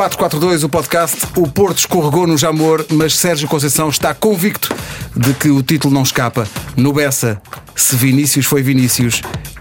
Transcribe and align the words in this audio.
442, 0.00 0.64
o 0.64 0.68
podcast. 0.70 1.26
O 1.36 1.46
Porto 1.46 1.80
escorregou 1.80 2.26
no 2.26 2.38
Jamor, 2.38 2.86
mas 2.90 3.18
Sérgio 3.18 3.46
Conceição 3.46 3.90
está 3.90 4.14
convicto 4.14 4.74
de 5.14 5.34
que 5.34 5.50
o 5.50 5.62
título 5.62 5.92
não 5.92 6.02
escapa. 6.02 6.48
No 6.74 6.90
Bessa, 6.90 7.38
se 7.76 7.96
Vinícius 7.96 8.46
foi 8.46 8.62
Vinícius, 8.62 9.20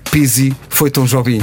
Pizzi 0.10 0.55
foi 0.70 0.89
Tom 0.89 1.04
Jobim. 1.04 1.41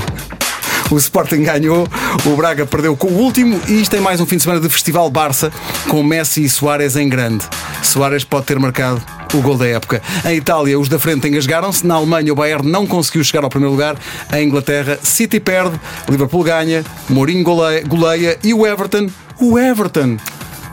O 0.91 0.97
Sporting 0.97 1.43
ganhou, 1.43 1.87
o 2.25 2.37
Braga 2.37 2.65
perdeu 2.65 2.97
com 2.97 3.09
o 3.09 3.19
último 3.19 3.61
e 3.69 3.83
isto 3.83 3.91
tem 3.91 4.01
mais 4.01 4.19
um 4.19 4.25
fim 4.25 4.39
de 4.39 4.45
semana 4.45 4.63
de 4.63 4.69
Festival 4.71 5.11
Barça 5.11 5.53
com 5.89 6.03
Messi 6.03 6.45
e 6.45 6.49
Soares 6.49 6.97
em 6.97 7.07
grande. 7.07 7.45
Soares 7.83 8.25
pode 8.25 8.47
ter 8.47 8.59
marcado 8.59 9.03
o 9.39 9.43
gol 9.43 9.57
da 9.57 9.67
época. 9.67 10.03
Em 10.25 10.37
Itália, 10.37 10.79
os 10.79 10.89
da 10.89 10.99
frente 10.99 11.29
engasgaram-se. 11.29 11.87
Na 11.87 11.95
Alemanha, 11.95 12.33
o 12.33 12.37
Bayern 12.37 12.69
não 12.69 12.87
conseguiu 12.87 13.23
chegar 13.25 13.45
ao 13.45 13.51
primeiro 13.51 13.73
lugar. 13.73 13.97
Em 14.33 14.47
Inglaterra, 14.47 14.99
City 15.03 15.41
perde, 15.41 15.79
Liverpool 16.09 16.43
ganha, 16.43 16.85
Mourinho 17.09 17.43
goleia, 17.43 17.83
goleia 17.87 18.39
e 18.43 18.55
o 18.55 18.67
Everton, 18.67 19.09
o 19.41 19.59
Everton 19.59 20.17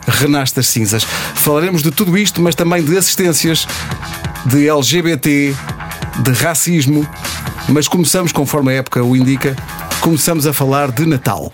renasce 0.06 0.54
das 0.54 0.66
cinzas. 0.66 1.04
Falaremos 1.04 1.82
de 1.82 1.90
tudo 1.90 2.16
isto, 2.16 2.40
mas 2.40 2.54
também 2.54 2.82
de 2.82 2.96
assistências, 2.96 3.66
de 4.46 4.68
LGBT, 4.68 5.54
de 6.22 6.32
racismo. 6.32 7.06
Mas 7.68 7.88
começamos, 7.88 8.32
conforme 8.32 8.72
a 8.72 8.76
época 8.76 9.02
o 9.02 9.16
indica, 9.16 9.56
começamos 10.00 10.46
a 10.46 10.52
falar 10.52 10.90
de 10.90 11.06
Natal. 11.06 11.52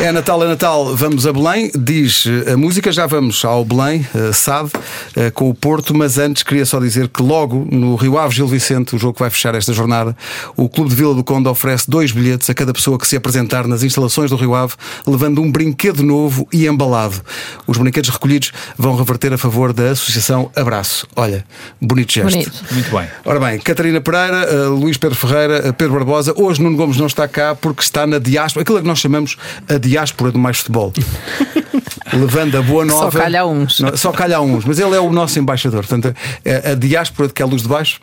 É 0.00 0.10
Natal, 0.10 0.42
é 0.42 0.48
Natal, 0.48 0.96
vamos 0.96 1.26
a 1.26 1.32
Belém, 1.32 1.70
diz 1.78 2.24
a 2.50 2.56
música, 2.56 2.90
já 2.90 3.06
vamos 3.06 3.44
ao 3.44 3.62
Belém, 3.66 4.06
uh, 4.14 4.32
SAD, 4.32 4.68
uh, 4.68 5.30
com 5.34 5.50
o 5.50 5.54
Porto, 5.54 5.94
mas 5.94 6.16
antes 6.16 6.42
queria 6.42 6.64
só 6.64 6.80
dizer 6.80 7.06
que 7.08 7.22
logo 7.22 7.68
no 7.70 7.96
Rio 7.96 8.16
Ave 8.16 8.34
Gil 8.34 8.46
Vicente, 8.46 8.96
o 8.96 8.98
jogo 8.98 9.12
que 9.12 9.20
vai 9.20 9.28
fechar 9.28 9.54
esta 9.54 9.74
jornada, 9.74 10.16
o 10.56 10.70
Clube 10.70 10.88
de 10.88 10.96
Vila 10.96 11.14
do 11.14 11.22
Conde 11.22 11.48
oferece 11.48 11.88
dois 11.88 12.12
bilhetes 12.12 12.48
a 12.48 12.54
cada 12.54 12.72
pessoa 12.72 12.98
que 12.98 13.06
se 13.06 13.14
apresentar 13.14 13.66
nas 13.66 13.82
instalações 13.82 14.30
do 14.30 14.36
Rio 14.36 14.54
Ave, 14.54 14.72
levando 15.06 15.42
um 15.42 15.52
brinquedo 15.52 16.02
novo 16.02 16.48
e 16.50 16.66
embalado. 16.66 17.20
Os 17.66 17.76
brinquedos 17.76 18.08
recolhidos 18.08 18.52
vão 18.78 18.96
reverter 18.96 19.34
a 19.34 19.38
favor 19.38 19.74
da 19.74 19.90
Associação 19.90 20.50
Abraço. 20.56 21.06
Olha, 21.14 21.44
bonito 21.78 22.10
gesto. 22.10 22.30
Bonito. 22.30 22.64
Muito 22.72 22.90
bem. 22.90 23.06
Ora 23.22 23.38
bem, 23.38 23.58
Catarina 23.58 24.00
Pereira, 24.00 24.68
Luís 24.70 24.96
Pedro 24.96 25.16
Ferreira, 25.16 25.74
Pedro 25.74 25.92
Barbosa. 25.92 26.32
Hoje 26.34 26.62
Nuno 26.62 26.78
Gomes 26.78 26.96
não 26.96 27.06
está 27.06 27.28
cá 27.28 27.54
porque 27.54 27.82
está 27.82 28.06
na 28.06 28.18
diáspora, 28.18 28.62
aquilo 28.62 28.80
que 28.80 28.88
nós 28.88 28.98
chamamos 28.98 29.36
a 29.68 29.74
diáspora 29.74 29.89
do 30.32 30.38
mais 30.38 30.58
futebol. 30.58 30.92
Levando 32.12 32.58
a 32.58 32.62
boa 32.62 32.84
nova. 32.84 33.10
Só 33.10 33.18
calha 33.18 33.40
a 33.42 33.46
uns. 33.46 33.80
Só 33.94 34.12
calha 34.12 34.36
a 34.38 34.40
uns, 34.40 34.64
mas 34.64 34.78
ele 34.78 34.96
é 34.96 35.00
o 35.00 35.12
nosso 35.12 35.38
embaixador. 35.38 35.86
Portanto, 35.86 36.14
a, 36.44 36.70
a 36.70 36.74
diáspora 36.74 37.28
de 37.28 37.34
que 37.34 37.42
é 37.42 37.44
a 37.44 37.48
luz 37.48 37.62
de 37.62 37.68
baixo 37.68 38.00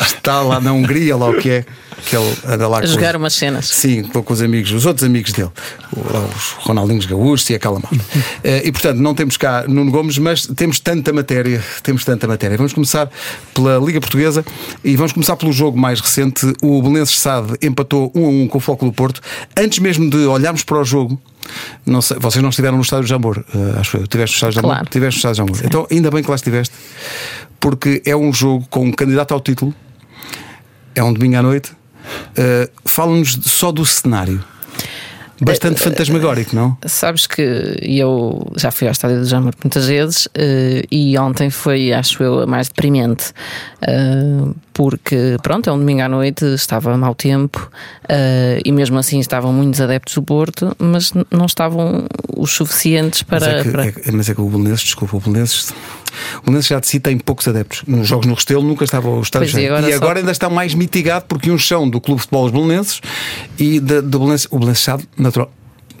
está 0.00 0.40
lá 0.42 0.60
na 0.60 0.72
Hungria, 0.72 1.16
lá 1.16 1.28
o 1.30 1.34
que 1.36 1.50
é. 1.50 1.64
Que 2.06 2.16
ele 2.16 2.34
anda 2.46 2.66
lá 2.66 2.78
A 2.78 2.86
jogar 2.86 3.14
os- 3.14 3.20
umas 3.20 3.34
cenas. 3.34 3.66
Sim, 3.68 4.04
com, 4.04 4.32
os 4.32 4.40
amigos, 4.40 4.72
os 4.72 4.86
outros 4.86 5.04
amigos 5.04 5.32
dele, 5.32 5.50
os 5.94 6.52
Ronaldinhos 6.64 7.04
Gaúchos 7.04 7.50
e 7.50 7.54
aquela 7.54 7.78
malta. 7.78 7.98
Eh, 8.42 8.62
e 8.64 8.72
portanto, 8.72 8.96
não 8.98 9.14
temos 9.14 9.36
cá 9.36 9.64
Nuno 9.68 9.90
Gomes, 9.90 10.16
mas 10.16 10.46
temos 10.46 10.80
tanta 10.80 11.12
matéria, 11.12 11.62
temos 11.82 12.02
tanta 12.04 12.26
matéria. 12.26 12.56
Vamos 12.56 12.72
começar 12.72 13.10
pela 13.52 13.76
Liga 13.78 14.00
Portuguesa 14.00 14.42
e 14.82 14.96
vamos 14.96 15.12
começar 15.12 15.36
pelo 15.36 15.52
jogo 15.52 15.78
mais 15.78 16.00
recente. 16.00 16.50
O 16.62 16.80
Belenenses 16.80 17.18
Sade 17.20 17.52
empatou 17.60 18.10
1 18.14 18.24
a 18.24 18.28
1 18.28 18.48
com 18.48 18.56
o 18.56 18.60
Foco 18.62 18.86
do 18.86 18.92
Porto. 18.92 19.20
Antes 19.54 19.78
mesmo 19.80 20.08
de 20.08 20.24
olharmos 20.24 20.62
para 20.64 20.78
o 20.78 20.84
jogo, 20.84 21.20
não 21.84 22.00
sei, 22.00 22.16
vocês 22.18 22.42
não 22.42 22.48
estiveram 22.48 22.76
no 22.78 22.82
estádio 22.82 23.04
de 23.04 23.10
Jamor, 23.10 23.44
eh, 23.54 23.78
acho 23.78 23.98
que 23.98 24.06
tiveste 24.08 24.34
no 24.34 24.36
estádio 24.36 24.50
de 24.52 24.56
Jamor. 24.56 24.70
Claro. 24.70 24.88
Tiveste 24.90 25.16
no 25.18 25.30
estádio 25.30 25.44
de 25.44 25.52
Jamor. 25.60 25.66
Então, 25.66 25.86
ainda 25.90 26.10
bem 26.10 26.22
que 26.22 26.30
lá 26.30 26.36
estiveste, 26.36 26.74
porque 27.58 28.00
é 28.06 28.16
um 28.16 28.32
jogo 28.32 28.66
com 28.70 28.86
um 28.86 28.92
candidato 28.92 29.34
ao 29.34 29.40
título. 29.40 29.74
É 30.94 31.02
um 31.02 31.12
domingo 31.12 31.36
à 31.36 31.42
noite. 31.42 31.72
Uh, 31.72 32.70
Fala-nos 32.84 33.38
só 33.44 33.70
do 33.70 33.84
cenário. 33.86 34.42
Bastante 35.42 35.80
fantasmagórico, 35.80 36.54
não? 36.54 36.76
Sabes 36.84 37.26
que 37.26 37.40
eu 37.80 38.46
já 38.56 38.70
fui 38.70 38.86
ao 38.86 38.92
estádio 38.92 39.20
do 39.20 39.24
Jamor 39.24 39.54
muitas 39.64 39.86
vezes 39.86 40.28
eh, 40.34 40.82
e 40.90 41.16
ontem 41.16 41.48
foi, 41.48 41.94
acho 41.94 42.22
eu, 42.22 42.40
a 42.40 42.46
mais 42.46 42.68
deprimente. 42.68 43.32
Eh, 44.80 44.90
porque, 44.90 45.36
pronto, 45.42 45.68
é 45.68 45.72
um 45.72 45.78
domingo 45.78 46.00
à 46.02 46.08
noite, 46.08 46.44
estava 46.54 46.96
mau 46.96 47.14
tempo 47.14 47.70
eh, 48.08 48.60
e 48.64 48.72
mesmo 48.72 48.98
assim 48.98 49.18
estavam 49.20 49.52
muitos 49.52 49.80
adeptos 49.80 50.14
do 50.14 50.22
Porto, 50.22 50.74
mas 50.78 51.12
não 51.30 51.44
estavam 51.46 52.06
os 52.36 52.50
suficientes 52.52 53.22
para. 53.22 53.40
mas, 53.40 53.48
é 53.48 53.62
que, 53.62 53.70
para- 53.70 53.86
é 53.86 54.12
mas 54.12 54.28
é 54.30 54.34
que 54.34 54.40
o 54.40 54.48
Belenenses, 54.48 54.84
desculpa, 54.84 55.16
o 55.16 55.20
Belenenses, 55.20 55.70
o 56.38 56.42
Belenenses 56.46 56.68
já 56.68 56.80
de 56.80 56.88
si 56.88 56.98
tem 56.98 57.18
poucos 57.18 57.46
adeptos. 57.46 57.82
Nos 57.86 58.08
jogos 58.08 58.26
no 58.26 58.34
Restelo 58.34 58.62
nunca 58.62 58.84
estava 58.84 59.08
o 59.08 59.20
estádio 59.20 59.58
e 59.58 59.66
agora 59.66 59.88
E 59.88 59.92
só- 59.92 59.96
agora 59.98 60.18
ainda 60.20 60.32
está 60.32 60.48
mais 60.48 60.74
mitigado 60.74 61.26
porque 61.28 61.50
uns 61.50 61.66
são 61.66 61.88
do 61.88 62.00
Clube 62.00 62.18
de 62.20 62.22
Futebol 62.22 62.46
os 62.46 62.52
Belenenses 62.52 63.00
e 63.58 63.80
do 63.80 64.02
Belenenses, 64.18 64.46
o 64.50 64.56
Belenenses 64.58 64.84
sabe, 64.84 65.04
natural. 65.16 65.52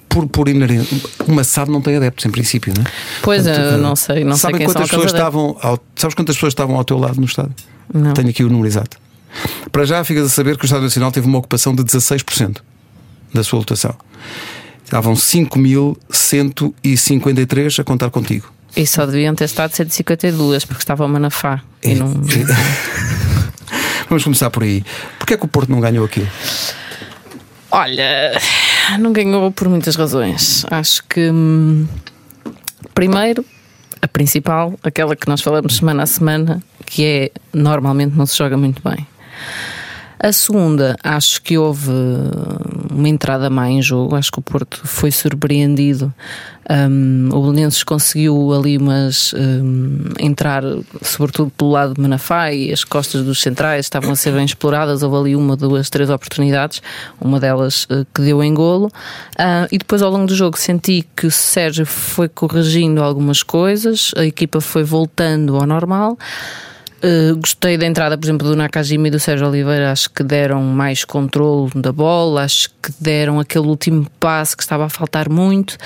Por, 0.08 0.26
por 0.26 0.48
inerente, 0.48 1.00
uma 1.28 1.44
SAD 1.44 1.70
não 1.70 1.80
tem 1.80 1.94
adeptos 1.94 2.24
em 2.26 2.30
princípio, 2.30 2.74
não 2.76 2.82
é? 2.82 2.86
Pois, 3.22 3.44
Portanto, 3.44 3.64
eu 3.74 3.78
não 3.78 3.94
sei, 3.94 4.24
não 4.24 4.32
sei 4.32 4.40
sabem 4.40 4.56
quem 4.58 4.66
quantas 4.66 4.88
pessoas 4.90 5.12
estavam 5.12 5.56
ao, 5.62 5.78
Sabes 5.94 6.14
quantas 6.16 6.34
pessoas 6.34 6.50
estavam 6.50 6.74
ao 6.76 6.84
teu 6.84 6.98
lado 6.98 7.20
no 7.20 7.26
estádio? 7.26 7.54
Não. 7.92 8.12
Tenho 8.12 8.30
aqui 8.30 8.44
o 8.44 8.48
número 8.48 8.68
exato. 8.68 8.96
Para 9.70 9.84
já 9.84 10.02
ficas 10.04 10.26
a 10.26 10.28
saber 10.28 10.56
que 10.56 10.64
o 10.64 10.66
Estádio 10.66 10.84
Nacional 10.84 11.12
teve 11.12 11.26
uma 11.26 11.38
ocupação 11.38 11.74
de 11.74 11.82
16% 11.82 12.58
da 13.32 13.44
sua 13.44 13.60
lotação. 13.60 13.94
Estavam 14.84 15.14
5.153 15.14 17.80
a 17.80 17.84
contar 17.84 18.10
contigo. 18.10 18.52
E 18.76 18.86
só 18.86 19.06
deviam 19.06 19.34
ter 19.34 19.44
estado 19.44 19.72
152, 19.72 20.64
porque 20.64 20.82
estava 20.82 21.04
o 21.04 21.08
Manafá. 21.08 21.62
E 21.82 21.94
não... 21.94 22.08
Vamos 24.08 24.24
começar 24.24 24.50
por 24.50 24.62
aí. 24.64 24.84
Porquê 25.18 25.34
é 25.34 25.36
que 25.36 25.44
o 25.44 25.48
Porto 25.48 25.70
não 25.70 25.80
ganhou 25.80 26.04
aquilo? 26.04 26.26
Olha, 27.70 28.36
não 28.98 29.12
ganhou 29.12 29.52
por 29.52 29.68
muitas 29.68 29.94
razões. 29.94 30.66
Acho 30.68 31.04
que, 31.04 31.30
hum, 31.30 31.86
primeiro, 32.92 33.44
a 34.02 34.08
principal, 34.08 34.74
aquela 34.82 35.14
que 35.14 35.28
nós 35.28 35.40
falamos 35.40 35.76
semana 35.76 36.02
a 36.02 36.06
semana, 36.06 36.62
que 36.86 37.04
é 37.04 37.30
normalmente 37.52 38.16
não 38.16 38.26
se 38.26 38.36
joga 38.36 38.56
muito 38.56 38.82
bem. 38.88 39.06
A 40.22 40.32
segunda, 40.32 40.96
acho 41.02 41.40
que 41.40 41.56
houve 41.56 41.90
uma 42.90 43.08
entrada 43.08 43.48
má 43.48 43.70
em 43.70 43.80
jogo. 43.80 44.14
Acho 44.14 44.30
que 44.30 44.38
o 44.38 44.42
Porto 44.42 44.86
foi 44.86 45.10
surpreendido. 45.10 46.12
Um, 46.68 47.30
o 47.32 47.40
Belenenses 47.40 47.82
conseguiu 47.82 48.52
ali 48.52 48.76
umas 48.76 49.32
um, 49.32 49.98
entrar, 50.20 50.62
sobretudo 51.00 51.50
pelo 51.56 51.70
lado 51.70 51.94
de 51.94 52.00
Manafá 52.02 52.52
e 52.52 52.70
as 52.70 52.84
costas 52.84 53.24
dos 53.24 53.40
centrais 53.40 53.86
estavam 53.86 54.12
a 54.12 54.14
ser 54.14 54.32
bem 54.32 54.44
exploradas. 54.44 55.02
Houve 55.02 55.16
ali 55.16 55.36
uma, 55.36 55.56
duas, 55.56 55.88
três 55.88 56.10
oportunidades, 56.10 56.82
uma 57.18 57.40
delas 57.40 57.84
uh, 57.84 58.06
que 58.14 58.20
deu 58.20 58.42
em 58.42 58.52
golo. 58.52 58.92
Ah, 59.38 59.66
e 59.72 59.78
depois, 59.78 60.02
ao 60.02 60.10
longo 60.10 60.26
do 60.26 60.34
jogo, 60.34 60.58
senti 60.58 61.02
que 61.16 61.26
o 61.26 61.30
Sérgio 61.30 61.86
foi 61.86 62.28
corrigindo 62.28 63.02
algumas 63.02 63.42
coisas, 63.42 64.12
a 64.18 64.26
equipa 64.26 64.60
foi 64.60 64.84
voltando 64.84 65.56
ao 65.56 65.66
normal. 65.66 66.18
Uh, 67.02 67.36
gostei 67.36 67.78
da 67.78 67.86
entrada, 67.86 68.16
por 68.18 68.26
exemplo, 68.26 68.46
do 68.46 68.54
Nakajima 68.54 69.08
e 69.08 69.10
do 69.10 69.18
Sérgio 69.18 69.48
Oliveira. 69.48 69.90
Acho 69.90 70.10
que 70.10 70.22
deram 70.22 70.62
mais 70.62 71.04
controle 71.04 71.70
da 71.74 71.92
bola, 71.92 72.44
acho 72.44 72.68
que 72.82 72.92
deram 73.00 73.40
aquele 73.40 73.66
último 73.66 74.06
passe 74.20 74.56
que 74.56 74.62
estava 74.62 74.84
a 74.84 74.88
faltar 74.88 75.28
muito. 75.28 75.76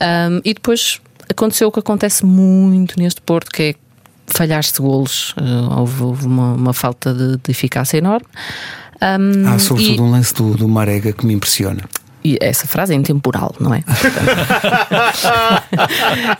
Um, 0.00 0.40
e 0.44 0.52
depois 0.52 1.00
aconteceu 1.30 1.68
o 1.68 1.72
que 1.72 1.78
acontece 1.80 2.24
muito 2.24 2.98
neste 2.98 3.20
Porto, 3.22 3.50
que 3.50 3.62
é 3.62 3.74
falhar-se 4.26 4.80
golos. 4.80 5.30
Uh, 5.32 5.80
houve, 5.80 6.02
houve 6.02 6.26
uma, 6.26 6.52
uma 6.52 6.72
falta 6.74 7.14
de, 7.14 7.36
de 7.38 7.50
eficácia 7.50 7.96
enorme. 7.96 8.26
Um, 9.00 9.48
Há 9.48 9.58
sobretudo 9.58 9.94
e- 9.96 10.00
um 10.00 10.10
lance 10.10 10.34
do, 10.34 10.54
do 10.54 10.68
Marega 10.68 11.12
que 11.12 11.24
me 11.24 11.32
impressiona. 11.32 11.82
E 12.24 12.36
essa 12.40 12.66
frase 12.66 12.92
é 12.92 12.96
intemporal, 12.96 13.54
não 13.60 13.72
é? 13.74 13.82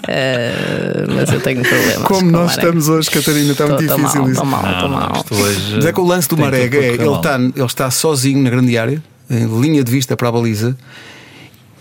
Eh, 0.09 1.05
mas 1.15 1.31
eu 1.33 1.41
tenho 1.41 1.63
problemas. 1.63 2.03
Como 2.05 2.21
com 2.21 2.27
nós 2.27 2.53
estamos 2.53 2.89
hoje, 2.89 3.11
Catarina, 3.11 3.53
está 3.53 3.67
muito 3.67 3.87
Tô- 3.87 3.97
difícil 3.97 4.21
mal, 4.23 4.31
isso. 4.31 4.41
tô 4.41 4.47
mal, 4.47 4.63
não, 4.63 4.89
mal. 4.89 5.25
hoje 5.31 5.75
Mas 5.77 5.85
é 5.85 5.93
que 5.93 6.01
o 6.01 6.05
lance 6.07 6.29
do 6.29 6.37
Marega 6.37 6.79
é, 6.79 6.89
ele 6.95 7.09
está, 7.15 7.35
ele 7.37 7.53
está 7.65 7.91
sozinho 7.91 8.43
na 8.43 8.51
grande 8.51 8.77
área, 8.79 9.03
em 9.31 9.61
linha 9.61 9.83
de 9.85 9.91
vista 9.91 10.17
para 10.17 10.29
a 10.29 10.33
baliza. 10.33 10.77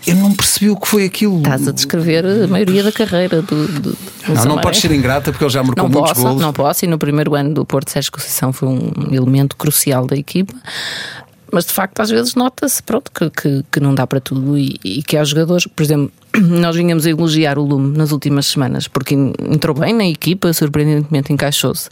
Eu 0.06 0.14
não 0.14 0.32
percebi 0.32 0.70
o 0.70 0.76
que 0.76 0.86
foi 0.86 1.04
aquilo. 1.04 1.38
Estás 1.38 1.66
a 1.66 1.72
descrever 1.72 2.24
a 2.24 2.46
maioria 2.46 2.82
da 2.84 2.92
carreira 2.92 3.42
do. 3.42 3.66
do, 3.66 3.80
do 3.92 3.96
Não, 4.28 4.44
não 4.44 4.58
podes 4.58 4.80
ser 4.80 4.92
ingrata 4.92 5.32
porque 5.32 5.44
ele 5.44 5.50
já 5.52 5.62
marcou 5.62 5.84
Não 5.84 5.90
muitos 5.90 6.12
posso, 6.12 6.22
golos. 6.22 6.40
não 6.40 6.52
posso. 6.52 6.84
E 6.84 6.88
no 6.88 6.98
primeiro 6.98 7.34
ano 7.34 7.52
do 7.52 7.64
Porto 7.64 7.90
Sérgio 7.90 8.12
Conceição 8.12 8.52
foi 8.52 8.68
um 8.68 8.92
elemento 9.10 9.56
crucial 9.56 10.06
da 10.06 10.16
equipa. 10.16 10.54
Mas 11.52 11.64
de 11.66 11.72
facto, 11.72 12.00
às 12.00 12.10
vezes 12.10 12.34
nota-se 12.34 12.82
pronto, 12.82 13.10
que, 13.10 13.30
que, 13.30 13.64
que 13.72 13.80
não 13.80 13.94
dá 13.94 14.06
para 14.06 14.20
tudo 14.20 14.58
e, 14.58 14.78
e 14.84 15.02
que 15.02 15.16
há 15.16 15.24
jogadores, 15.24 15.66
por 15.66 15.82
exemplo, 15.82 16.12
nós 16.36 16.76
vinhamos 16.76 17.06
a 17.06 17.10
elogiar 17.10 17.58
o 17.58 17.64
Lume 17.64 17.96
nas 17.96 18.12
últimas 18.12 18.46
semanas 18.46 18.86
porque 18.88 19.14
entrou 19.14 19.74
bem 19.74 19.92
na 19.92 20.06
equipa, 20.06 20.52
surpreendentemente 20.52 21.32
encaixou-se. 21.32 21.88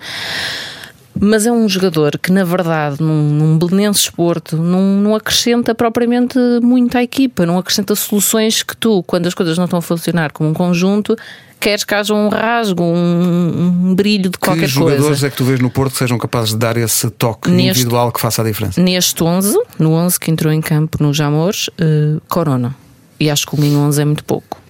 Mas 1.21 1.47
é 1.47 1.53
um 1.53 1.69
jogador 1.69 2.19
que, 2.19 2.31
na 2.33 2.45
verdade, 2.45 3.03
num, 3.03 3.31
num 3.31 3.59
Belenenses 3.59 4.09
Porto, 4.11 4.57
não, 4.57 4.81
não 5.01 5.15
acrescenta 5.15 5.75
propriamente 5.75 6.39
muito 6.63 6.97
à 6.97 7.03
equipa, 7.03 7.45
não 7.47 7.59
acrescenta 7.59 7.95
soluções 7.95 8.63
que 8.63 8.77
tu, 8.77 9.03
quando 9.05 9.27
as 9.27 9.35
coisas 9.35 9.57
não 9.57 9.65
estão 9.65 9.79
a 9.79 9.83
funcionar 9.83 10.33
como 10.33 10.51
um 10.51 10.55
conjunto, 10.55 11.17
queres 11.59 11.85
que 11.85 11.95
haja 11.95 12.13
um 12.15 12.29
rasgo, 12.29 12.83
um, 12.83 13.89
um 13.89 13.95
brilho 13.95 14.31
de 14.31 14.39
qualquer 14.39 14.63
que 14.63 14.67
jogadores 14.69 15.07
coisa. 15.07 15.27
é 15.27 15.31
que 15.31 15.37
tu 15.37 15.45
vês 15.45 15.59
no 15.61 15.71
Porto 15.71 15.93
que 15.93 15.99
sejam 15.99 16.19
capazes 16.19 16.51
de 16.51 16.57
dar 16.59 16.77
esse 16.77 17.09
toque 17.11 17.51
Neste- 17.51 17.71
individual 17.81 18.13
que 18.13 18.21
faça 18.21 18.43
a 18.43 18.45
diferença? 18.45 18.81
Neste 18.81 19.23
11, 19.25 19.59
no 19.79 19.93
11 19.93 20.21
que 20.21 20.31
entrou 20.31 20.53
em 20.53 20.61
campo 20.61 21.03
no 21.03 21.13
Jamores, 21.15 21.71
eh, 21.79 22.17
Corona. 22.29 22.75
E 23.19 23.31
acho 23.31 23.47
que 23.47 23.55
o 23.57 23.61
linha 23.61 23.79
11 23.79 24.03
é 24.03 24.05
muito 24.05 24.25
pouco. 24.25 24.61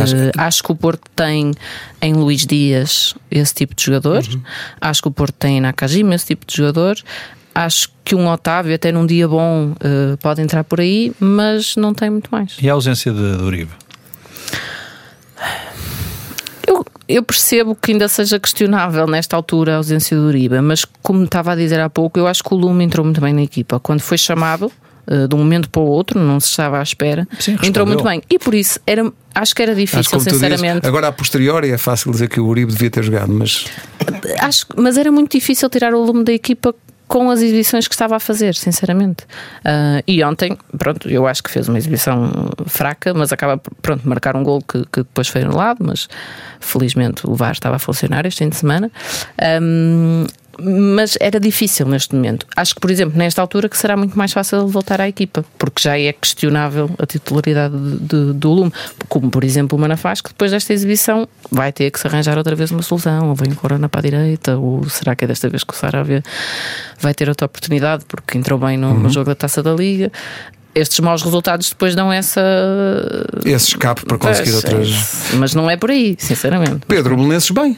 Acho 0.00 0.16
Eh, 0.16 0.32
acho 0.36 0.62
que 0.62 0.72
o 0.72 0.76
Porto 0.76 1.02
tem 1.14 1.52
em 2.00 2.14
Luís 2.14 2.46
Dias 2.46 3.14
esse 3.30 3.54
tipo 3.54 3.74
de 3.74 3.84
jogador. 3.84 4.22
Acho 4.80 5.02
que 5.02 5.08
o 5.08 5.10
Porto 5.10 5.34
tem 5.34 5.58
em 5.58 5.60
Nakajima 5.60 6.14
esse 6.14 6.26
tipo 6.26 6.46
de 6.46 6.56
jogador. 6.56 6.96
Acho 7.54 7.90
que 8.04 8.14
um 8.14 8.28
Otávio, 8.28 8.74
até 8.74 8.90
num 8.90 9.06
dia 9.06 9.28
bom, 9.28 9.74
eh, 9.80 10.16
pode 10.20 10.40
entrar 10.40 10.64
por 10.64 10.80
aí, 10.80 11.12
mas 11.20 11.76
não 11.76 11.92
tem 11.92 12.08
muito 12.10 12.28
mais. 12.30 12.56
E 12.60 12.68
a 12.68 12.72
ausência 12.72 13.12
de, 13.12 13.36
de 13.36 13.42
Uribe? 13.42 13.70
Eu, 16.66 16.84
eu 17.08 17.22
percebo 17.22 17.74
que 17.74 17.92
ainda 17.92 18.08
seja 18.08 18.38
questionável 18.40 19.06
nesta 19.06 19.36
altura 19.36 19.74
a 19.74 19.76
ausência 19.76 20.16
do 20.16 20.24
Uribe, 20.24 20.60
mas 20.60 20.84
como 21.02 21.24
estava 21.24 21.52
a 21.52 21.56
dizer 21.56 21.80
há 21.80 21.90
pouco, 21.90 22.18
eu 22.18 22.26
acho 22.26 22.42
que 22.42 22.54
o 22.54 22.56
Lume 22.56 22.84
entrou 22.84 23.04
muito 23.04 23.20
bem 23.20 23.32
na 23.34 23.42
equipa. 23.42 23.78
Quando 23.78 24.00
foi 24.00 24.16
chamado, 24.16 24.72
eh, 25.06 25.26
de 25.26 25.34
um 25.34 25.38
momento 25.38 25.68
para 25.68 25.82
o 25.82 25.86
outro, 25.86 26.18
não 26.20 26.38
se 26.40 26.48
estava 26.48 26.78
à 26.78 26.82
espera, 26.82 27.26
Sim, 27.38 27.56
entrou 27.62 27.86
muito 27.86 28.04
bem. 28.04 28.22
E 28.30 28.38
por 28.38 28.54
isso 28.54 28.78
era, 28.86 29.10
acho 29.34 29.54
que 29.54 29.62
era 29.62 29.74
que, 29.74 29.80
difícil, 29.80 30.10
tu 30.10 30.18
dizes, 30.18 30.32
sinceramente. 30.34 30.86
agora 30.86 31.08
a 31.08 31.12
posteriori 31.12 31.70
é 31.70 31.78
fácil 31.78 32.12
dizer 32.12 32.28
que 32.28 32.40
o 32.40 32.46
Uribe 32.46 32.72
devia 32.72 32.90
ter 32.90 33.02
jogado, 33.02 33.32
mas 33.32 33.66
Acho, 34.40 34.66
mas 34.76 34.96
era 34.96 35.10
muito 35.10 35.32
difícil 35.32 35.68
tirar 35.68 35.94
o 35.94 36.02
lume 36.02 36.24
da 36.24 36.32
equipa 36.32 36.74
com 37.08 37.30
as 37.30 37.42
exibições 37.42 37.86
que 37.86 37.94
estava 37.94 38.16
a 38.16 38.20
fazer, 38.20 38.54
sinceramente. 38.54 39.26
Ah, 39.62 40.02
e 40.06 40.24
ontem, 40.24 40.56
pronto, 40.78 41.10
eu 41.10 41.26
acho 41.26 41.42
que 41.42 41.50
fez 41.50 41.68
uma 41.68 41.76
exibição 41.76 42.50
fraca, 42.66 43.12
mas 43.12 43.30
acaba 43.32 43.60
pronto, 43.82 44.08
marcar 44.08 44.34
um 44.34 44.42
gol 44.42 44.62
que, 44.62 44.82
que 44.90 45.00
depois 45.00 45.28
foi 45.28 45.42
anulado, 45.42 45.84
mas 45.84 46.08
felizmente 46.58 47.28
o 47.28 47.34
VAR 47.34 47.52
estava 47.52 47.76
a 47.76 47.78
funcionar 47.78 48.24
este 48.24 48.38
fim 48.38 48.48
de 48.48 48.56
semana. 48.56 48.90
Ahm, 49.38 50.26
mas 50.60 51.16
era 51.20 51.38
difícil 51.40 51.86
neste 51.86 52.14
momento. 52.14 52.46
Acho 52.56 52.74
que, 52.74 52.80
por 52.80 52.90
exemplo, 52.90 53.16
nesta 53.16 53.40
altura 53.40 53.68
que 53.68 53.76
será 53.78 53.96
muito 53.96 54.16
mais 54.18 54.32
fácil 54.32 54.66
voltar 54.66 55.00
à 55.00 55.08
equipa, 55.08 55.44
porque 55.58 55.82
já 55.82 55.98
é 55.98 56.12
questionável 56.12 56.90
a 56.98 57.06
titularidade 57.06 57.74
de- 57.76 57.98
de- 57.98 58.32
do 58.32 58.50
Lume. 58.52 58.72
Como, 59.08 59.30
por 59.30 59.44
exemplo, 59.44 59.78
o 59.78 59.80
Manafás, 59.80 60.20
que 60.20 60.28
depois 60.30 60.50
desta 60.50 60.72
exibição 60.72 61.28
vai 61.50 61.72
ter 61.72 61.90
que 61.90 61.98
se 62.00 62.06
arranjar 62.06 62.36
outra 62.38 62.54
vez 62.54 62.70
uma 62.70 62.82
solução, 62.82 63.30
ou 63.30 63.34
vem 63.34 63.52
o 63.52 63.56
Corona 63.56 63.88
para 63.88 64.00
a 64.00 64.02
direita, 64.02 64.56
ou 64.58 64.88
será 64.88 65.14
que 65.16 65.24
é 65.24 65.28
desta 65.28 65.48
vez 65.48 65.64
que 65.64 65.72
o 65.72 65.76
Sarabia 65.76 66.22
vai 67.00 67.14
ter 67.14 67.28
outra 67.28 67.46
oportunidade, 67.46 68.04
porque 68.06 68.36
entrou 68.38 68.58
bem 68.58 68.76
no, 68.76 68.94
no 68.94 69.10
jogo 69.10 69.26
da 69.26 69.34
Taça 69.34 69.62
da 69.62 69.72
Liga. 69.74 70.12
Estes 70.74 71.00
maus 71.00 71.22
resultados 71.22 71.68
depois 71.68 71.94
dão 71.94 72.10
essa. 72.10 72.40
esse 73.44 73.68
escape 73.68 74.06
para 74.06 74.16
conseguir 74.18 74.52
outras. 74.54 75.30
é, 75.32 75.36
mas 75.36 75.54
não 75.54 75.68
é 75.68 75.76
por 75.76 75.90
aí, 75.90 76.16
sinceramente. 76.18 76.80
Pedro, 76.88 77.14
Belenenses 77.16 77.50
bem. 77.50 77.76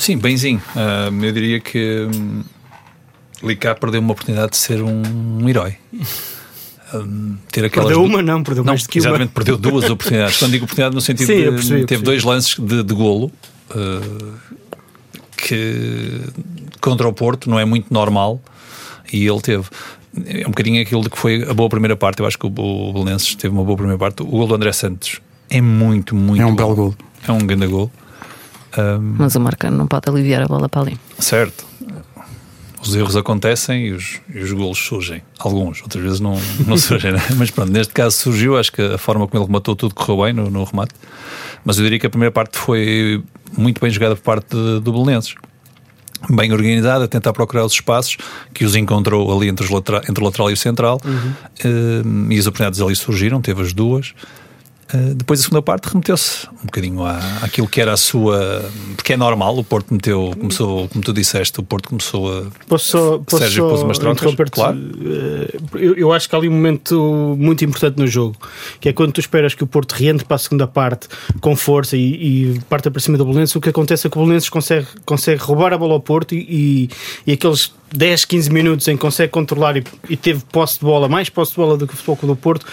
Sim, 0.00 0.16
benzinho. 0.16 0.62
Ah, 0.74 1.10
eu 1.12 1.32
diria 1.32 1.60
que 1.60 2.08
hum, 2.14 2.42
Licá 3.42 3.74
perdeu 3.74 4.00
uma 4.00 4.12
oportunidade 4.12 4.52
de 4.52 4.56
ser 4.56 4.82
um, 4.82 5.02
um 5.42 5.48
herói. 5.48 5.76
Hum, 6.94 7.36
ter 7.52 7.64
aquelas 7.66 7.88
Perdeu 7.88 8.04
uma, 8.04 8.22
não, 8.22 8.42
perdeu 8.42 8.64
Não, 8.64 8.72
mais 8.72 8.82
do 8.82 8.88
que 8.88 8.98
uma. 8.98 9.06
exatamente, 9.08 9.30
perdeu 9.32 9.56
duas 9.58 9.84
oportunidades. 9.90 10.38
Quando 10.38 10.52
digo 10.52 10.64
oportunidade, 10.64 10.94
no 10.94 11.00
sentido 11.00 11.26
Sim, 11.26 11.36
de 11.36 11.42
percebi, 11.50 11.68
teve 11.68 11.86
percebi. 11.86 12.04
dois 12.04 12.24
lances 12.24 12.58
de, 12.58 12.82
de 12.82 12.94
golo 12.94 13.30
uh, 13.70 14.34
que 15.36 16.20
contra 16.80 17.06
o 17.08 17.12
Porto 17.12 17.48
não 17.50 17.58
é 17.58 17.64
muito 17.64 17.92
normal 17.92 18.40
e 19.12 19.26
ele 19.26 19.40
teve. 19.40 19.64
É 20.26 20.42
um 20.46 20.50
bocadinho 20.50 20.82
aquilo 20.82 21.02
de 21.02 21.10
que 21.10 21.18
foi 21.18 21.42
a 21.48 21.54
boa 21.54 21.68
primeira 21.68 21.96
parte. 21.96 22.20
Eu 22.20 22.26
acho 22.26 22.36
que 22.38 22.46
o, 22.46 22.48
o 22.50 22.92
Belenenses 22.92 23.34
teve 23.36 23.54
uma 23.54 23.62
boa 23.64 23.76
primeira 23.76 23.98
parte. 23.98 24.22
O 24.22 24.26
gol 24.26 24.46
do 24.48 24.54
André 24.54 24.72
Santos 24.72 25.20
é 25.48 25.60
muito, 25.60 26.16
muito 26.16 26.42
É 26.42 26.46
um 26.46 26.50
bom. 26.50 26.56
belo 26.56 26.74
gol. 26.74 26.94
É 27.28 27.32
um 27.32 27.38
grande 27.46 27.66
gol. 27.68 27.90
Mas 29.00 29.34
o 29.34 29.40
Marcano 29.40 29.76
não 29.76 29.86
pode 29.86 30.08
aliviar 30.08 30.42
a 30.42 30.46
bola 30.46 30.68
para 30.68 30.82
ali. 30.82 30.98
Certo. 31.18 31.64
Os 32.82 32.94
erros 32.94 33.14
acontecem 33.14 33.88
e 33.88 33.92
os, 33.92 34.20
e 34.34 34.38
os 34.38 34.50
golos 34.52 34.78
surgem. 34.78 35.20
Alguns, 35.38 35.82
outras 35.82 36.02
vezes 36.02 36.20
não, 36.20 36.40
não 36.66 36.76
surgem. 36.78 37.12
né? 37.12 37.20
Mas 37.36 37.50
pronto, 37.50 37.70
neste 37.70 37.92
caso 37.92 38.16
surgiu. 38.16 38.56
Acho 38.58 38.72
que 38.72 38.80
a 38.80 38.96
forma 38.96 39.26
como 39.28 39.38
ele 39.42 39.46
rematou 39.46 39.76
tudo 39.76 39.94
correu 39.94 40.24
bem 40.24 40.32
no, 40.32 40.50
no 40.50 40.64
remate. 40.64 40.94
Mas 41.64 41.76
eu 41.76 41.84
diria 41.84 41.98
que 41.98 42.06
a 42.06 42.10
primeira 42.10 42.32
parte 42.32 42.56
foi 42.56 43.22
muito 43.56 43.80
bem 43.80 43.90
jogada 43.90 44.16
por 44.16 44.22
parte 44.22 44.48
do 44.80 44.92
Belenenses. 44.92 45.34
Bem 46.30 46.52
organizada, 46.52 47.04
a 47.04 47.08
tentar 47.08 47.32
procurar 47.34 47.64
os 47.66 47.72
espaços 47.74 48.16
que 48.54 48.64
os 48.64 48.74
encontrou 48.76 49.34
ali 49.36 49.48
entre, 49.48 49.64
os 49.64 49.70
latera- 49.70 50.02
entre 50.08 50.22
o 50.22 50.24
lateral 50.26 50.50
e 50.50 50.54
o 50.54 50.56
central. 50.56 51.00
Eh, 51.62 52.02
e 52.30 52.38
as 52.38 52.46
oportunidades 52.46 52.80
ali 52.80 52.94
surgiram, 52.96 53.40
teve 53.42 53.60
as 53.62 53.72
duas. 53.74 54.14
Uh, 54.92 55.14
depois 55.14 55.40
a 55.40 55.42
segunda 55.42 55.62
parte 55.62 55.88
remeteu-se 55.88 56.48
um 56.48 56.66
bocadinho 56.66 57.04
à, 57.04 57.18
àquilo 57.42 57.68
que 57.68 57.80
era 57.80 57.92
a 57.92 57.96
sua. 57.96 58.64
Porque 58.96 59.12
é 59.12 59.16
normal, 59.16 59.56
o 59.58 59.64
Porto 59.64 59.92
meteu, 59.92 60.32
começou, 60.38 60.88
como 60.88 61.04
tu 61.04 61.12
disseste, 61.12 61.60
o 61.60 61.62
Porto 61.62 61.88
começou 61.88 62.30
a. 62.30 62.46
Posso 62.68 62.88
só, 62.88 63.18
posso 63.18 63.38
Sérgio 63.38 63.68
pôs 63.68 63.82
umas 63.82 63.98
trocas, 63.98 64.34
claro. 64.50 64.78
Eh, 65.04 65.58
Eu, 65.74 65.94
eu 65.96 66.12
acho 66.12 66.28
que 66.28 66.34
há 66.34 66.38
ali 66.38 66.48
um 66.48 66.52
momento 66.52 67.36
muito 67.38 67.64
importante 67.64 67.98
no 67.98 68.06
jogo, 68.06 68.36
que 68.80 68.88
é 68.88 68.92
quando 68.92 69.12
tu 69.12 69.20
esperas 69.20 69.54
que 69.54 69.62
o 69.62 69.66
Porto 69.66 69.92
reentre 69.92 70.24
para 70.24 70.36
a 70.36 70.38
segunda 70.38 70.66
parte 70.66 71.08
com 71.40 71.54
força 71.56 71.96
e, 71.96 72.54
e 72.54 72.60
parta 72.68 72.90
para 72.90 73.00
cima 73.00 73.16
do 73.16 73.24
Belenenses, 73.24 73.54
o 73.54 73.60
que 73.60 73.68
acontece 73.68 74.06
é 74.06 74.10
que 74.10 74.18
o 74.18 74.20
Belenenses 74.20 74.48
consegue, 74.48 74.86
consegue 75.04 75.40
roubar 75.40 75.72
a 75.72 75.78
bola 75.78 75.94
ao 75.94 76.00
Porto 76.00 76.34
e, 76.34 76.38
e, 76.48 76.90
e 77.26 77.32
aqueles 77.32 77.72
10, 77.94 78.24
15 78.24 78.50
minutos 78.50 78.88
em 78.88 78.96
que 78.96 79.00
consegue 79.00 79.30
controlar 79.30 79.76
e, 79.76 79.84
e 80.08 80.16
teve 80.16 80.42
posse 80.52 80.78
de 80.78 80.84
bola, 80.84 81.08
mais 81.08 81.28
posse 81.28 81.52
de 81.52 81.56
bola 81.56 81.76
do 81.76 81.86
que 81.86 81.94
o 81.94 81.96
Futebol 81.96 82.34
do 82.34 82.36
Porto, 82.36 82.66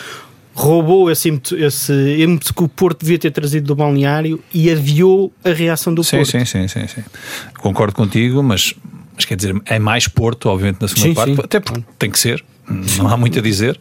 roubou 0.58 1.12
esse 1.12 1.30
ímpeto, 1.30 1.56
esse 1.56 1.94
ímpeto 2.18 2.52
que 2.52 2.64
o 2.64 2.68
Porto 2.68 3.02
devia 3.02 3.20
ter 3.20 3.30
trazido 3.30 3.68
do 3.68 3.76
balneário 3.76 4.44
e 4.52 4.72
adiou 4.72 5.32
a 5.44 5.52
reação 5.52 5.94
do 5.94 6.04
Sim, 6.04 6.18
Porto. 6.18 6.32
sim, 6.32 6.46
sim, 6.46 6.68
sim, 6.68 6.88
sim. 6.88 7.04
Concordo 7.60 7.94
contigo, 7.94 8.42
mas, 8.42 8.74
mas 9.16 9.24
quer 9.24 9.36
dizer, 9.36 9.56
é 9.66 9.78
mais 9.78 10.08
Porto, 10.08 10.50
obviamente, 10.50 10.82
na 10.82 10.88
segunda 10.88 11.10
Sim, 11.10 11.14
parte, 11.14 11.36
sim. 11.36 11.42
até 11.44 11.60
porque 11.60 11.84
tem 12.00 12.10
que 12.10 12.18
ser, 12.18 12.44
não 12.98 13.08
há 13.08 13.16
muito 13.16 13.38
a 13.38 13.42
dizer. 13.42 13.80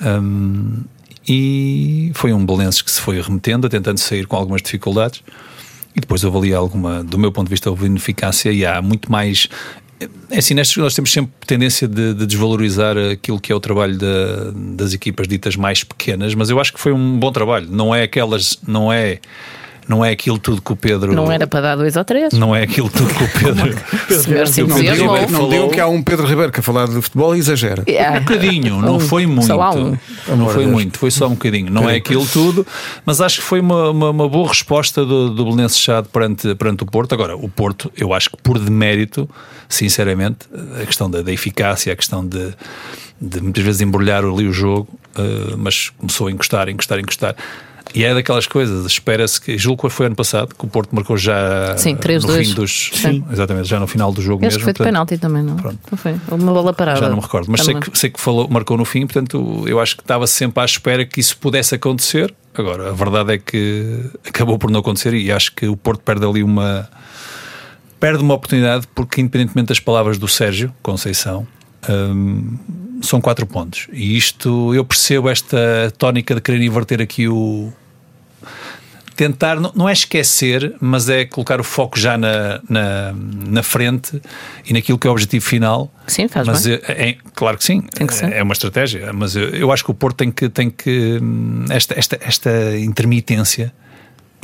Um, 0.00 0.82
e 1.26 2.12
foi 2.14 2.32
um 2.32 2.46
Belenenses 2.46 2.80
que 2.80 2.92
se 2.92 3.00
foi 3.00 3.20
remetendo, 3.20 3.68
tentando 3.68 3.98
sair 3.98 4.26
com 4.26 4.36
algumas 4.36 4.62
dificuldades. 4.62 5.20
E 5.96 6.00
depois 6.00 6.22
houve 6.22 6.38
ali 6.38 6.54
alguma, 6.54 7.02
do 7.02 7.18
meu 7.18 7.32
ponto 7.32 7.48
de 7.48 7.50
vista, 7.50 7.70
houve 7.70 7.86
ineficácia 7.86 8.52
e 8.52 8.64
há 8.64 8.80
muito 8.80 9.10
mais. 9.10 9.48
É 10.30 10.38
assim, 10.38 10.54
nestes 10.54 10.76
nós 10.76 10.94
temos 10.94 11.12
sempre 11.12 11.32
tendência 11.46 11.86
de, 11.88 12.14
de 12.14 12.26
desvalorizar 12.26 12.96
aquilo 13.12 13.40
que 13.40 13.52
é 13.52 13.54
o 13.54 13.60
trabalho 13.60 13.96
da- 13.96 14.50
das 14.76 14.92
equipas 14.92 15.26
ditas 15.28 15.56
mais 15.56 15.84
pequenas, 15.84 16.34
mas 16.34 16.50
eu 16.50 16.60
acho 16.60 16.72
que 16.72 16.80
foi 16.80 16.92
um 16.92 17.18
bom 17.18 17.30
trabalho. 17.32 17.68
Não 17.70 17.94
é 17.94 18.02
aquelas, 18.02 18.58
não 18.66 18.92
é, 18.92 19.18
não 19.88 20.04
é 20.04 20.10
aquilo 20.10 20.38
tudo 20.38 20.60
que 20.60 20.72
o 20.72 20.76
Pedro. 20.76 21.14
Não 21.14 21.30
era 21.30 21.46
para 21.46 21.60
dar 21.60 21.76
dois 21.76 21.94
ou 21.96 22.04
três. 22.04 22.32
Não 22.34 22.54
é 22.54 22.62
aquilo 22.64 22.90
tudo 22.90 23.06
que 23.14 23.24
o 23.24 23.28
Pedro. 23.38 23.78
Senhor 24.22 24.46
se 24.48 24.62
Não 24.62 24.76
Ribeiro 24.76 24.96
que- 25.26 25.32
não 25.32 25.40
falou- 25.40 25.68
que 25.70 25.80
há 25.80 25.86
um 25.86 26.02
Pedro 26.02 26.26
Ribeiro 26.26 26.50
que 26.50 26.60
a 26.60 26.62
falar 26.62 26.86
de 26.88 27.00
futebol 27.00 27.34
e 27.36 27.38
exagera. 27.38 27.84
É. 27.86 28.10
Um 28.10 28.20
bocadinho, 28.20 28.80
não 28.82 28.96
Um, 28.96 29.00
foi 29.00 29.26
muito. 29.26 29.46
só 29.46 29.60
há 29.62 29.70
um. 29.74 29.96
Não 30.36 30.48
foi 30.48 30.66
muito, 30.66 30.98
foi 30.98 31.10
só 31.12 31.26
um 31.28 31.30
bocadinho. 31.30 31.70
Não 31.70 31.88
é 31.88 31.96
aquilo 31.96 32.26
tudo, 32.26 32.66
mas 33.06 33.20
acho 33.20 33.38
que 33.40 33.44
foi 33.44 33.60
uma, 33.60 33.90
uma, 33.90 34.10
uma 34.10 34.28
boa 34.28 34.48
resposta 34.48 35.04
do, 35.06 35.30
do 35.30 35.44
Belenenses 35.44 35.78
Chade 35.78 36.08
perante, 36.08 36.54
perante 36.56 36.82
o 36.82 36.86
Porto. 36.86 37.12
Agora, 37.14 37.36
o 37.36 37.48
Porto, 37.48 37.92
eu 37.96 38.12
acho 38.12 38.30
que 38.30 38.36
por 38.42 38.58
demérito, 38.58 39.28
sinceramente, 39.68 40.46
a 40.80 40.86
questão 40.86 41.10
da, 41.10 41.22
da 41.22 41.32
eficácia, 41.32 41.92
a 41.92 41.96
questão 41.96 42.26
de, 42.26 42.54
de 43.20 43.40
muitas 43.40 43.64
vezes 43.64 43.80
embrulhar 43.80 44.24
ali 44.24 44.46
o 44.46 44.52
jogo, 44.52 44.88
eh, 45.16 45.54
mas 45.56 45.90
começou 45.98 46.26
a 46.28 46.30
encostar, 46.30 46.68
encostar, 46.68 46.98
encostar. 46.98 47.34
E 47.94 48.02
é 48.02 48.12
daquelas 48.14 48.46
coisas, 48.46 48.86
espera-se 48.86 49.40
que. 49.40 49.56
Julgo 49.58 49.82
que 49.86 49.90
foi 49.94 50.06
ano 50.06 50.16
passado 50.16 50.54
que 50.58 50.64
o 50.64 50.68
Porto 50.68 50.92
marcou 50.94 51.16
já 51.18 51.76
Sim, 51.76 51.92
no 51.92 51.98
3-2. 52.00 52.44
fim 52.44 52.54
dos. 52.54 52.90
Sim. 52.94 53.24
Exatamente, 53.30 53.68
já 53.68 53.78
no 53.78 53.86
final 53.86 54.10
do 54.10 54.20
jogo 54.22 54.44
Acho 54.44 54.56
mesmo. 54.56 54.58
que 54.58 54.64
foi 54.64 54.72
de 54.72 54.78
portanto- 54.78 54.92
penalti 54.92 55.18
também, 55.18 55.42
não? 55.42 55.54
Pronto. 55.56 55.78
Não 55.92 55.98
foi? 55.98 56.16
Uma 56.28 56.52
bola 56.52 56.72
parada. 56.72 56.98
já 56.98 57.08
não 57.08 57.16
me 57.16 57.22
recordo, 57.22 57.50
mas 57.52 57.60
sei 57.62 57.74
que, 57.78 57.96
sei 57.96 58.10
que 58.10 58.18
falou, 58.20 58.48
marcou 58.48 58.76
no 58.78 58.84
fim, 58.86 59.06
portanto 59.06 59.64
eu 59.68 59.78
acho 59.78 59.96
que 59.96 60.02
estava 60.02 60.26
sempre 60.26 60.60
à 60.62 60.64
espera 60.64 61.04
que 61.04 61.20
isso 61.20 61.36
pudesse 61.36 61.74
acontecer. 61.74 62.34
Agora, 62.54 62.88
a 62.88 62.92
verdade 62.92 63.34
é 63.34 63.38
que 63.38 64.00
acabou 64.26 64.58
por 64.58 64.70
não 64.70 64.80
acontecer 64.80 65.12
e 65.14 65.30
acho 65.30 65.54
que 65.54 65.68
o 65.68 65.76
Porto 65.76 66.00
perde 66.00 66.24
ali 66.26 66.42
uma. 66.42 66.88
Perde 68.04 68.22
uma 68.22 68.34
oportunidade, 68.34 68.86
porque 68.94 69.22
independentemente 69.22 69.68
das 69.68 69.80
palavras 69.80 70.18
do 70.18 70.28
Sérgio 70.28 70.70
Conceição, 70.82 71.46
hum, 71.88 72.58
são 73.00 73.18
quatro 73.18 73.46
pontos. 73.46 73.88
E 73.94 74.14
isto, 74.14 74.74
eu 74.74 74.84
percebo 74.84 75.30
esta 75.30 75.90
tónica 75.96 76.34
de 76.34 76.42
querer 76.42 76.60
inverter 76.60 77.00
aqui 77.00 77.26
o. 77.26 77.72
Tentar, 79.16 79.58
não, 79.58 79.72
não 79.74 79.88
é 79.88 79.92
esquecer, 79.94 80.74
mas 80.82 81.08
é 81.08 81.24
colocar 81.24 81.58
o 81.62 81.64
foco 81.64 81.98
já 81.98 82.18
na, 82.18 82.60
na, 82.68 83.14
na 83.14 83.62
frente 83.62 84.20
e 84.66 84.74
naquilo 84.74 84.98
que 84.98 85.06
é 85.06 85.10
o 85.10 85.12
objetivo 85.14 85.46
final. 85.46 85.90
Sim, 86.06 86.28
faz 86.28 86.46
mas 86.46 86.66
bem. 86.66 86.80
é, 86.86 87.08
é- 87.08 87.16
claro 87.34 87.56
que 87.56 87.64
sim, 87.64 87.80
Tem 87.80 88.06
que 88.06 88.12
ser. 88.12 88.30
é 88.30 88.42
uma 88.42 88.52
estratégia, 88.52 89.14
mas 89.14 89.34
eu, 89.34 89.48
eu 89.48 89.72
acho 89.72 89.82
que 89.82 89.90
o 89.90 89.94
Porto 89.94 90.16
tem 90.18 90.30
que, 90.30 90.50
tem 90.50 90.68
que 90.68 91.18
hum, 91.22 91.64
esta, 91.70 91.98
esta, 91.98 92.18
esta 92.20 92.76
intermitência 92.76 93.72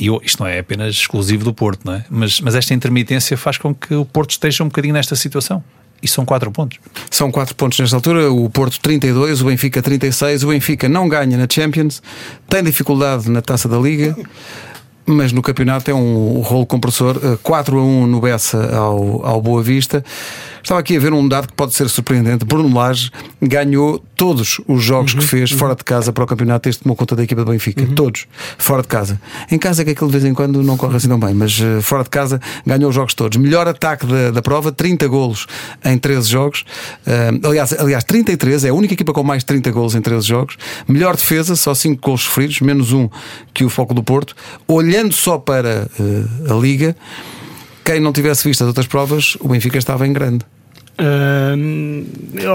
e 0.01 0.25
isto 0.25 0.41
não 0.41 0.47
é 0.47 0.57
apenas 0.57 0.95
exclusivo 0.95 1.43
do 1.43 1.53
Porto, 1.53 1.85
não 1.85 1.93
é? 1.93 2.05
Mas, 2.09 2.41
mas 2.41 2.55
esta 2.55 2.73
intermitência 2.73 3.37
faz 3.37 3.57
com 3.57 3.73
que 3.73 3.93
o 3.93 4.03
Porto 4.03 4.31
esteja 4.31 4.63
um 4.63 4.67
bocadinho 4.67 4.95
nesta 4.95 5.15
situação. 5.15 5.63
E 6.01 6.07
são 6.07 6.25
quatro 6.25 6.49
pontos. 6.51 6.79
São 7.11 7.31
4 7.31 7.53
pontos 7.53 7.77
nesta 7.77 7.95
altura, 7.95 8.31
o 8.31 8.49
Porto 8.49 8.79
32, 8.79 9.43
o 9.43 9.45
Benfica 9.45 9.83
36. 9.83 10.43
O 10.43 10.47
Benfica 10.47 10.89
não 10.89 11.07
ganha 11.07 11.37
na 11.37 11.45
Champions, 11.47 12.01
tem 12.49 12.63
dificuldade 12.63 13.29
na 13.29 13.39
taça 13.39 13.69
da 13.69 13.77
Liga, 13.77 14.17
mas 15.05 15.31
no 15.31 15.43
campeonato 15.43 15.91
é 15.91 15.93
um 15.93 16.39
rolo 16.39 16.65
compressor. 16.65 17.19
eh, 17.23 17.37
4 17.43 17.77
a 17.77 17.83
1 17.83 18.07
no 18.07 18.19
Bessa 18.19 18.75
ao, 18.75 19.23
ao 19.23 19.39
Boa 19.39 19.61
Vista. 19.61 20.03
Estava 20.63 20.79
aqui 20.79 20.95
a 20.95 20.99
ver 20.99 21.13
um 21.13 21.27
dado 21.27 21.47
que 21.47 21.53
pode 21.53 21.73
ser 21.73 21.89
surpreendente. 21.89 22.45
Bruno 22.45 22.73
Lage 22.75 23.11
ganhou 23.41 24.03
todos 24.15 24.61
os 24.67 24.83
jogos 24.83 25.13
que 25.13 25.21
fez 25.21 25.49
fora 25.51 25.75
de 25.75 25.83
casa 25.83 26.13
para 26.13 26.23
o 26.23 26.27
campeonato 26.27 26.69
que 26.69 26.77
tomou 26.77 26.95
conta 26.95 27.15
da 27.15 27.23
equipa 27.23 27.43
do 27.43 27.51
Benfica. 27.51 27.85
Todos. 27.95 28.27
Fora 28.57 28.83
de 28.83 28.87
casa. 28.87 29.19
Em 29.49 29.57
casa 29.57 29.81
é 29.81 29.85
que 29.85 29.91
aquilo 29.91 30.11
de 30.11 30.19
vez 30.19 30.25
em 30.25 30.33
quando 30.33 30.61
não 30.61 30.77
corre 30.77 30.97
assim 30.97 31.07
tão 31.07 31.19
bem, 31.19 31.33
mas 31.33 31.59
eh, 31.59 31.81
fora 31.81 32.03
de 32.03 32.09
casa 32.09 32.39
ganhou 32.65 32.89
os 32.89 32.95
jogos 32.95 33.13
todos. 33.15 33.37
Melhor 33.37 33.67
ataque 33.67 34.05
da, 34.05 34.29
da 34.29 34.41
prova, 34.41 34.71
30 34.71 35.07
golos 35.07 35.47
em 35.83 35.97
13 35.97 36.29
jogos. 36.29 36.63
Eh, 37.05 37.31
aliás, 37.43 37.73
aliás, 37.73 38.03
33, 38.03 38.65
é 38.65 38.69
a 38.69 38.73
única 38.73 38.93
equipa 38.93 39.11
com 39.11 39.23
mais 39.23 39.41
de 39.41 39.47
30 39.47 39.71
golos 39.71 39.95
em 39.95 40.01
13 40.01 40.27
jogos. 40.27 40.57
Melhor 40.87 41.15
defesa, 41.15 41.55
só 41.55 41.73
5 41.73 41.99
golos 41.99 42.21
sofridos, 42.21 42.61
menos 42.61 42.93
um 42.93 43.09
que 43.53 43.65
o 43.65 43.69
Foco 43.69 43.93
do 43.93 44.03
Porto. 44.03 44.35
Olhando 44.67 45.13
só 45.13 45.39
para 45.39 45.89
eh, 45.99 46.51
a 46.51 46.53
Liga, 46.53 46.95
quem 47.83 47.99
não 47.99 48.11
tivesse 48.11 48.47
visto 48.47 48.61
as 48.61 48.67
outras 48.67 48.87
provas, 48.87 49.35
o 49.39 49.47
Benfica 49.47 49.77
estava 49.77 50.05
em 50.07 50.13
grande. 50.13 50.45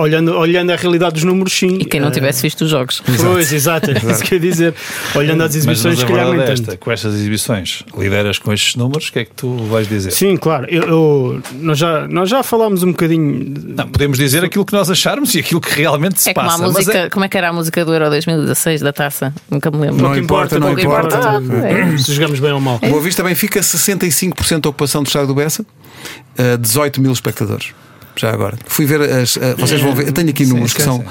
Olhando, 0.01 0.33
olhando 0.37 0.71
a 0.73 0.77
realidade 0.77 1.15
dos 1.15 1.25
números, 1.25 1.53
sim. 1.53 1.79
E 1.81 1.85
quem 1.85 2.01
não 2.01 2.09
Ah, 2.09 2.13
tivesse 2.13 2.43
visto 2.43 2.63
os 2.63 2.71
jogos. 2.71 3.03
Pois, 3.21 3.53
exato, 3.53 3.91
é 3.91 3.95
isso 4.13 4.23
que 4.23 4.35
eu 4.35 4.39
ia 4.39 4.51
dizer. 4.51 4.75
Olhando 5.15 5.43
às 5.43 5.49
Mas, 5.49 5.57
exibições, 5.57 5.85
mas 5.85 5.99
se 5.99 6.05
a 6.05 6.09
calhar 6.09 6.27
verdade 6.27 6.39
nem 6.39 6.49
é 6.49 6.53
esta, 6.53 6.77
com 6.77 6.93
estas 6.93 7.15
exibições, 7.15 7.83
lideras 7.97 8.39
com 8.39 8.53
estes 8.53 8.77
números, 8.77 9.09
o 9.09 9.13
que 9.13 9.19
é 9.21 9.25
que 9.25 9.33
tu 9.35 9.57
vais 9.65 9.89
dizer? 9.89 10.11
Sim, 10.13 10.37
claro. 10.37 10.67
Eu, 10.69 10.83
eu- 10.83 11.43
nós, 11.61 11.79
já, 11.79 12.07
nós 12.09 12.29
já 12.29 12.43
falámos 12.43 12.83
um 12.83 12.91
bocadinho. 12.93 13.55
Não, 13.77 13.89
podemos 13.89 14.19
dizer 14.19 14.45
aquilo 14.45 14.65
que 14.65 14.73
nós 14.73 14.91
acharmos 14.91 15.35
e 15.35 15.41
aquilo 15.41 15.61
que 15.61 15.75
realmente 15.75 16.21
se 16.21 16.31
É 16.31 16.35
como 16.35 16.47
passa. 16.47 16.63
mas 16.63 16.73
música, 16.73 16.99
é- 16.99 17.11
como 17.11 17.25
é 17.25 17.29
que 17.29 17.37
era 17.37 17.49
a 17.49 17.53
música 17.53 17.85
do 17.85 17.93
Euro 17.93 18.09
2016 18.11 18.81
da 18.81 18.93
taça? 18.93 19.35
Nunca 19.51 19.71
me 19.71 19.79
lembro. 19.79 19.97
Não 19.97 20.05
Pouco 20.05 20.19
importa, 20.19 20.59
não 20.59 20.73
importa. 20.79 21.17
importa. 21.17 21.67
É. 21.67 21.97
Se 21.99 22.13
jogamos 22.13 22.41
bem 22.41 22.53
ou 22.53 22.61
mal. 22.61 22.79
Boa 22.79 23.01
Vista 23.03 23.23
Benfica, 23.23 23.61
65% 23.63 24.61
da 24.63 24.69
ocupação 24.71 25.03
do 25.03 25.07
estádio 25.07 25.29
do 25.29 25.35
Bessa, 25.35 25.65
eh, 26.39 26.57
18 26.57 27.01
mil 27.01 27.13
espectadores. 27.13 27.73
Já 28.19 28.31
agora. 28.33 28.59
Fui 28.67 28.87
ver 28.87 29.01
as. 29.03 29.37
eh, 29.37 29.55
vocês 29.59 29.81
vão 29.81 29.95
ver. 29.95 30.07
Eu 30.07 30.13
tenho 30.13 30.31
aqui 30.31 30.47
números 30.47 30.73
que 30.73 30.81
sim, 30.81 30.87
são. 30.89 30.99
sim. 31.01 31.05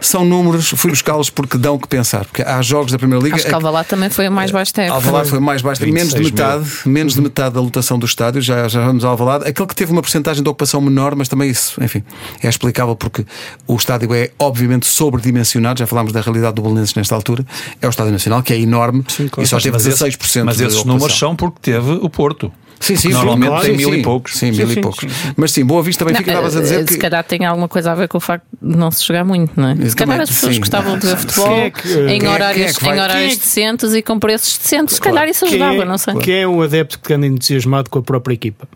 São 0.00 0.24
números, 0.24 0.70
fui 0.76 0.90
buscá-los 0.90 1.30
porque 1.30 1.56
dão 1.56 1.76
o 1.76 1.78
que 1.78 1.86
pensar. 1.86 2.24
Porque 2.24 2.42
há 2.42 2.60
jogos 2.62 2.90
da 2.92 2.98
Primeira 2.98 3.22
Liga. 3.22 3.36
Acho 3.36 3.46
que 3.46 3.54
Alvalade 3.54 3.88
também 3.88 4.10
foi 4.10 4.26
a 4.26 4.30
mais 4.30 4.50
baixa 4.50 4.72
da 4.74 4.82
época. 4.84 4.96
Alvalade 4.96 5.30
foi 5.30 5.38
mais 5.40 5.62
baixo, 5.62 5.82
menos 5.84 6.08
de 6.12 6.18
26 6.18 6.30
mil. 6.32 6.32
metade, 6.46 6.70
menos 6.88 7.14
de 7.14 7.20
metade 7.20 7.54
da 7.54 7.60
lotação 7.60 7.98
do 7.98 8.06
estádio, 8.06 8.40
já, 8.42 8.66
já 8.68 8.84
vamos 8.84 9.04
ao 9.04 9.12
Alvalade. 9.12 9.48
Aquele 9.48 9.68
que 9.68 9.74
teve 9.74 9.92
uma 9.92 10.02
porcentagem 10.02 10.42
de 10.42 10.48
ocupação 10.48 10.80
menor, 10.80 11.14
mas 11.14 11.28
também 11.28 11.48
isso, 11.50 11.82
enfim, 11.82 12.02
é 12.42 12.48
explicável 12.48 12.96
porque 12.96 13.24
o 13.66 13.76
estádio 13.76 14.12
é 14.14 14.30
obviamente 14.38 14.86
sobredimensionado, 14.86 15.78
já 15.78 15.86
falámos 15.86 16.12
da 16.12 16.20
realidade 16.20 16.54
do 16.56 16.62
Belenenses 16.62 16.94
nesta 16.94 17.14
altura, 17.14 17.44
é 17.80 17.86
o 17.86 17.90
Estádio 17.90 18.12
Nacional, 18.12 18.42
que 18.42 18.52
é 18.52 18.58
enorme 18.60 19.04
e 19.38 19.46
só 19.46 19.58
teve 19.58 19.70
mas 19.72 19.86
esse- 19.86 20.04
16% 20.04 20.44
Mas 20.44 20.60
esses 20.60 20.84
números 20.84 21.16
são 21.16 21.36
porque 21.36 21.58
teve 21.62 21.92
o 21.92 22.08
Porto. 22.10 22.52
Sim, 22.80 22.96
sim, 22.96 23.08
Normalmente 23.10 23.50
sim, 23.60 23.60
tem 23.66 23.70
sim, 23.72 23.76
mil 23.76 23.90
sim. 23.92 23.98
e 23.98 24.02
poucos. 24.02 24.32
Sim, 24.38 24.50
mil 24.52 24.66
Sim, 24.68 24.72
e 24.78 24.80
poucos. 24.80 25.00
sim, 25.00 25.32
Mas 25.36 25.52
sim, 25.52 25.64
Boa 25.64 25.82
Vista 25.82 26.04
também 26.04 26.12
Não, 26.14 26.18
fica, 26.20 26.30
estavas 26.30 26.56
a 26.56 26.60
dizer 26.60 26.80
eh, 26.80 26.84
que. 26.84 26.92
Se 26.94 26.98
calhar 26.98 27.24
tem 27.24 27.44
alguma 27.44 27.68
coisa 27.68 27.90
a 27.92 27.94
ver 27.94 28.06
com 28.08 28.18
o 28.18 28.20
facto 28.20 28.44
de 28.62 28.76
não 28.76 28.90
se 28.90 29.04
jogar 29.04 29.24
muito, 29.24 29.52
não 29.60 29.68
é? 29.70 29.72
Isso 29.74 29.90
Se 29.90 29.96
calhar 29.96 30.20
as 30.20 30.28
pessoas 30.30 30.54
sim. 30.54 30.60
gostavam 30.60 30.98
de 30.98 31.06
ver 31.06 31.16
futebol 31.16 31.58
é 31.58 31.70
que- 31.70 31.88
em 31.88 32.18
quem 32.20 32.28
é- 32.28 32.32
horários, 32.32 32.70
é 32.70 32.74
que 32.78 32.84
vai- 32.84 32.96
em 32.96 33.00
horários 33.00 33.32
é 33.32 33.34
que- 33.36 33.40
decentes 33.42 33.94
e 33.94 34.02
com 34.02 34.18
preços 34.18 34.58
decentes. 34.58 34.94
Se 34.94 35.00
calhar 35.00 35.28
isso 35.28 35.44
Quem 35.44 35.54
ajudava, 35.60 35.82
é, 35.82 35.84
não 35.84 35.98
sei. 35.98 36.14
quem 36.16 36.34
é 36.42 36.46
o 36.46 36.62
adepto 36.62 36.98
que 37.00 37.12
anda 37.12 37.26
entusiasmado 37.26 37.90
com 37.90 37.98
a 37.98 38.02
própria 38.02 38.34
equipa? 38.34 38.68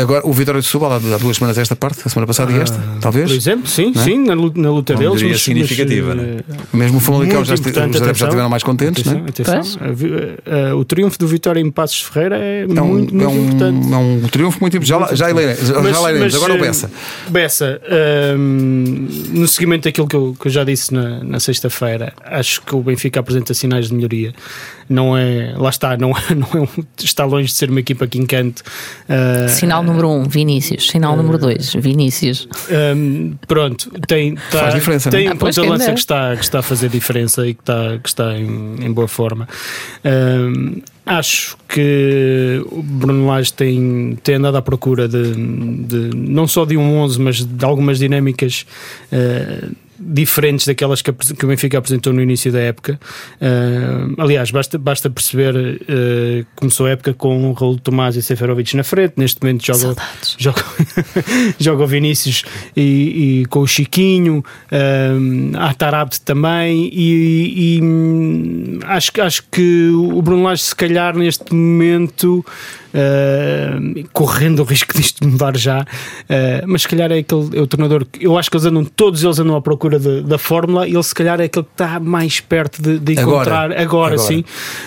Agora, 0.00 0.26
o 0.26 0.32
Vitória 0.32 0.60
de 0.60 0.66
Setúbal, 0.66 0.92
há 0.92 0.96
há 0.96 1.18
duas 1.18 1.36
semanas 1.36 1.58
esta 1.58 1.74
parte, 1.74 2.00
a 2.04 2.08
semana 2.08 2.26
passada 2.26 2.52
e 2.52 2.56
esta, 2.60 2.78
talvez. 3.00 3.28
Por 3.30 3.36
exemplo, 3.36 3.66
sim, 3.68 3.92
é? 3.94 3.98
sim, 3.98 4.18
na 4.24 4.34
luta, 4.34 4.60
na 4.60 4.70
luta 4.70 4.94
deles. 4.94 5.22
mas- 5.22 5.42
significativa, 5.42 6.14
mas, 6.14 6.24
é? 6.26 6.30
eh, 6.38 6.42
Mesmo 6.72 6.98
o 6.98 7.00
Famalicão 7.00 7.44
já, 7.44 7.56
já 7.56 7.62
atenção. 7.84 8.10
estiveram 8.12 8.48
mais 8.48 8.62
contentes, 8.62 9.04
não 9.04 9.14
é? 9.14 9.28
Atenção, 9.28 9.54
atenção. 9.54 9.82
A 9.86 9.92
vi- 9.92 10.12
eh, 10.46 10.72
o 10.74 10.84
triunfo 10.84 11.18
do 11.18 11.26
Vitória 11.26 11.60
em 11.60 11.70
Passos 11.70 12.00
Ferreira 12.02 12.36
é, 12.38 12.62
É 12.62 12.64
um, 12.82 12.86
muito, 12.86 13.14
muito 13.14 13.22
é 13.24 13.28
um, 13.28 13.44
importante. 13.46 13.92
é 13.92 13.96
um 13.96 14.28
triunfo 14.30 14.58
muito 14.60 14.76
importante. 14.76 15.10
Já, 15.10 15.14
já, 15.16 15.28
já, 15.28 15.80
Mas- 15.80 16.32
já 16.32 16.38
Agora 16.38 16.54
o 16.54 16.56
eh, 16.56 16.60
Bessa. 16.60 16.90
Bessa, 17.28 17.80
hum, 18.36 19.08
no 19.32 19.48
seguimento 19.48 19.84
daquilo 19.84 20.06
que 20.06 20.16
eu, 20.16 20.36
que 20.38 20.46
eu 20.46 20.50
já 20.52 20.64
disse 20.64 20.92
na, 20.92 21.22
na 21.24 21.40
sexta-feira, 21.40 22.12
acho 22.24 22.62
que 22.62 22.74
o 22.74 22.80
Benfica 22.82 23.20
apresenta 23.20 23.54
sinais 23.54 23.88
de 23.88 23.94
melhoria. 23.94 24.32
Não 24.88 25.16
é, 25.16 25.54
lá 25.56 25.70
está, 25.70 25.96
não, 25.96 26.10
é- 26.10 26.34
não 26.34 26.48
é 26.54 26.58
um- 26.62 26.84
está 26.98 27.24
longe 27.24 27.46
de 27.48 27.54
ser 27.54 27.70
uma 27.70 27.80
equipa 27.80 28.06
que 28.06 28.18
encante. 28.18 28.62
Uh, 29.08 29.48
Sinal 29.72 29.82
número 29.84 30.08
1, 30.10 30.20
um, 30.20 30.24
Vinícius. 30.28 30.88
Sinal 30.90 31.16
número 31.16 31.38
2, 31.38 31.74
Vinícius. 31.76 32.46
um, 32.94 33.32
pronto, 33.48 33.90
tem, 34.06 34.34
tá- 34.34 34.58
Faz 34.58 34.74
diferença, 34.74 35.10
tem 35.10 35.24
não 35.24 35.30
é? 35.30 35.32
um 35.32 35.36
Ah, 35.36 35.38
ponto 35.38 35.60
de 35.62 35.66
lança 35.68 35.92
que 35.92 35.98
está, 35.98 36.36
que 36.36 36.42
está 36.44 36.58
a 36.58 36.62
fazer 36.62 36.88
diferença 36.90 37.46
e 37.46 37.54
que 37.54 37.62
está, 37.62 37.98
que 38.02 38.08
está 38.08 38.36
em, 38.38 38.76
em 38.84 38.92
boa 38.92 39.08
forma. 39.08 39.48
Um, 40.04 40.82
acho 41.06 41.56
que 41.68 42.62
o 42.70 42.82
Bruno 42.82 43.26
Lage 43.28 43.52
tem, 43.52 44.18
tem 44.22 44.34
andado 44.34 44.56
à 44.56 44.62
procura 44.62 45.08
de, 45.08 45.32
de- 45.32 46.14
não 46.16 46.46
só 46.46 46.64
de 46.66 46.76
um 46.76 46.98
11, 46.98 47.18
mas 47.20 47.42
de 47.42 47.64
algumas 47.64 47.98
dinâmicas. 47.98 48.66
uh, 49.10 49.72
diferentes 50.04 50.66
daquelas 50.66 51.02
que, 51.02 51.12
que 51.12 51.44
o 51.44 51.48
Benfica 51.48 51.78
apresentou 51.78 52.12
no 52.12 52.20
início 52.20 52.50
da 52.52 52.60
época. 52.60 52.98
Uh, 53.40 54.14
aliás, 54.20 54.50
basta, 54.50 54.78
basta 54.78 55.08
perceber 55.10 55.54
uh, 55.54 56.46
começou 56.56 56.86
a 56.86 56.90
época 56.90 57.14
com 57.14 57.50
o 57.50 57.52
Raul 57.52 57.78
Tomás 57.78 58.16
e 58.16 58.22
Seferovic 58.22 58.76
na 58.76 58.84
frente, 58.84 59.14
neste 59.16 59.40
momento 59.42 59.64
joga, 59.66 59.96
joga, 60.38 60.64
joga 61.58 61.84
o 61.84 61.86
Vinícius 61.86 62.44
e, 62.76 63.40
e 63.42 63.46
com 63.46 63.60
o 63.60 63.66
Chiquinho, 63.66 64.44
um, 64.72 65.52
a 65.56 65.72
Tarabt 65.74 66.20
também, 66.22 66.90
e, 66.92 67.76
e, 67.78 67.82
hum, 67.82 68.78
acho, 68.84 69.12
que- 69.12 69.20
acho 69.20 69.44
que 69.50 69.88
o 69.90 70.20
Bruno 70.22 70.42
Lage, 70.44 70.62
se 70.62 70.74
calhar, 70.76 71.16
neste 71.16 71.54
momento, 71.54 72.44
uh, 72.94 74.08
correndo 74.12 74.60
o 74.60 74.64
risco 74.64 74.94
disto 74.96 75.26
mudar 75.26 75.56
já, 75.56 75.80
uh, 75.82 75.84
mas 76.66 76.82
se 76.82 76.88
calhar 76.88 77.10
é 77.12 77.18
aquele 77.18 77.58
é 77.58 77.60
o 77.60 77.66
treinador 77.66 78.04
que 78.04 78.24
eu 78.26 78.36
acho 78.38 78.50
que 78.50 78.56
eles 78.56 78.66
andam, 78.66 78.84
todos 78.84 79.22
eles 79.22 79.38
andam 79.38 79.56
à 79.56 79.60
procura 79.62 79.98
de- 79.98 80.22
da 80.22 80.38
fórmula, 80.38 80.86
e 80.86 80.92
ele 80.94 81.02
se 81.02 81.14
calhar 81.14 81.40
é 81.40 81.44
aquele 81.44 81.64
que 81.64 81.72
está 81.72 81.98
mais 82.00 82.40
perto 82.40 82.80
de, 82.82 82.98
de 82.98 83.18
Agora. 83.18 83.34
encontrar, 83.36 83.64
agora, 83.72 83.82
Agora. 84.14 84.18
sim, 84.18 84.44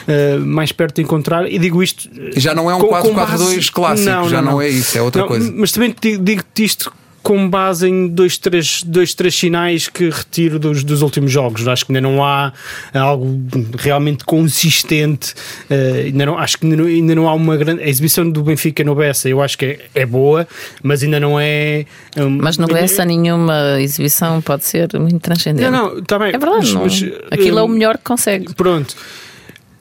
uh, 0.07 0.39
mais 0.45 0.71
perto 0.71 0.95
de 0.95 1.01
encontrar, 1.03 1.51
e 1.51 1.57
digo 1.59 1.81
isto. 1.83 2.09
Já 2.35 2.53
não 2.53 2.69
é 2.69 2.75
um 2.75 2.79
com- 2.79 2.88
com 2.88 3.13
4-4-2 3.13 3.55
base- 3.55 3.71
clássico, 3.71 4.29
já 4.29 4.41
não, 4.41 4.62
é 4.62 4.69
isso, 4.69 4.97
é 4.97 5.01
outra 5.01 5.21
Não, 5.21 5.27
coisa. 5.27 5.51
Mas 5.55 5.71
também 5.71 5.91
te 5.91 6.12
digo- 6.12 6.24
digo-te 6.24 6.63
isto 6.63 6.91
com 7.25 7.50
base 7.50 7.89
em 7.89 8.08
dois, 8.08 8.38
três, 8.38 8.84
dois, 8.84 9.15
três 9.15 9.34
sinais 9.34 9.88
que 9.88 10.12
retiro 10.12 10.60
dos, 10.60 10.84
dos 10.84 11.01
últimos 11.01 11.32
jogos. 11.32 11.67
Acho 11.67 11.84
que 11.84 11.91
ainda 11.91 12.00
não 12.08 12.24
há 12.24 12.53
algo 12.94 13.41
realmente 13.79 14.24
consistente. 14.24 15.34
eh, 15.67 16.03
ainda 16.05 16.24
não, 16.27 16.38
acho 16.38 16.60
que 16.60 16.67
ainda 16.67 16.77
não, 16.77 16.86
ainda 16.86 17.15
não 17.15 17.27
há 17.27 17.34
uma 17.34 17.58
grande. 17.58 17.82
A 17.82 17.88
exibição 17.88 18.29
do 18.29 18.44
Benfica 18.44 18.84
no 18.84 18.94
Bessa 18.94 19.27
eu 19.27 19.41
acho 19.41 19.58
que 19.58 19.65
é, 19.65 19.79
é 19.96 20.05
boa, 20.05 20.48
mas 20.84 21.01
ainda 21.01 21.20
não 21.20 21.39
é. 21.39 21.88
hum, 22.15 22.38
Mas 22.39 22.60
no 22.60 22.67
Bessa 22.67 23.03
nenhuma 23.03 23.82
exibição 23.82 24.39
pode 24.39 24.63
ser 24.63 24.88
muito 24.94 25.20
transcendente. 25.20 25.67
Não, 25.72 25.94
não, 25.94 25.98
está 25.98 26.20
bem. 26.20 26.27
É 26.27 26.38
verdade, 26.38 26.58
mas- 26.58 26.74
não. 26.74 26.82
mas, 26.84 27.03
aquilo 27.32 27.58
é 27.58 27.63
o 27.63 27.65
hum, 27.65 27.70
melhor 27.70 27.98
que 27.98 28.03
consegue. 28.03 28.53
Pronto. 28.53 28.96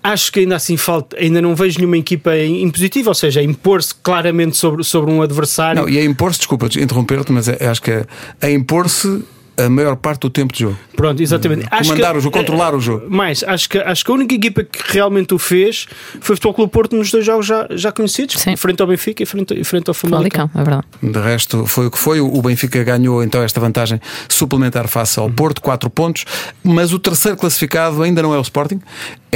Acho 0.06 0.30
que 0.30 0.40
ainda 0.40 0.56
assim 0.56 0.76
falta, 0.76 1.16
ainda 1.18 1.40
não 1.40 1.54
vejo 1.56 1.78
nenhuma 1.78 1.96
equipa 1.96 2.30
positivo, 2.70 3.08
ou 3.08 3.14
seja, 3.14 3.40
a 3.40 3.42
impor-se 3.42 3.94
claramente 4.02 4.54
sobre, 4.54 4.84
sobre 4.84 5.10
um 5.10 5.22
adversário. 5.22 5.80
Não, 5.80 5.88
e 5.88 5.98
a 5.98 6.04
impor-se, 6.04 6.38
desculpa 6.40 6.66
interromper-te, 6.78 7.32
mas 7.32 7.48
é- 7.48 7.66
acho 7.66 7.80
que 7.80 7.90
é 7.90 8.04
a 8.42 8.50
impor-se 8.50 9.24
a 9.56 9.68
maior 9.70 9.94
parte 9.94 10.22
do 10.22 10.30
tempo 10.30 10.52
de 10.52 10.58
jogo. 10.64 10.76
Pronto, 10.96 11.22
exatamente. 11.22 11.64
Acho 11.70 11.90
Comandar 11.90 12.10
que- 12.12 12.18
o 12.18 12.20
jogo, 12.20 12.36
controlar 12.36 12.74
o 12.74 12.80
jogo. 12.80 13.06
Mais, 13.08 13.44
acho 13.44 13.68
que, 13.68 13.78
acho 13.78 14.04
que 14.04 14.10
a 14.10 14.14
única 14.14 14.34
equipa 14.34 14.64
que 14.64 14.80
realmente 14.92 15.32
o 15.32 15.38
fez 15.38 15.86
foi 16.20 16.34
o 16.34 16.36
Futebol 16.36 16.54
Clube 16.54 16.72
Porto 16.72 16.96
nos 16.96 17.08
dois 17.12 17.24
jogos 17.24 17.46
já, 17.46 17.64
já 17.70 17.92
conhecidos, 17.92 18.34
Sim. 18.42 18.56
frente 18.56 18.80
ao 18.82 18.88
Benfica 18.88 19.22
e 19.22 19.26
frente, 19.26 19.54
e 19.54 19.62
frente 19.62 19.86
ao 19.88 19.94
Famalicão. 19.94 20.50
É 20.52 20.58
verdade. 20.58 20.84
De 21.00 21.20
resto, 21.20 21.66
foi 21.66 21.86
o 21.86 21.90
que 21.90 21.98
foi. 21.98 22.20
O 22.20 22.42
Benfica 22.42 22.82
ganhou 22.82 23.22
então 23.22 23.42
esta 23.44 23.60
vantagem 23.60 24.00
suplementar 24.28 24.88
face 24.88 25.20
ao 25.20 25.30
Porto, 25.30 25.62
4 25.62 25.88
pontos. 25.88 26.24
Mas 26.64 26.92
o 26.92 26.98
terceiro 26.98 27.36
classificado 27.38 28.02
ainda 28.02 28.22
não 28.22 28.34
é 28.34 28.38
o 28.38 28.42
Sporting, 28.42 28.80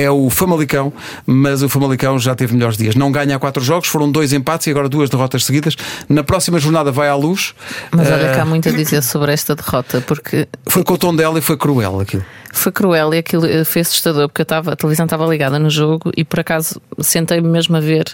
é 0.03 0.11
o 0.11 0.31
Famalicão. 0.31 0.93
Mas 1.27 1.63
o 1.63 1.69
Famalicão 1.69 2.19
já 2.19 2.35
teve 2.35 2.55
melhores 2.55 2.77
dias. 2.77 2.95
Não 2.95 3.11
ganha 3.11 3.37
há 3.37 3.39
4 3.39 3.63
jogos, 3.63 3.89
foram 3.89 4.11
dois 4.11 4.33
empates 4.33 4.67
e 4.67 4.71
agora 4.71 4.89
duas 4.89 5.11
derrotas 5.11 5.45
seguidas. 5.45 5.77
Na 6.09 6.23
próxima 6.23 6.59
jornada 6.59 6.91
vai 6.93 7.09
à 7.09 7.15
luz. 7.15 7.55
Mas 7.91 8.09
olha 8.11 8.23
Eh, 8.29 8.35
que 8.35 8.41
há 8.41 8.45
muito 8.45 8.69
a 8.69 8.73
dizer 8.73 9.03
sobre 9.03 9.33
esta 9.33 9.55
derrota, 9.55 10.01
porque 10.07 10.47
Foi 10.69 10.85
com 10.85 10.95
o 10.95 10.99
tom 10.99 11.15
dela 11.15 11.39
e 11.39 11.43
foi 11.43 11.57
cruel 11.57 12.01
aquilo. 12.01 12.25
foi 12.53 12.73
cruel 12.73 13.15
e 13.15 13.19
aquilo 13.19 13.45
eh, 13.47 13.65
foi 13.65 13.83
assustador, 13.83 14.29
porque 14.29 14.43
eu 14.43 14.45
estava, 14.45 14.73
a 14.73 14.77
televisão 14.77 15.05
estava 15.07 15.27
ligada 15.27 15.59
no 15.59 15.71
jogo 15.71 16.11
e 16.17 16.25
por 16.25 16.41
acaso 16.41 16.81
sentei-me 17.01 17.49
mesmo 17.49 17.77
a 17.77 17.81
ver 17.81 18.05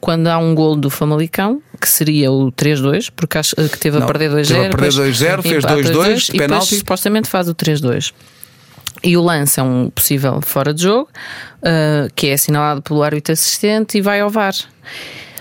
quando 0.00 0.26
há 0.26 0.36
um 0.36 0.52
gol 0.54 0.74
do 0.76 0.90
Famalicão, 0.90 1.62
que 1.80 1.88
seria 1.88 2.30
o 2.32 2.50
3-2, 2.52 3.08
porque 3.14 3.38
acho 3.38 3.54
eh, 3.58 3.68
que 3.68 3.78
teve 3.78 3.98
Não, 3.98 4.04
a 4.04 4.06
perder 4.08 4.30
2-0. 4.32 4.46
teve 4.48 4.66
a 4.66 4.70
perder 4.70 4.90
depois 4.90 4.94
2-0, 4.96 5.42
fez 5.42 5.64
empata 5.64 5.74
2-2, 5.76 5.82
2-2, 5.82 5.84
e 5.84 5.92
depois 5.92 6.28
penalti. 6.30 6.76
supostamente 6.76 7.28
faz 7.28 7.48
o 7.48 7.54
3-2. 7.54 8.12
E 9.02 9.16
o 9.16 9.22
lance 9.22 9.58
é 9.58 9.62
um 9.62 9.90
possível 9.90 10.40
fora 10.42 10.72
de 10.72 10.82
jogo, 10.82 11.08
uh, 11.58 12.12
que 12.14 12.28
é 12.28 12.34
assinalado 12.34 12.82
pelo 12.82 13.02
árbitro 13.02 13.32
assistente 13.32 13.98
e 13.98 14.00
vai 14.00 14.20
ao 14.20 14.30
VAR. 14.30 14.54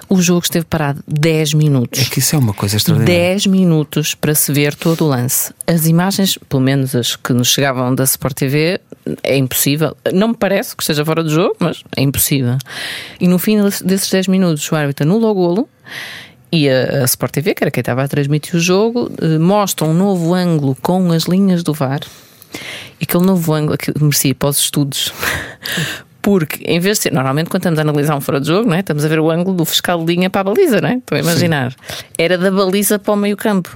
O 0.10 0.22
jogo 0.22 0.42
esteve 0.44 0.66
parado 0.66 1.02
10 1.08 1.54
minutos. 1.54 2.02
É 2.02 2.04
que 2.04 2.20
isso 2.20 2.36
é 2.36 2.40
uma 2.40 2.54
coisa 2.54 2.76
extraordinária. 2.76 3.30
10 3.30 3.46
minutos 3.46 4.14
para 4.14 4.36
se 4.36 4.52
ver 4.52 4.76
todo 4.76 5.06
o 5.06 5.08
lance. 5.08 5.54
As 5.66 5.86
imagens, 5.86 6.38
pelo 6.50 6.62
menos 6.62 6.94
as 6.94 7.16
que 7.16 7.32
nos 7.32 7.48
chegavam 7.48 7.96
da 7.96 8.04
Sport 8.04 8.34
TV, 8.34 8.82
é 9.24 9.38
impossível. 9.38 9.96
Não 10.14 10.30
me 10.30 10.36
parece 10.36 10.76
que 10.76 10.84
esteja 10.84 11.06
fora 11.06 11.24
do 11.24 11.30
jogo, 11.30 11.56
mas 11.60 11.82
é 11.96 12.02
impossível. 12.02 12.58
E 13.22 13.28
no 13.28 13.40
fim 13.40 13.58
desses 13.86 14.10
10 14.10 14.28
minutos, 14.28 14.70
o 14.70 14.76
árbitro 14.76 15.06
anula 15.06 15.30
o 15.30 15.34
golo 15.34 15.70
e 16.52 16.70
a, 16.70 17.04
a 17.04 17.06
Sport 17.06 17.32
TV, 17.32 17.54
que 17.54 17.64
era 17.64 17.72
quem 17.72 17.80
estava 17.82 18.04
a 18.04 18.08
transmitir 18.10 18.56
o 18.56 18.60
jogo, 18.60 19.10
eh, 19.22 19.38
mostra 19.38 19.88
um 19.88 19.94
novo 19.94 20.34
ângulo 20.34 20.76
com 20.82 21.10
as 21.14 21.24
linhas 21.24 21.64
do 21.64 21.74
VAR. 21.74 22.02
E 23.00 23.04
aquele 23.04 23.26
novo 23.26 23.54
ângulo 23.54 23.78
que 23.78 23.92
merecia 24.00 24.36
para 24.36 24.50
os 24.50 24.60
estudos. 24.60 25.14
Porque, 26.22 26.64
em 26.66 26.80
vez 26.80 26.98
de 26.98 27.04
ser, 27.04 27.14
normalmente 27.14 27.50
quando 27.50 27.62
estamos 27.62 27.80
a 27.80 27.82
analisar 27.82 28.16
um 28.16 28.22
fora 28.22 28.40
de 28.40 28.48
jogo, 28.48 28.70
não 28.70 28.76
é? 28.76 28.82
estamos 28.82 29.04
a 29.04 29.08
ver 29.08 29.20
o 29.20 29.32
ângulo 29.32 29.58
do 29.58 29.66
fiscal 29.66 30.04
de 30.04 30.14
linha 30.14 30.30
para 30.30 30.42
a 30.42 30.44
baliza, 30.44 30.80
não 30.80 30.90
é? 30.90 30.96
Estou 30.96 31.18
a 31.18 31.20
imaginar. 31.20 31.72
Sim. 31.72 32.04
Era 32.18 32.38
da 32.38 32.52
baliza 32.52 33.00
para 33.00 33.14
o 33.14 33.18
meio 33.18 33.36
campo 33.36 33.76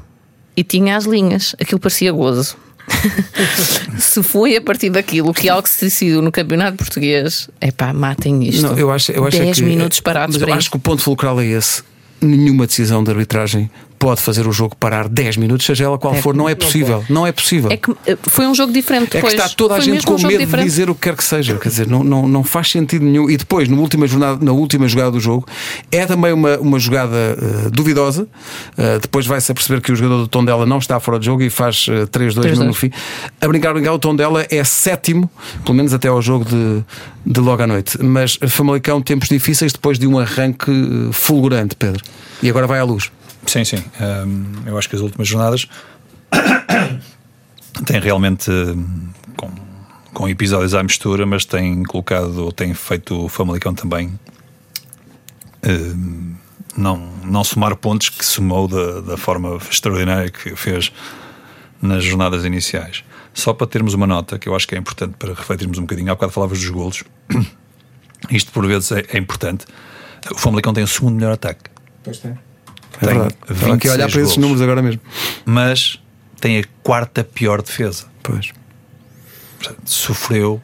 e 0.55 0.63
tinha 0.63 0.95
as 0.95 1.05
linhas, 1.05 1.55
aquilo 1.59 1.79
parecia 1.79 2.11
gozo. 2.11 2.55
se 3.97 4.21
foi 4.21 4.55
a 4.55 4.61
partir 4.61 4.91
daquilo 4.91 5.33
que 5.33 5.49
algo 5.49 5.67
se 5.67 5.85
decidiu 5.85 6.21
no 6.21 6.31
campeonato 6.31 6.77
português, 6.77 7.49
é 7.59 7.71
pá, 7.71 7.91
matem 7.91 8.47
isto. 8.47 8.61
Não, 8.61 8.77
eu 8.77 8.91
acho, 8.91 9.11
eu 9.11 9.25
acho 9.25 9.39
10 9.39 9.57
que, 9.57 9.63
minutos 9.63 9.99
parados. 9.99 10.37
Mas 10.37 10.47
eu 10.47 10.53
acho 10.53 10.69
que 10.69 10.77
o 10.77 10.79
ponto 10.79 11.01
fulcral 11.01 11.41
é 11.41 11.45
esse. 11.45 11.83
Nenhuma 12.21 12.67
decisão 12.67 13.03
de 13.03 13.09
arbitragem 13.09 13.69
pode 13.97 14.21
fazer 14.21 14.47
o 14.47 14.51
jogo 14.51 14.75
parar 14.75 15.07
10 15.07 15.37
minutos, 15.37 15.65
seja 15.65 15.85
ela 15.85 15.97
qual 15.97 16.13
é, 16.13 16.21
for. 16.21 16.35
Não 16.35 16.47
é 16.47 16.55
possível. 16.55 17.03
Não 17.09 17.25
é 17.25 17.31
possível. 17.31 17.71
É 17.71 17.77
que 17.77 17.91
eh, 18.05 18.17
foi 18.23 18.45
um 18.45 18.53
jogo 18.53 18.71
diferente. 18.71 19.11
Depois. 19.11 19.33
É 19.33 19.37
que 19.37 19.43
está 19.43 19.55
toda 19.55 19.75
a 19.75 19.79
gente 19.79 20.05
com 20.05 20.13
um 20.13 20.17
medo 20.17 20.39
diferente. 20.39 20.57
de 20.57 20.63
dizer 20.63 20.89
o 20.89 20.95
que 20.95 21.01
quer 21.01 21.15
que 21.15 21.23
seja. 21.23 21.55
Quer 21.57 21.69
dizer, 21.69 21.87
não, 21.87 22.03
não, 22.03 22.27
não 22.27 22.43
faz 22.43 22.69
sentido 22.69 23.05
nenhum. 23.05 23.29
E 23.29 23.37
depois, 23.37 23.67
na 23.69 23.77
última, 23.77 24.07
jornada, 24.07 24.43
na 24.43 24.51
última 24.51 24.87
jogada 24.87 25.11
do 25.11 25.19
jogo, 25.19 25.47
é 25.91 26.05
também 26.05 26.33
uma, 26.33 26.57
uma 26.57 26.79
jogada 26.79 27.15
uh, 27.15 27.71
duvidosa. 27.71 28.23
Uh, 28.77 28.99
depois 29.01 29.25
vai-se 29.25 29.51
a 29.51 29.55
perceber 29.55 29.81
que 29.81 29.91
o 29.91 29.95
jogador 29.95 30.17
do 30.17 30.27
Tondela 30.27 30.65
não 30.65 30.77
está 30.77 30.99
fora 30.99 31.19
de 31.19 31.25
jogo 31.25 31.41
e 31.41 31.49
faz 31.49 31.87
uh, 31.87 32.07
3-2 32.07 32.57
no 32.57 32.73
fim. 32.73 32.91
A 33.39 33.47
brincar, 33.47 33.69
a 33.69 33.73
brincar, 33.73 33.93
o 33.93 33.99
Tondela 33.99 34.45
é 34.49 34.63
sétimo, 34.63 35.29
pelo 35.63 35.75
menos 35.75 35.93
até 35.93 36.07
ao 36.07 36.21
jogo 36.21 36.45
de, 36.45 36.83
de 37.25 37.39
logo 37.39 37.61
à 37.61 37.67
noite. 37.67 37.97
Mas 38.03 38.37
Famalicão, 38.47 39.01
tempos 39.01 39.29
difíceis 39.29 39.71
depois 39.71 39.97
de 39.97 40.07
um 40.07 40.19
arranque 40.19 40.71
fulgurante, 41.11 41.75
Pedro. 41.75 42.03
E 42.41 42.49
agora 42.49 42.67
vai 42.67 42.79
à 42.79 42.83
luz. 42.83 43.09
Sim, 43.45 43.63
sim. 43.63 43.83
Um, 43.99 44.67
eu 44.67 44.77
acho 44.77 44.89
que 44.89 44.95
as 44.95 45.01
últimas 45.01 45.27
jornadas 45.27 45.67
têm 47.85 47.99
realmente 47.99 48.51
com, 49.37 49.51
com 50.13 50.29
episódios 50.29 50.73
à 50.73 50.83
mistura, 50.83 51.25
mas 51.25 51.45
têm 51.45 51.83
colocado, 51.83 52.51
têm 52.51 52.73
feito 52.73 53.25
o 53.25 53.29
Famalicão 53.29 53.73
também 53.73 54.17
um, 55.65 56.35
não, 56.77 56.97
não 57.23 57.43
somar 57.43 57.75
pontos 57.75 58.09
que 58.09 58.23
somou 58.23 58.67
da, 58.67 59.01
da 59.01 59.17
forma 59.17 59.57
extraordinária 59.69 60.29
que 60.29 60.55
fez 60.55 60.91
nas 61.81 62.03
jornadas 62.03 62.45
iniciais. 62.45 63.03
Só 63.33 63.53
para 63.53 63.67
termos 63.67 63.93
uma 63.93 64.07
nota, 64.07 64.39
que 64.39 64.47
eu 64.47 64.55
acho 64.55 64.67
que 64.67 64.75
é 64.75 64.77
importante 64.77 65.15
para 65.17 65.33
refletirmos 65.33 65.77
um 65.77 65.81
bocadinho, 65.81 66.11
há 66.11 66.15
bocado 66.15 66.31
falavas 66.31 66.59
dos 66.59 66.69
golos, 66.69 67.03
isto 68.29 68.51
por 68.51 68.65
vezes 68.65 68.91
é, 68.91 69.05
é 69.09 69.17
importante. 69.17 69.65
O 70.31 70.37
Famalicão 70.37 70.73
tem 70.73 70.83
o 70.83 70.87
segundo 70.87 71.15
melhor 71.15 71.33
ataque. 71.33 71.69
Pois 72.03 72.19
tem. 72.19 72.37
É 73.01 73.05
verdade. 73.05 73.35
Estava 73.49 73.75
aqui 73.75 73.87
a 73.87 73.93
olhar 73.93 74.11
para 74.11 74.21
esses 74.21 74.37
números 74.37 74.61
agora 74.61 74.81
mesmo. 74.81 75.01
Mas 75.45 75.99
tem 76.39 76.59
a 76.59 76.63
quarta 76.83 77.23
pior 77.23 77.61
defesa. 77.61 78.05
Pois. 78.23 78.51
Sofreu 79.83 80.61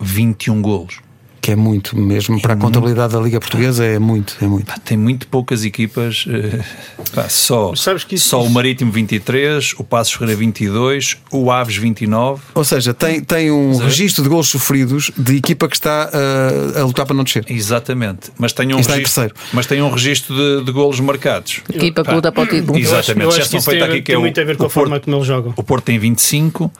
21 0.00 0.62
golos 0.62 1.00
que 1.42 1.50
é 1.50 1.56
muito 1.56 1.98
mesmo 1.98 2.40
para 2.40 2.54
a 2.54 2.56
contabilidade 2.56 3.14
da 3.14 3.20
Liga 3.20 3.40
Portuguesa 3.40 3.84
é 3.84 3.98
muito, 3.98 4.36
é 4.40 4.46
muito. 4.46 4.80
tem 4.82 4.96
muito 4.96 5.26
poucas 5.26 5.64
equipas, 5.64 6.24
uh, 6.26 7.12
pá, 7.12 7.28
só, 7.28 7.72
só 7.74 8.44
o 8.44 8.48
Marítimo 8.48 8.92
23, 8.92 9.74
o 9.76 9.82
Passos 9.82 10.12
Ferreira 10.14 10.38
22, 10.38 11.18
o 11.32 11.50
Aves 11.50 11.76
29. 11.76 12.40
Ou 12.54 12.62
seja, 12.62 12.94
tem, 12.94 13.20
tem 13.20 13.50
um 13.50 13.70
Mas, 13.70 13.80
registro 13.80 14.22
de 14.22 14.28
gols 14.28 14.46
sofridos 14.46 15.10
de 15.18 15.36
equipa 15.36 15.66
que 15.66 15.74
está 15.74 16.08
uh, 16.14 16.78
a 16.78 16.84
lutar 16.84 17.06
para 17.06 17.16
não 17.16 17.24
descer. 17.24 17.44
Exatamente, 17.48 18.30
mas 18.38 18.52
tem 18.52 18.72
um 18.72 18.76
registro, 18.76 19.34
mas 19.52 19.66
tem 19.66 19.82
um 19.82 19.90
registro 19.90 20.36
de, 20.36 20.64
de 20.64 20.70
golos 20.70 21.00
marcados. 21.00 21.60
Equipa 21.68 22.04
que 22.04 22.12
luta 22.12 22.30
para 22.30 22.44
o 22.44 22.46
título. 22.46 22.78
Exatamente, 22.78 23.24
eu 23.24 23.28
acho, 23.28 23.38
eu 23.38 23.42
acho 23.42 23.50
que 23.50 23.56
isso 23.56 23.70
tem, 23.70 23.82
aqui, 23.82 24.02
que 24.02 24.12
é 24.12 24.16
muito 24.16 24.38
o, 24.38 24.40
a 24.40 24.44
ver 24.44 24.56
com 24.56 24.62
a 24.62 24.66
Porto, 24.66 24.74
forma 24.74 25.00
como 25.00 25.16
eles 25.16 25.26
jogam. 25.26 25.52
O 25.56 25.62
Porto 25.64 25.86
tem 25.86 25.98
25, 25.98 26.66
uh, 26.66 26.72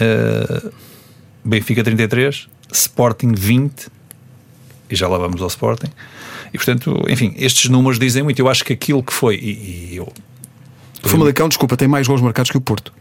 eh, 0.00 0.62
Benfica 1.44 1.84
33, 1.84 2.48
Sporting 2.72 3.34
20 3.36 3.99
e 4.90 4.96
já 4.96 5.08
lá 5.08 5.18
vamos 5.18 5.40
ao 5.40 5.48
Sporting. 5.48 5.90
E 6.52 6.58
portanto, 6.58 7.04
enfim, 7.08 7.34
estes 7.36 7.70
números 7.70 7.98
dizem 7.98 8.22
muito. 8.22 8.38
Eu 8.40 8.48
acho 8.48 8.64
que 8.64 8.72
aquilo 8.72 9.02
que 9.02 9.12
foi. 9.12 9.36
E, 9.36 9.92
e 9.92 9.96
eu, 9.96 10.12
o 11.02 11.08
Famalicão, 11.08 11.48
desculpa, 11.48 11.76
tem 11.76 11.88
mais 11.88 12.06
gols 12.06 12.20
marcados 12.20 12.50
que 12.50 12.56
o 12.56 12.60
Porto. 12.60 12.92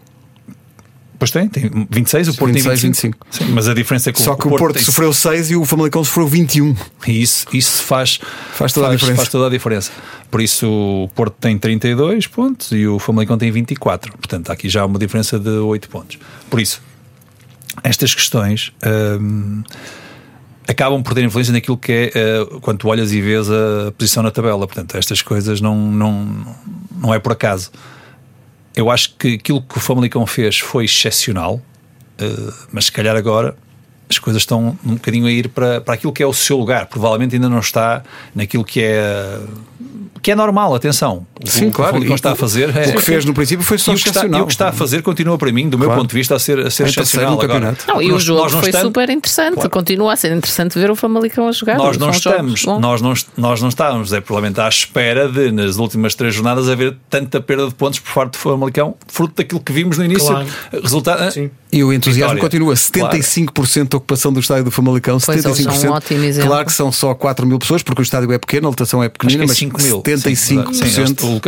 Pois 1.18 1.32
tem, 1.32 1.50
tem 1.50 1.70
26, 1.90 2.30
o 2.30 2.36
Porto 2.36 2.54
26, 2.54 2.80
tem 2.80 2.90
25. 2.90 3.18
25. 3.26 3.46
Sim, 3.46 3.54
mas 3.54 3.68
a 3.68 3.74
diferença 3.74 4.10
é 4.10 4.14
que 4.14 4.22
Só 4.22 4.36
que 4.36 4.48
o 4.48 4.52
Porto, 4.52 4.62
Porto 4.62 4.82
sofreu 4.82 5.12
6 5.12 5.52
e 5.52 5.56
o 5.58 5.66
Famalicão 5.66 6.02
sofreu 6.02 6.26
21. 6.26 6.74
E 7.06 7.22
isso, 7.22 7.46
isso 7.52 7.84
faz, 7.84 8.22
faz, 8.54 8.72
toda 8.72 8.86
faz, 8.86 8.94
a 8.94 8.98
diferença. 8.98 9.18
faz 9.18 9.30
toda 9.30 9.48
a 9.48 9.50
diferença. 9.50 9.92
Por 10.32 10.40
isso 10.40 10.66
o 10.66 11.10
Porto 11.14 11.36
tem 11.38 11.58
32 11.58 12.28
pontos 12.28 12.72
e 12.72 12.88
o 12.88 13.00
Famalicão 13.00 13.38
tem 13.38 13.52
24. 13.52 14.14
Portanto, 14.14 14.50
aqui 14.50 14.70
já 14.70 14.84
há 14.84 14.86
uma 14.86 14.98
diferença 14.98 15.38
de 15.38 15.50
8 15.50 15.90
pontos. 15.90 16.18
Por 16.50 16.62
isso, 16.62 16.82
estas 17.84 18.16
questões. 18.16 18.72
Hum, 19.20 19.62
acabam 20.70 21.02
por 21.02 21.16
ter 21.16 21.24
influência 21.24 21.52
naquilo 21.52 21.76
que 21.76 22.12
é 22.14 22.42
uh, 22.44 22.62
quando 22.62 22.88
olhas 22.88 23.12
e 23.12 23.20
vês 23.20 23.50
a 23.50 23.92
posição 23.98 24.22
na 24.22 24.30
tabela. 24.30 24.68
Portanto, 24.68 24.96
estas 24.96 25.24
coisas 25.24 25.60
não, 25.60 25.76
não, 25.76 26.56
não 26.96 27.14
é 27.14 27.18
por 27.18 27.32
acaso. 27.32 27.72
Eu 28.76 28.92
acho 28.92 29.16
que 29.16 29.34
aquilo 29.34 29.64
que 29.64 29.78
o 29.78 29.80
Famalicão 29.80 30.26
fez 30.28 30.60
foi 30.60 30.86
excepcional, 30.86 31.56
uh, 31.56 32.54
mas 32.72 32.86
se 32.86 32.92
calhar 32.92 33.16
agora 33.16 33.58
as 34.10 34.18
coisas 34.18 34.42
estão 34.42 34.78
um 34.84 34.96
bocadinho 34.96 35.28
a 35.28 35.32
ir 35.32 35.50
para, 35.50 35.82
para 35.82 35.94
aquilo 35.94 36.12
que 36.12 36.24
é 36.24 36.26
o 36.26 36.34
seu 36.34 36.58
lugar. 36.58 36.88
Provavelmente 36.88 37.36
ainda 37.36 37.48
não 37.48 37.60
está 37.60 38.04
naquilo 38.36 38.64
que 38.64 38.82
é 38.82 39.40
que 40.22 40.32
é 40.32 40.36
normal, 40.36 40.76
atenção. 40.76 41.26
Sim, 41.46 41.68
o, 41.68 41.72
claro. 41.72 41.98
O 41.98 42.02
que 42.02 42.14
está 42.14 42.34
a 42.34 42.36
fazer. 42.36 42.76
É, 42.76 42.90
o 42.90 42.96
que 42.96 43.02
fez 43.02 43.24
no 43.24 43.34
princípio 43.34 43.64
foi 43.64 43.78
só 43.78 43.92
e 43.92 43.96
o 43.96 43.98
que, 43.98 44.10
está, 44.10 44.26
e 44.26 44.42
o 44.42 44.46
que 44.46 44.52
está 44.52 44.70
a 44.70 44.72
fazer 44.72 45.02
continua 45.02 45.38
para 45.38 45.52
mim, 45.52 45.70
do 45.70 45.78
meu 45.78 45.90
ponto 45.92 46.10
de 46.10 46.14
vista, 46.14 46.36
a 46.36 46.40
ser, 46.40 46.60
a 46.60 46.70
ser 46.70 46.88
excepcional. 46.88 47.36
No 47.36 47.42
agora, 47.42 47.78
não, 47.88 48.02
e 48.02 48.12
o 48.12 48.20
jogo 48.20 48.50
foi 48.50 48.70
estamos, 48.70 48.88
super 48.88 49.10
interessante. 49.10 49.56
Claro. 49.56 49.70
Continua 49.70 50.14
a 50.14 50.16
ser 50.16 50.36
interessante 50.36 50.78
ver 50.78 50.92
o 50.92 50.96
Famalicão 50.96 51.48
a 51.48 51.52
jogar. 51.52 51.78
Nós 51.78 51.98
não 51.98 52.10
estamos, 52.10 52.66
nós 52.66 53.02
não, 53.02 53.14
nós 53.38 53.62
não 53.62 53.70
estávamos, 53.70 54.12
é 54.12 54.20
provavelmente 54.20 54.60
à 54.60 54.68
espera 54.68 55.30
de, 55.30 55.52
nas 55.52 55.78
últimas 55.78 56.16
três 56.16 56.36
jornadas, 56.36 56.68
haver 56.70 56.98
tanta 57.10 57.40
perda 57.40 57.68
de 57.68 57.76
pontos 57.76 58.00
por 58.00 58.14
parte 58.14 58.32
do 58.34 58.38
Famalicão, 58.38 58.96
fruto 59.08 59.36
daquilo 59.38 59.62
que 59.62 59.72
vimos 59.72 59.98
no 59.98 60.06
início. 60.06 60.28
Claro. 60.28 60.48
Resultado, 60.82 61.32
Sim. 61.32 61.50
E 61.72 61.84
o 61.84 61.94
entusiasmo 61.94 62.36
Vitória. 62.36 62.42
continua. 62.42 62.74
75% 62.74 63.90
claro. 63.90 63.99
Ocupação 64.00 64.34
do 64.34 64.40
estádio 64.40 64.66
do 64.66 64.72
Famalicão. 64.72 65.18
Pois 65.20 65.44
75%. 65.44 65.86
Um 65.86 65.92
ótimo 65.92 66.24
exemplo. 66.24 66.50
Claro 66.50 66.66
que 66.66 66.74
são 66.74 66.92
só 66.92 67.14
4 67.14 67.46
mil 67.46 67.60
pessoas, 67.60 67.84
porque 67.84 68.02
o 68.02 68.04
estádio 68.04 68.32
é 68.32 68.38
pequeno, 68.38 68.68
a 68.68 68.70
lotação 68.70 69.04
é 69.04 69.10
pequenina, 69.10 69.44
é 69.44 69.48
mas 69.48 69.58
5 69.58 69.82
mil. 69.82 70.02
75%. 70.02 70.74
Sim, 70.74 70.86
sim, 70.86 71.04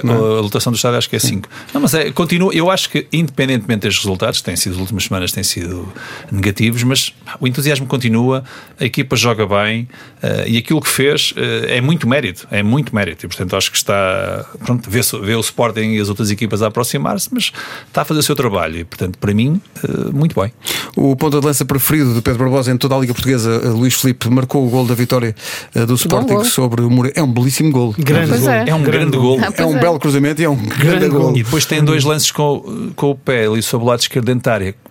a, 0.08 0.12
a 0.12 0.42
lotação 0.42 0.72
do 0.72 0.76
estádio 0.76 0.98
acho 0.98 1.10
que 1.10 1.16
é 1.16 1.20
5. 1.20 1.50
Não, 1.74 1.82
mas 1.82 1.94
é, 1.94 2.12
continua. 2.12 2.54
Eu 2.54 2.70
acho 2.70 2.90
que, 2.90 3.08
independentemente 3.12 3.82
destes 3.82 4.04
resultados, 4.04 4.40
que 4.40 4.46
têm 4.46 4.56
sido, 4.56 4.74
as 4.74 4.80
últimas 4.80 5.04
semanas 5.04 5.32
têm 5.32 5.44
sido 5.44 5.92
negativos, 6.32 6.84
mas 6.84 7.14
o 7.40 7.48
entusiasmo 7.48 7.86
continua, 7.88 8.44
a 8.80 8.86
equipa 8.86 9.16
joga 9.16 9.46
bem 9.46 9.88
uh, 10.24 10.48
e 10.48 10.58
aquilo 10.58 10.82
que 10.82 10.90
fez 10.90 11.32
uh, 11.32 11.66
é 11.68 11.82
muito 11.82 12.08
mérito. 12.08 12.48
É 12.52 12.62
muito 12.62 12.94
mérito. 12.94 13.26
E, 13.26 13.28
portanto, 13.28 13.56
acho 13.56 13.72
que 13.72 13.78
está. 13.78 14.46
Pronto, 14.64 14.90
vê, 14.90 15.02
vê 15.24 15.36
o 15.36 15.40
Sporting 15.40 15.94
e 15.94 16.00
as 16.00 16.10
outras 16.10 16.30
equipas 16.30 16.62
a 16.62 16.68
aproximar-se, 16.68 17.30
mas 17.32 17.52
está 17.88 18.02
a 18.02 18.06
fazer 18.06 18.20
o 18.20 18.24
seu 18.24 18.36
trabalho. 18.36 18.80
E, 18.80 18.84
portanto, 18.84 19.18
para 19.18 19.34
mim. 19.34 19.62
Uh, 19.84 20.12
muito 20.22 20.40
bem. 20.40 20.52
O 20.96 21.16
ponto 21.16 21.40
de 21.40 21.46
lança 21.46 21.66
preferido 21.66 22.14
de 22.14 22.22
Pedro 22.22 22.41
Barbosa 22.42 22.72
em 22.72 22.78
toda 22.78 22.96
a 22.96 23.00
Liga 23.00 23.14
Portuguesa, 23.14 23.62
eh, 23.64 23.68
Luís 23.68 23.94
Felipe, 23.94 24.30
marcou 24.30 24.66
o 24.66 24.70
gol 24.70 24.86
da 24.86 24.96
vitória 24.96 25.36
eh, 25.74 25.86
do 25.86 25.96
Sporting 25.96 26.44
sobre 26.44 26.82
o 26.82 26.90
Moreira. 26.90 27.20
É 27.20 27.24
um 27.24 27.32
belíssimo 27.32 27.72
gol. 27.72 27.96
Grande 27.98 28.38
gol. 28.38 28.50
É. 28.50 28.70
é. 28.70 28.76
um 28.76 28.84
grande 28.84 29.18
gol. 29.18 29.40
Ah, 29.42 29.54
é 29.56 29.66
um 29.66 29.78
belo 29.78 30.00
cruzamento 30.00 30.42
e 30.42 30.46
é 30.46 30.50
um 30.50 30.56
grande, 30.56 30.84
grande 30.84 31.10
gol. 31.10 31.38
E 31.38 31.44
depois 31.44 31.66
tem 31.66 31.84
dois 31.84 32.04
lances 32.04 32.32
com, 32.32 32.92
com 32.96 33.12
o 33.12 33.16
pé 33.16 33.48
ali 33.48 33.62
sobre 33.62 33.86
o 33.86 33.90
lado 33.90 34.00
esquerdo 34.00 34.34
da 34.36 34.54
área. 34.54 34.76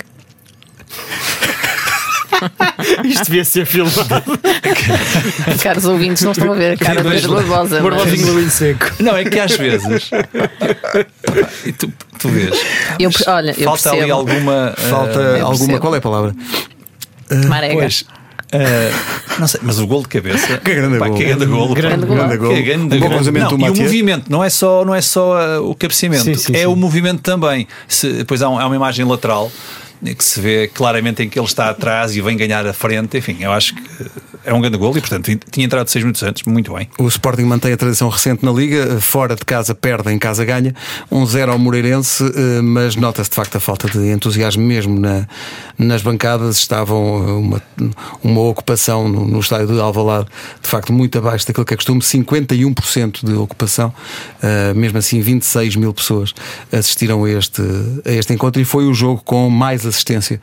Isto 3.04 3.26
devia 3.26 3.44
ser 3.44 3.66
filmado. 3.66 4.38
Caros 5.62 5.84
ouvintes, 5.84 6.22
não 6.22 6.32
estão 6.32 6.52
a 6.52 6.56
ver 6.56 6.72
a 6.72 6.76
cara 6.76 7.02
do 7.02 7.10
Pedro 7.10 7.34
Barbosa. 7.34 7.80
Barbosinho 7.80 8.34
mas... 8.34 8.52
seco. 8.52 8.86
Não, 9.00 9.16
é 9.16 9.24
que 9.24 9.38
às 9.38 9.56
vezes. 9.56 10.10
e 11.66 11.72
tu, 11.72 11.92
tu 12.18 12.28
vês. 12.28 12.58
Eu, 12.98 13.10
olha, 13.26 13.54
falta 13.54 13.90
ali 13.90 14.10
alguma. 14.10 14.74
Falta 14.76 15.20
uh, 15.20 15.46
alguma. 15.46 15.78
Qual 15.78 15.94
é 15.94 15.98
a 15.98 16.00
palavra? 16.00 16.34
Uh, 17.30 17.48
Marega. 17.48 17.74
Pois, 17.74 18.04
Uh, 18.52 19.38
não 19.38 19.46
sei, 19.46 19.60
mas 19.62 19.78
o 19.78 19.86
gol 19.86 20.02
de 20.02 20.08
cabeça. 20.08 20.58
Que 20.58 20.74
grande 20.74 20.98
pá, 20.98 21.06
gol. 21.06 21.16
Que 21.16 21.24
grande 21.24 21.46
gol. 21.46 21.72
Grande 21.72 22.04
gol. 22.04 22.16
Grande 22.16 22.36
gol. 22.36 22.54
Que 22.54 22.62
grande 22.62 22.96
um 22.96 23.08
cruzamento 23.08 23.56
não, 23.56 23.66
E 23.68 23.70
o 23.70 23.76
movimento, 23.76 24.28
não 24.28 24.42
é 24.42 24.50
só, 24.50 24.84
não 24.84 24.92
é 24.92 25.00
só 25.00 25.60
uh, 25.60 25.70
o 25.70 25.74
cabeceamento, 25.76 26.24
sim, 26.24 26.34
sim, 26.34 26.52
é 26.56 26.60
sim. 26.60 26.66
o 26.66 26.74
movimento 26.74 27.22
também. 27.22 27.68
Se, 27.86 28.12
depois 28.12 28.42
há, 28.42 28.48
um, 28.48 28.58
há 28.58 28.66
uma 28.66 28.74
imagem 28.74 29.04
lateral 29.04 29.52
que 30.02 30.24
se 30.24 30.40
vê 30.40 30.66
claramente 30.66 31.22
em 31.22 31.28
que 31.28 31.38
ele 31.38 31.46
está 31.46 31.68
atrás 31.68 32.16
e 32.16 32.20
vem 32.20 32.36
ganhar 32.36 32.66
a 32.66 32.72
frente. 32.72 33.18
Enfim, 33.18 33.36
eu 33.40 33.52
acho 33.52 33.74
que 33.74 33.82
é 34.44 34.54
um 34.54 34.60
grande 34.60 34.78
gol 34.78 34.96
e, 34.96 35.00
portanto, 35.00 35.30
tinha 35.50 35.66
entrado 35.66 35.88
seis 35.88 36.02
minutos 36.02 36.22
antes, 36.22 36.42
muito 36.44 36.72
bem. 36.74 36.88
O 36.98 37.06
Sporting 37.08 37.42
mantém 37.42 37.72
a 37.72 37.76
tradição 37.76 38.08
recente 38.08 38.44
na 38.44 38.50
Liga, 38.50 39.00
fora 39.00 39.36
de 39.36 39.44
casa 39.44 39.74
perde, 39.74 40.10
em 40.12 40.18
casa 40.18 40.44
ganha. 40.44 40.74
1-0 41.12 41.48
um 41.48 41.52
ao 41.52 41.58
Moreirense, 41.58 42.24
eh, 42.24 42.62
mas 42.62 42.96
nota-se 42.96 43.28
de 43.28 43.36
facto 43.36 43.56
a 43.56 43.60
falta 43.60 43.88
de 43.88 44.10
entusiasmo 44.10 44.62
mesmo 44.62 44.98
na, 44.98 45.26
nas 45.78 46.02
bancadas. 46.02 46.56
Estavam 46.56 47.38
uma, 47.40 47.62
uma 48.22 48.40
ocupação 48.42 49.08
no, 49.08 49.26
no 49.26 49.40
estádio 49.40 49.68
de 49.68 49.80
Alvalade, 49.80 50.26
de 50.62 50.68
facto, 50.68 50.92
muito 50.92 51.18
abaixo 51.18 51.46
daquilo 51.46 51.66
que 51.66 51.74
é 51.74 51.76
costume, 51.76 52.00
51% 52.00 53.24
de 53.24 53.34
ocupação. 53.34 53.92
Uh, 54.42 54.74
mesmo 54.74 54.98
assim, 54.98 55.20
26 55.20 55.76
mil 55.76 55.92
pessoas 55.92 56.34
assistiram 56.72 57.24
a 57.24 57.30
este, 57.30 57.62
a 58.04 58.12
este 58.12 58.32
encontro 58.32 58.60
e 58.60 58.64
foi 58.64 58.86
o 58.86 58.94
jogo 58.94 59.22
com 59.24 59.50
mais 59.50 59.84
assistência 59.84 60.40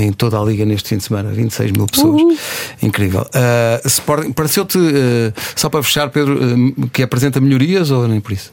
em 0.00 0.12
toda 0.12 0.38
a 0.38 0.44
Liga 0.44 0.64
neste 0.64 0.88
fim 0.88 0.98
de 0.98 1.04
semana. 1.04 1.30
26 1.30 1.72
mil 1.72 1.86
pessoas. 1.86 2.20
Uhum. 2.20 2.36
Incrível. 2.82 3.26
Uh, 3.38 3.86
Sporting, 3.86 4.32
pareceu-te, 4.32 4.78
uh, 4.78 5.32
só 5.54 5.68
para 5.68 5.82
fechar, 5.82 6.08
Pedro, 6.10 6.38
uh, 6.42 6.90
que 6.90 7.02
apresenta 7.02 7.40
melhorias 7.40 7.90
ou 7.90 8.08
nem 8.08 8.20
por 8.20 8.32
isso? 8.32 8.52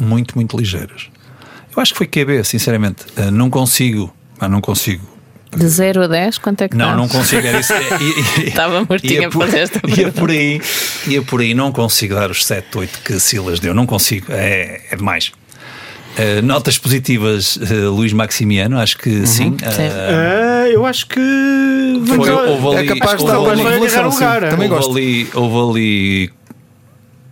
Muito, 0.00 0.34
muito 0.34 0.56
ligeiras. 0.56 1.08
Eu 1.74 1.80
acho 1.80 1.92
que 1.92 1.98
foi 1.98 2.06
QB, 2.06 2.42
sinceramente. 2.44 3.04
não 3.32 3.48
consigo, 3.48 4.12
ah, 4.40 4.48
não 4.48 4.60
consigo 4.60 5.14
de 5.56 5.68
0 5.68 6.04
a 6.04 6.06
10, 6.08 6.38
quanto 6.38 6.62
é 6.62 6.68
que 6.68 6.76
Não, 6.76 6.96
não 6.96 7.08
consigo. 7.08 7.46
Era 7.46 7.60
isso. 7.60 7.72
Estava 8.44 8.84
mortinha 8.84 9.30
por, 9.30 9.46
fazer 9.46 9.58
esta 9.60 9.80
ia 9.88 10.10
por 10.10 10.30
aí 10.30 10.60
Ia 11.06 11.22
por 11.22 11.40
aí, 11.40 11.54
não 11.54 11.70
consigo 11.70 12.14
dar 12.14 12.30
os 12.30 12.44
7, 12.44 12.76
8 12.76 12.98
que 13.04 13.20
Silas 13.20 13.60
deu. 13.60 13.72
Não 13.72 13.86
consigo. 13.86 14.26
É, 14.30 14.80
é 14.90 14.96
demais. 14.96 15.32
Uh, 16.14 16.42
notas 16.42 16.78
positivas, 16.78 17.56
uh, 17.56 17.90
Luís 17.90 18.12
Maximiano, 18.12 18.78
acho 18.78 18.96
que 18.98 19.10
uhum. 19.10 19.26
sim. 19.26 19.48
Uh, 19.48 20.66
eu 20.72 20.86
acho 20.86 21.08
que 21.08 21.20
foi, 22.06 22.30
houve 22.30 22.76
ali, 22.76 22.88
é 22.88 22.94
capaz 22.94 23.20
de 23.20 23.26
dar 23.26 23.40
uma 23.40 23.54
revelação. 23.54 24.08
Lugar, 24.08 24.48
Também 24.48 24.70
houve 24.70 24.84
gosto. 24.84 24.90
Ali, 24.92 25.28
houve 25.34 25.70
ali. 25.70 26.30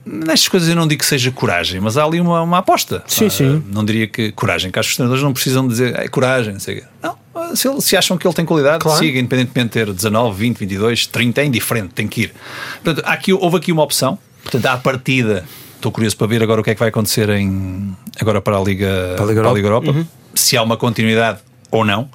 Nestas 0.05 0.49
coisas 0.49 0.69
eu 0.69 0.75
não 0.75 0.89
digo 0.89 0.99
que 0.99 1.07
seja 1.07 1.31
coragem, 1.31 1.81
mas 1.81 1.97
há 1.97 2.05
ali 2.05 2.21
uma, 2.21 2.43
uma 2.43 2.59
aposta. 2.59 3.05
Sim, 3.07 3.31
sim. 3.31 3.63
Não 3.71 3.85
diria 3.85 4.09
que 4.09 4.33
coragem, 4.33 4.71
que 4.71 4.81
os 4.81 4.97
treinadores 4.97 5.23
não 5.23 5.33
precisam 5.33 5.67
dizer 5.69 5.97
é 5.97 6.09
coragem, 6.09 6.55
não 6.55 6.61
sei. 6.61 6.83
Não, 7.01 7.17
se, 7.55 7.69
ele, 7.69 7.81
se 7.81 7.97
acham 7.97 8.19
que 8.19 8.27
ele 8.27 8.35
tem 8.35 8.45
qualidade, 8.45 8.81
claro. 8.81 8.99
siga, 8.99 9.19
independentemente 9.19 9.69
de 9.79 9.85
ter 9.85 9.93
19, 9.93 10.37
20, 10.37 10.59
22, 10.59 11.07
30, 11.07 11.41
é 11.41 11.45
indiferente, 11.45 11.95
tem 11.95 12.09
que 12.09 12.23
ir. 12.23 12.35
Portanto, 12.83 13.07
aqui, 13.07 13.33
houve 13.33 13.59
aqui 13.59 13.71
uma 13.71 13.83
opção. 13.83 14.19
Portanto, 14.43 14.67
à 14.67 14.77
partida, 14.77 15.45
estou 15.83 15.93
curioso 15.93 16.17
para 16.17 16.29
ver 16.29 16.43
agora 16.43 16.61
o 16.61 16.65
que 16.65 16.71
é 16.71 16.75
que 16.75 16.81
vai 16.81 16.89
acontecer 16.89 17.29
em, 17.31 17.97
agora 18.21 18.41
para 18.41 18.57
a 18.57 18.63
Liga, 18.63 19.15
para 19.17 19.25
a 19.25 19.29
Liga 19.29 19.41
Europa, 19.41 19.51
a 19.51 19.55
Liga 19.55 19.69
Europa 19.69 19.91
uhum. 19.91 20.07
se 20.35 20.57
há 20.57 20.63
uma 20.63 20.77
continuidade 20.77 21.41
ou 21.71 21.85
não. 21.85 22.09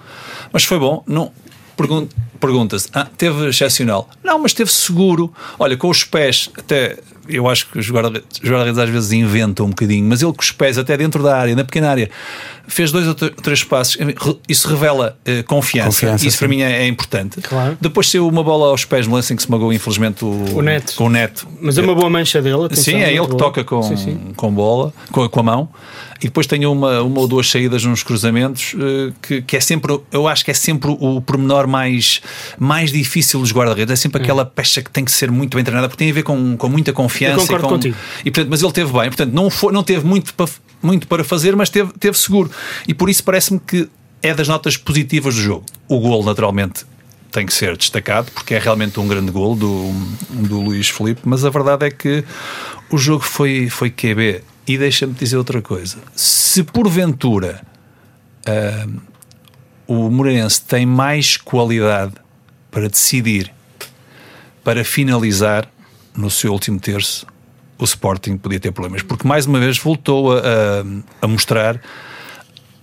Mas 0.53 0.63
foi 0.63 0.79
bom. 0.79 1.03
Não, 1.05 1.31
Pergunta-se, 2.39 2.89
ah, 2.93 3.07
teve 3.17 3.49
excepcional? 3.49 4.09
Não, 4.23 4.39
mas 4.39 4.53
teve 4.53 4.71
seguro. 4.71 5.33
Olha, 5.59 5.75
com 5.75 5.89
os 5.89 6.03
pés, 6.03 6.49
até 6.57 6.97
eu 7.29 7.47
acho 7.47 7.67
que 7.69 7.79
os 7.79 7.89
guarda-redes 7.89 8.77
às 8.77 8.89
vezes 8.89 9.11
inventam 9.11 9.65
um 9.65 9.69
bocadinho, 9.69 10.05
mas 10.05 10.21
ele 10.21 10.33
com 10.33 10.41
os 10.41 10.51
pés 10.51 10.77
até 10.77 10.95
dentro 10.97 11.23
da 11.23 11.37
área, 11.37 11.55
na 11.55 11.63
pequena 11.63 11.89
área, 11.89 12.09
fez 12.67 12.91
dois 12.91 13.07
ou 13.07 13.15
três 13.15 13.63
passos. 13.63 13.97
Isso 14.47 14.67
revela 14.67 15.17
uh, 15.27 15.43
confiança. 15.45 15.89
confiança. 15.89 16.27
Isso 16.27 16.37
sim. 16.37 16.39
para 16.39 16.47
mim 16.47 16.61
é, 16.61 16.83
é 16.83 16.87
importante. 16.87 17.41
Claro. 17.41 17.77
Depois 17.79 18.09
saiu 18.09 18.27
uma 18.27 18.43
bola 18.43 18.67
aos 18.69 18.85
pés 18.85 19.07
no 19.07 19.13
lance 19.13 19.33
em 19.33 19.35
que 19.35 19.43
se 19.43 19.51
magou, 19.51 19.71
infelizmente, 19.71 20.23
o, 20.23 20.57
o 20.57 20.61
neto. 20.61 20.95
Com 20.95 21.05
o 21.05 21.09
neto. 21.09 21.47
Mas 21.61 21.77
é 21.77 21.81
uma 21.81 21.95
boa 21.95 22.09
mancha 22.09 22.41
dele. 22.41 22.65
Atenção, 22.65 22.83
sim, 22.83 23.01
é 23.01 23.13
ele 23.13 23.27
que 23.27 23.37
toca 23.37 23.63
com, 23.63 23.81
sim, 23.83 23.97
sim. 23.97 24.19
com 24.35 24.51
bola, 24.53 24.93
com, 25.11 25.27
com 25.29 25.39
a 25.39 25.43
mão 25.43 25.69
e 26.21 26.25
depois 26.25 26.47
tem 26.47 26.65
uma, 26.65 27.01
uma 27.01 27.19
ou 27.19 27.27
duas 27.27 27.49
saídas 27.49 27.83
nos 27.83 28.03
cruzamentos 28.03 28.73
uh, 28.73 29.13
que, 29.21 29.41
que 29.41 29.55
é 29.55 29.59
sempre, 29.59 29.99
eu 30.11 30.27
acho 30.27 30.43
que 30.43 30.51
é 30.51 30.53
sempre 30.53 30.89
o 30.89 31.21
pormenor 31.21 31.67
mais, 31.67 32.21
mais 32.57 32.91
difícil 32.91 33.39
dos 33.39 33.51
guarda-redes. 33.51 33.93
É 33.93 33.95
sempre 33.95 34.21
aquela 34.21 34.45
peça 34.45 34.81
que 34.81 34.89
tem 34.89 35.05
que 35.05 35.11
ser 35.11 35.29
muito 35.29 35.55
bem 35.55 35.63
treinada 35.63 35.87
porque 35.87 36.03
tem 36.03 36.11
a 36.11 36.13
ver 36.13 36.23
com, 36.23 36.57
com 36.57 36.69
muita 36.69 36.91
confiança. 36.91 37.16
Eu 37.25 37.37
concordo 37.37 37.65
e 37.65 37.69
com, 37.69 37.75
contigo. 37.75 37.97
E, 38.25 38.31
portanto, 38.31 38.49
mas 38.49 38.61
ele 38.61 38.71
teve 38.71 38.91
bem, 38.91 39.07
portanto, 39.07 39.33
não, 39.33 39.49
foi, 39.49 39.73
não 39.73 39.83
teve 39.83 40.05
muito 40.05 40.33
para, 40.33 40.49
muito 40.81 41.07
para 41.07 41.23
fazer, 41.23 41.55
mas 41.55 41.69
teve, 41.69 41.91
teve 41.99 42.17
seguro. 42.17 42.51
E 42.87 42.93
por 42.93 43.09
isso 43.09 43.23
parece-me 43.23 43.59
que 43.59 43.89
é 44.21 44.33
das 44.33 44.47
notas 44.47 44.77
positivas 44.77 45.35
do 45.35 45.41
jogo. 45.41 45.65
O 45.87 45.99
gol, 45.99 46.23
naturalmente, 46.23 46.85
tem 47.31 47.45
que 47.45 47.53
ser 47.53 47.77
destacado 47.77 48.31
porque 48.31 48.55
é 48.55 48.59
realmente 48.59 48.99
um 48.99 49.07
grande 49.07 49.31
gol 49.31 49.55
do, 49.55 49.91
do 50.29 50.61
Luís 50.61 50.89
Felipe, 50.89 51.21
mas 51.25 51.45
a 51.45 51.49
verdade 51.49 51.85
é 51.85 51.91
que 51.91 52.23
o 52.89 52.97
jogo 52.97 53.23
foi, 53.23 53.69
foi 53.69 53.89
QB. 53.89 54.41
E 54.67 54.77
deixa-me 54.77 55.13
dizer 55.13 55.37
outra 55.37 55.61
coisa: 55.61 55.97
se 56.15 56.63
porventura 56.63 57.61
uh, 58.47 59.01
o 59.87 60.09
Moreirense 60.09 60.61
tem 60.61 60.85
mais 60.85 61.37
qualidade 61.37 62.13
para 62.69 62.89
decidir, 62.89 63.51
para 64.63 64.83
finalizar 64.83 65.69
no 66.17 66.29
seu 66.29 66.51
último 66.51 66.79
terço, 66.79 67.25
o 67.77 67.83
Sporting 67.83 68.37
podia 68.37 68.59
ter 68.59 68.71
problemas, 68.71 69.03
porque 69.03 69.27
mais 69.27 69.45
uma 69.45 69.59
vez 69.59 69.77
voltou 69.77 70.35
a, 70.35 70.39
a, 70.39 70.45
a 71.21 71.27
mostrar 71.27 71.79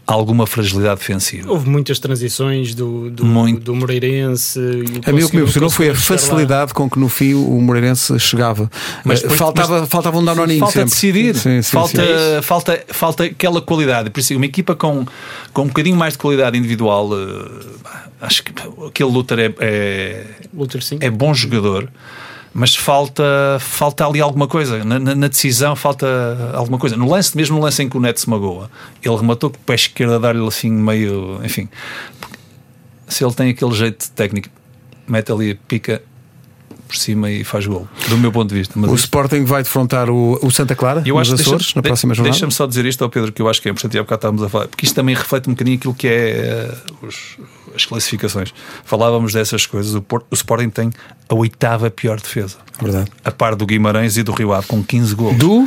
alguma 0.07 0.47
fragilidade 0.47 1.01
defensiva. 1.01 1.51
Houve 1.51 1.69
muitas 1.69 1.99
transições 1.99 2.75
do, 2.75 3.11
do, 3.11 3.25
Muito. 3.25 3.61
do 3.61 3.75
Moreirense. 3.75 4.59
A 5.07 5.13
mim 5.13 5.23
o 5.23 5.29
que 5.29 5.37
me 5.37 5.43
impressionou 5.43 5.71
foi 5.71 5.91
a 5.91 5.95
facilidade 5.95 6.71
lá. 6.71 6.75
com 6.75 6.89
que 6.91 6.99
no 6.99 7.09
fim 7.09 7.35
o 7.35 7.61
Moreirense 7.61 8.19
chegava. 8.19 8.71
Mas 9.05 9.23
depois, 9.23 9.39
faltava, 9.39 9.81
mas, 9.81 9.89
faltava 9.89 10.19
um 10.19 10.25
danoninho 10.25 10.61
Falta 10.61 10.75
sempre. 10.75 10.91
decidir. 10.91 11.35
Sim, 11.37 11.63
sim, 11.63 11.71
falta, 11.71 12.03
sim. 12.03 12.43
falta, 12.43 12.85
falta 12.89 13.25
aquela 13.25 13.63
qualidade. 13.63 14.11
Por 14.11 14.21
isso, 14.21 14.37
uma 14.37 14.47
equipa 14.47 14.77
com, 14.77 15.07
com 15.53 15.63
um 15.63 15.69
bocadinho 15.69 15.97
mais 15.97 16.13
de 16.15 16.19
qualidade 16.19 16.59
individual, 16.59 17.11
uh, 17.11 17.65
acho 18.21 18.45
que 18.45 18.53
aquele 18.87 19.11
Luther 19.11 19.39
é, 19.39 19.55
é, 19.59 20.27
Luther, 20.53 20.83
é 21.01 21.11
bom 21.11 21.33
jogador 21.33 21.89
mas 22.55 22.77
falta, 22.77 23.25
falta 23.59 24.07
ali 24.07 24.21
alguma 24.21 24.47
coisa. 24.47 24.85
Na, 24.85 24.99
na, 25.01 25.15
na, 25.17 25.27
decisão 25.27 25.75
falta 25.75 26.07
alguma 26.55 26.79
coisa. 26.79 26.97
No 26.97 27.11
lance, 27.11 27.37
mesmo 27.37 27.57
no 27.57 27.63
lance 27.63 27.83
em 27.83 27.89
que 27.89 27.97
o 27.97 28.01
Neto 28.01 28.21
se 28.21 28.31
magoa, 28.31 28.71
ele 29.03 29.17
rematou 29.17 29.51
com 29.51 29.57
o 29.57 29.61
pé 29.61 29.75
esquerdo 29.75 30.15
a 30.15 30.19
dar-lhe 30.19 30.47
assim 30.47 30.71
meio. 30.71 31.41
Enfim, 31.45 31.69
se 33.09 33.25
ele 33.25 33.35
tem 33.35 33.51
aquele 33.51 33.73
jeito 33.73 34.09
técnico, 34.13 34.49
mete 35.09 35.33
ali, 35.33 35.57
pica 35.67 36.01
por 36.95 37.01
cima 37.01 37.31
e 37.31 37.43
faz 37.43 37.67
gol, 37.67 37.89
do 38.09 38.17
meu 38.17 38.31
ponto 38.31 38.49
de 38.49 38.55
vista. 38.55 38.75
Mas 38.77 38.91
o 38.91 38.95
isto... 38.95 39.05
Sporting 39.05 39.45
vai 39.45 39.63
defrontar 39.63 40.09
o, 40.09 40.39
o 40.41 40.51
Santa 40.51 40.77
Clara 40.77 41.03
eu 41.05 41.17
nos 41.17 41.33
acho, 41.33 41.43
Açores 41.43 41.67
deixa, 41.67 41.73
na 41.77 41.83
próxima 41.83 42.15
jornada. 42.15 42.33
Deixa-me 42.33 42.53
só 42.53 42.67
dizer 42.67 42.87
isto 42.87 43.03
ao 43.03 43.11
Pedro, 43.11 43.33
que 43.33 43.43
eu 43.43 43.49
acho 43.49 43.61
que 43.61 43.69
é 43.69 43.71
importante 43.71 43.95
e 43.95 43.99
há 43.99 44.03
bocado 44.03 44.19
estávamos 44.19 44.43
a 44.43 44.49
falar, 44.49 44.69
porque 44.69 44.87
isto 44.87 44.95
também 44.95 45.15
reflete 45.15 45.49
um 45.49 45.53
bocadinho 45.53 45.77
aquilo 45.77 45.95
que 45.95 46.07
é 46.07 46.73
uh, 47.03 47.07
os, 47.07 47.37
as 47.75 47.85
classificações. 47.85 48.55
Falávamos 48.85 49.33
dessas 49.33 49.67
coisas. 49.67 49.95
O, 49.95 50.03
Porto, 50.03 50.27
o 50.31 50.35
Sporting 50.35 50.71
tem 50.71 50.91
a 51.29 51.35
oitava 51.35 51.91
pior 51.91 52.21
defesa. 52.21 52.57
Verdade. 52.81 53.11
A 53.25 53.31
par 53.31 53.57
do 53.57 53.67
Guimarães 53.67 54.17
e 54.17 54.23
do 54.23 54.33
Rio 54.33 54.53
Ave, 54.53 54.67
com 54.67 54.83
15 54.83 55.15
gols. 55.15 55.37
Do? 55.37 55.65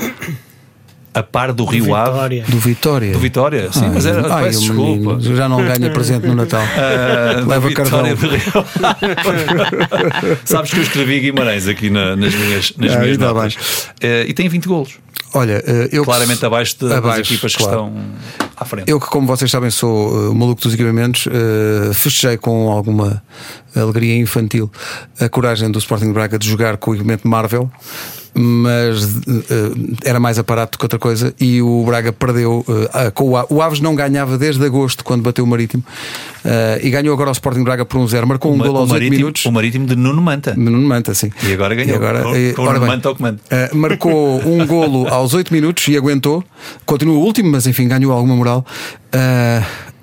A 1.17 1.23
par 1.23 1.51
do, 1.51 1.65
do 1.65 1.71
Rio 1.71 1.95
Ave. 1.95 2.41
Do 2.41 2.59
Vitória. 2.59 3.11
Do 3.11 3.19
Vitória, 3.19 3.71
sim. 3.71 3.85
Ai, 3.85 3.91
mas 3.93 4.05
era, 4.05 4.33
ai, 4.33 4.43
peço 4.45 4.59
desculpa. 4.61 5.15
Menino, 5.15 5.35
já 5.35 5.49
não 5.49 5.57
ganha 5.57 5.89
presente 5.91 6.27
no 6.27 6.35
Natal. 6.35 6.61
Uh, 6.77 7.47
Leva 7.47 7.71
cartão. 7.71 8.03
Sabes 10.45 10.71
que 10.71 10.77
eu 10.77 10.83
escrevi 10.83 11.19
Guimarães 11.19 11.67
aqui 11.67 11.89
na, 11.89 12.15
nas 12.15 12.33
minhas, 12.33 12.73
nas 12.77 12.93
ah, 12.93 12.99
minhas 12.99 13.17
notas. 13.17 13.55
Uh, 13.55 14.27
e 14.27 14.33
tem 14.33 14.47
20 14.47 14.67
golos. 14.67 14.99
Olha, 15.33 15.61
eh, 15.65 15.89
eu 15.91 16.05
claramente 16.05 16.45
abaixo, 16.45 16.77
de, 16.79 16.93
abaixo 16.93 17.19
das 17.19 17.27
equipas 17.27 17.55
claro. 17.55 17.71
que 17.71 17.99
estão 17.99 18.03
à 18.55 18.65
frente. 18.65 18.89
Eu 18.89 18.99
que, 18.99 19.07
como 19.07 19.27
vocês 19.27 19.51
sabem, 19.51 19.69
sou 19.69 20.29
uh, 20.29 20.33
maluco 20.33 20.61
dos 20.61 20.73
equipamentos, 20.73 21.27
uh, 21.27 21.93
festejei 21.93 22.37
com 22.37 22.71
alguma 22.71 23.21
alegria 23.75 24.15
infantil 24.15 24.71
a 25.19 25.27
coragem 25.27 25.69
do 25.69 25.79
Sporting 25.79 26.11
Braga 26.13 26.39
de 26.39 26.47
jogar 26.47 26.77
com 26.77 26.91
o 26.91 26.95
equipamento 26.95 27.27
Marvel 27.27 27.69
mas 28.37 29.03
uh, 29.03 29.97
era 30.03 30.19
mais 30.19 30.37
aparato 30.37 30.77
que 30.77 30.85
outra 30.85 30.99
coisa 30.99 31.33
e 31.39 31.61
o 31.61 31.83
Braga 31.83 32.13
perdeu 32.13 32.63
uh, 32.67 33.11
com 33.13 33.31
o, 33.31 33.45
o 33.49 33.61
Aves 33.61 33.79
não 33.79 33.95
ganhava 33.95 34.37
desde 34.37 34.63
agosto 34.63 35.03
quando 35.03 35.23
bateu 35.23 35.43
o 35.43 35.47
Marítimo 35.47 35.83
uh, 36.45 36.85
e 36.85 36.89
ganhou 36.89 37.13
agora 37.13 37.29
o 37.29 37.33
Sporting 37.33 37.63
Braga 37.63 37.85
por 37.85 37.97
um 37.97 38.07
zero. 38.07 38.27
Marcou 38.27 38.53
um 38.53 38.57
gol 38.57 38.77
aos 38.77 38.91
8 38.91 39.09
minutos. 39.09 39.45
o 39.45 39.51
Marítimo 39.51 39.87
de 39.87 39.95
Nuno 39.95 40.21
Manta. 40.21 40.53
Nuno 40.55 40.87
Manta, 40.87 41.13
sim. 41.13 41.31
E 41.43 41.53
agora 41.53 41.73
ganhou. 41.75 41.93
E 41.93 41.95
agora, 41.95 42.79
com, 42.79 42.85
Manta 42.85 43.09
ao 43.09 43.15
comando. 43.15 43.39
marcou 43.73 44.41
um 44.45 44.65
golo 44.65 45.07
aos 45.07 45.33
8 45.33 45.51
minutos 45.53 45.87
e 45.87 45.97
aguentou. 45.97 46.43
Continua 46.85 47.15
o 47.15 47.21
último 47.21 47.51
mas 47.51 47.65
enfim 47.65 47.87
ganhou 47.87 48.11
alguma 48.11 48.35
moral 48.35 48.65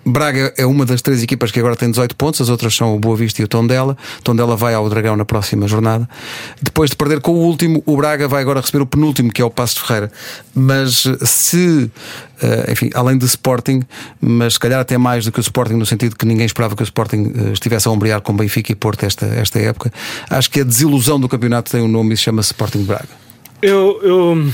Braga 0.04 0.52
é 0.56 0.66
uma 0.66 0.84
das 0.84 1.00
três 1.00 1.22
equipas 1.22 1.50
que 1.50 1.58
agora 1.58 1.76
tem 1.76 1.90
18 1.90 2.14
pontos, 2.16 2.40
as 2.40 2.48
outras 2.48 2.74
são 2.74 2.94
o 2.94 2.98
Boa 2.98 3.16
Vista 3.16 3.40
e 3.40 3.44
o 3.44 3.48
Tondela. 3.48 3.96
Tondela 4.22 4.54
vai 4.56 4.74
ao 4.74 4.88
Dragão 4.88 5.16
na 5.16 5.24
próxima 5.24 5.66
jornada. 5.66 6.08
Depois 6.60 6.90
de 6.90 6.96
perder 6.96 7.20
com 7.20 7.32
o 7.32 7.38
último, 7.38 7.82
o 7.86 7.96
Braga 7.96 8.28
vai 8.28 8.42
agora 8.42 8.60
receber 8.60 8.82
o 8.82 8.86
penúltimo, 8.86 9.32
que 9.32 9.40
é 9.40 9.44
o 9.44 9.50
Passo 9.50 9.80
Ferreira. 9.80 10.12
Mas 10.54 11.04
se, 11.22 11.90
eh, 12.42 12.72
enfim, 12.72 12.90
além 12.94 13.16
de 13.16 13.24
Sporting, 13.24 13.82
mas 14.20 14.54
se 14.54 14.60
calhar 14.60 14.78
até 14.78 14.98
mais 14.98 15.24
do 15.24 15.32
que 15.32 15.38
o 15.38 15.42
Sporting, 15.42 15.74
no 15.74 15.86
sentido 15.86 16.16
que 16.16 16.26
ninguém 16.26 16.44
esperava 16.44 16.76
que 16.76 16.82
o 16.82 16.84
Sporting 16.84 17.32
eh, 17.34 17.52
estivesse 17.52 17.88
a 17.88 17.90
ombrear 17.90 18.20
com 18.20 18.36
Benfica 18.36 18.72
e 18.72 18.74
Porto 18.74 19.04
esta, 19.04 19.26
esta 19.26 19.58
época, 19.58 19.92
acho 20.28 20.50
que 20.50 20.60
a 20.60 20.64
desilusão 20.64 21.18
do 21.18 21.28
campeonato 21.28 21.70
tem 21.70 21.80
um 21.80 21.88
nome 21.88 22.14
e 22.14 22.16
se 22.16 22.24
chama 22.24 22.42
Sporting 22.42 22.84
Braga. 22.84 23.08
Eu, 23.62 23.98
eu, 24.02 24.52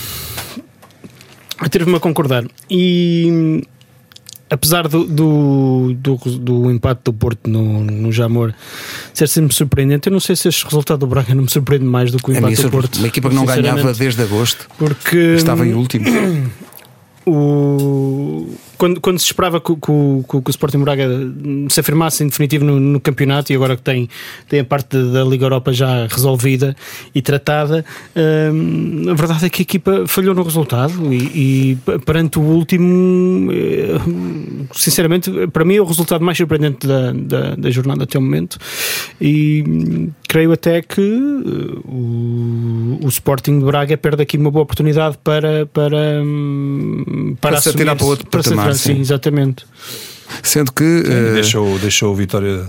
eu 1.61 1.69
tive-me 1.69 1.97
a 1.97 2.01
concordar. 2.01 2.45
E 2.71 3.63
apesar 4.51 4.89
do, 4.89 5.05
do, 5.05 5.95
do, 5.95 6.17
do 6.17 6.71
empate 6.71 7.03
do 7.05 7.13
Porto 7.13 7.49
no, 7.49 7.85
no 7.85 8.13
Jamor 8.13 8.53
ser 9.15 9.29
sempre 9.29 9.55
surpreendente, 9.55 10.09
eu 10.09 10.13
não 10.13 10.21
sei 10.21 10.35
se 10.35 10.49
este 10.49 10.65
resultado 10.65 10.99
do 10.99 11.07
Braga 11.07 11.35
não 11.35 11.45
me 11.45 11.51
surpreende 11.51 11.85
mais 11.85 12.11
do 12.11 12.19
que 12.19 12.31
o 12.31 12.37
empate 12.37 12.63
do 12.63 12.71
Porto. 12.71 12.97
uma 12.97 13.07
equipa 13.09 13.29
que 13.29 13.35
não 13.35 13.47
ganhava 13.47 13.95
desde 13.95 14.23
agosto, 14.23 14.69
Porque 14.77 15.17
estava 15.37 15.67
em 15.67 15.73
último. 15.75 16.07
o... 17.27 18.49
quando, 18.81 18.99
quando 18.99 19.19
se 19.19 19.27
esperava 19.27 19.61
que, 19.61 19.71
o- 19.73 19.77
que 19.77 19.93
que 20.27 20.41
que 20.43 20.49
o 20.49 20.51
Sporting 20.51 20.79
Braga 20.79 21.07
se 21.69 21.81
afirmasse 21.81 22.25
em 22.25 22.29
definitivo 22.29 22.65
no, 22.65 22.81
no 22.81 22.99
campeonato 22.99 23.53
e 23.53 23.55
agora 23.55 23.77
que 23.77 23.83
tem, 23.83 24.09
tem 24.49 24.61
a 24.61 24.65
parte 24.65 24.97
da 24.97 25.23
Liga 25.23 25.45
Europa 25.45 25.71
já 25.71 26.07
resolvida 26.07 26.75
e 27.15 27.21
tratada, 27.21 27.85
hum, 28.17 29.05
a 29.11 29.15
verdade 29.15 29.45
é 29.45 29.51
que 29.51 29.61
a 29.61 29.65
equipa 29.65 30.05
falhou 30.07 30.35
no 30.35 30.43
resultado 30.43 31.13
e, 31.13 31.77
e 31.77 31.99
perante 32.07 32.39
o 32.39 32.43
último, 32.43 33.53
eh, 33.53 33.99
sinceramente, 34.73 35.31
para 35.53 35.63
mim 35.65 35.75
é 35.77 35.83
o 35.83 35.85
resultado 35.85 36.25
mais 36.25 36.39
surpreendente 36.39 36.87
da, 36.87 37.13
da, 37.13 37.55
da 37.57 37.71
jornada 37.71 38.05
até 38.05 38.19
o 38.19 38.23
momento 38.23 38.57
e 39.21 39.63
hum, 39.69 40.09
creio 40.27 40.53
até 40.53 40.81
que 40.81 41.01
eh, 41.03 41.79
o, 41.85 42.99
o 43.03 43.09
Sporting 43.09 43.59
de 43.59 43.65
Braga 43.67 43.95
perde 43.99 44.23
aqui 44.23 44.39
uma 44.39 44.51
boa 44.51 44.63
oportunidade 44.63 45.19
para, 45.23 45.67
para, 45.67 46.23
hum, 46.25 47.37
para, 47.39 47.51
Para 47.53 47.61
se 47.61 47.69
atirar 47.69 47.95
para 47.95 48.07
outro 48.07 48.27
para 48.27 48.43
sim, 48.75 48.95
sim. 48.95 49.01
exatamente. 49.01 49.65
Sendo 50.43 50.73
que 50.73 50.85
eh, 51.07 51.33
deixou, 51.35 51.79
deixou 51.79 52.13
o 52.13 52.17
Vitória 52.17 52.65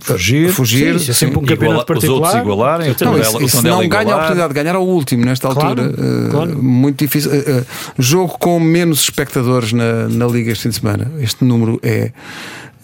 fugir. 0.00 0.52
fugir, 0.52 0.98
Sim, 1.00 1.10
é 1.10 1.14
sempre 1.14 1.38
um 1.38 1.40
sim. 1.42 1.46
campeonato 1.46 1.82
Iguala- 1.92 1.98
os 1.98 2.04
outros 2.08 2.32
particular. 2.32 2.42
igualarem, 2.42 2.88
Não, 2.88 2.94
Tondela- 2.94 3.20
isso, 3.22 3.42
isso 3.42 3.56
não 3.62 3.62
ganha 3.62 3.80
a 3.80 3.84
igualar. 3.84 4.14
oportunidade 4.16 4.48
de 4.48 4.54
ganhar 4.60 4.74
ao 4.74 4.86
último 4.86 5.24
nesta 5.24 5.48
Claro, 5.48 5.68
altura. 5.82 5.94
Eh, 6.26 6.30
claro. 6.30 6.62
Muito 6.62 6.98
difícil. 7.04 7.32
Eh, 7.32 7.44
eh, 7.46 7.64
jogo 7.98 8.36
com 8.38 8.58
menos 8.60 9.00
espectadores 9.02 9.72
na, 9.72 10.08
na 10.08 10.26
Liga 10.26 10.50
este 10.52 10.64
fim 10.64 10.68
de 10.70 10.74
semana. 10.76 11.10
Este 11.20 11.44
número 11.44 11.78
é. 11.82 12.12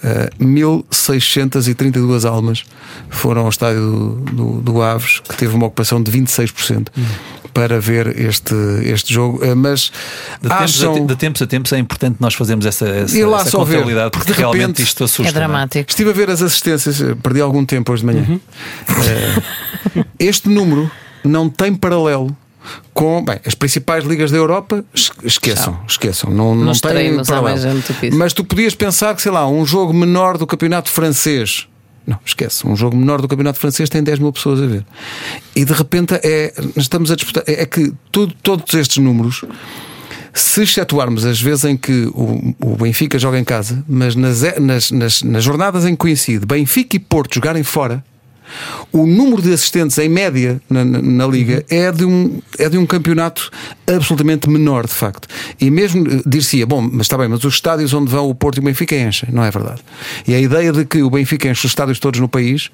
Eh, 0.02 0.30
1632 0.38 2.24
almas 2.24 2.64
foram 3.08 3.42
ao 3.42 3.48
estádio 3.48 3.80
do, 3.80 4.14
do, 4.32 4.60
do 4.60 4.82
Aves, 4.82 5.20
que 5.20 5.36
teve 5.36 5.54
uma 5.54 5.66
ocupação 5.66 6.02
de 6.02 6.10
26% 6.10 6.88
para 7.54 7.80
ver 7.80 8.18
este, 8.20 8.54
este 8.84 9.12
jogo. 9.12 9.42
Eh, 9.44 9.54
mas 9.54 9.90
De 10.40 10.48
tempos, 10.48 10.52
a, 10.60 10.64
acham. 10.64 10.94
te- 10.94 11.00
de 11.06 11.16
tempos 11.16 11.42
a 11.42 11.46
tempos 11.46 11.72
é 11.72 11.78
importante 11.78 12.16
nós 12.20 12.34
fazermos 12.34 12.66
essa, 12.66 12.88
essa, 12.88 13.16
Ir 13.18 13.24
lá 13.24 13.40
essa 13.40 13.50
só 13.50 13.64
ver, 13.64 13.74
contabilidade, 13.76 14.10
porque 14.10 14.26
porque, 14.26 14.32
de 14.32 14.38
repente 14.42 14.56
realmente 14.58 14.82
isto 14.82 15.04
assusta. 15.04 15.28
É 15.28 15.32
dramático. 15.32 15.90
Estive 15.90 16.10
a 16.10 16.12
ver 16.12 16.30
as 16.30 16.42
assistências, 16.42 17.00
eh, 17.00 17.14
perdi 17.22 17.40
algum 17.40 17.64
tempo 17.64 17.92
hoje 17.92 18.02
de 18.02 18.06
manhã. 18.06 18.40
Eh, 18.88 20.02
este 20.18 20.48
número 20.48 20.90
não 21.24 21.48
tem 21.48 21.74
paralelo 21.74 22.36
com 22.94 23.24
bem, 23.24 23.38
as 23.44 23.54
principais 23.54 24.04
ligas 24.04 24.30
da 24.30 24.36
Europa. 24.36 24.84
es- 24.94 25.10
Esqueçam, 25.22 25.78
esqueçam. 25.88 26.30
Não, 26.30 26.54
não 26.54 26.66
Nos 26.66 26.80
tem 26.80 26.90
isso. 27.20 27.30
Mas 28.16 28.32
tu 28.32 28.44
podias 28.44 28.74
pensar 28.74 29.14
que, 29.14 29.22
sei 29.22 29.32
lá, 29.32 29.46
um 29.48 29.64
jogo 29.66 29.92
menor 29.92 30.36
do 30.38 30.46
campeonato 30.46 30.90
francês. 30.90 31.66
Não, 32.06 32.18
esquece. 32.24 32.66
Um 32.66 32.74
jogo 32.74 32.96
menor 32.96 33.20
do 33.20 33.28
campeonato 33.28 33.58
francês 33.58 33.90
tem 33.90 34.02
10 34.02 34.18
mil 34.18 34.32
pessoas 34.32 34.62
a 34.62 34.66
ver. 34.66 34.84
E 35.54 35.64
de 35.64 35.72
repente 35.74 36.14
é, 36.22 36.52
estamos 36.76 37.10
a 37.10 37.16
disputar. 37.16 37.44
É, 37.46 37.62
é 37.62 37.66
que 37.66 37.92
tudo, 38.10 38.34
todos 38.42 38.72
estes 38.74 38.96
números 38.96 39.44
se 40.32 40.62
excetuarmos 40.62 41.24
as 41.26 41.40
vezes 41.40 41.64
em 41.64 41.76
que 41.76 42.06
o, 42.14 42.54
o 42.60 42.76
Benfica 42.76 43.18
joga 43.18 43.38
em 43.38 43.44
casa, 43.44 43.82
mas 43.88 44.14
nas, 44.14 44.40
nas, 44.60 44.90
nas, 44.90 45.22
nas 45.22 45.42
jornadas 45.44 45.84
em 45.84 45.90
que 45.90 45.96
coincide 45.96 46.46
Benfica 46.46 46.96
e 46.96 46.98
Porto 46.98 47.34
jogarem 47.34 47.62
fora, 47.62 48.04
o 48.92 49.06
número 49.06 49.42
de 49.42 49.52
assistentes 49.52 49.96
em 49.98 50.08
média 50.08 50.60
na, 50.68 50.84
na- 50.84 51.02
na 51.02 51.26
Liga 51.26 51.64
é, 51.68 51.90
de 51.92 52.04
um, 52.04 52.40
é 52.58 52.68
de 52.68 52.78
um 52.78 52.86
campeonato 52.86 53.50
absolutamente 53.86 54.48
menor, 54.48 54.86
de 54.86 54.94
facto. 54.94 55.26
E 55.60 55.70
mesmo 55.70 56.06
eh, 56.06 56.22
dir-se-ia, 56.26 56.66
bom, 56.66 56.80
mas 56.82 57.02
está 57.02 57.16
bem, 57.18 57.28
mas 57.28 57.42
os 57.44 57.54
estádios 57.54 57.92
onde 57.94 58.10
vão 58.10 58.28
o 58.28 58.34
Porto 58.34 58.58
e 58.58 58.60
o 58.60 58.62
Benfica 58.64 58.96
enchem, 58.96 59.28
não 59.32 59.42
é 59.44 59.50
verdade. 59.50 59.80
E 60.26 60.34
a 60.34 60.40
ideia 60.40 60.72
de 60.72 60.84
que 60.84 61.02
o 61.02 61.10
Benfica 61.10 61.48
enche 61.48 61.66
os 61.66 61.70
estádios 61.72 61.98
todos 61.98 62.20
no 62.20 62.28
país. 62.28 62.70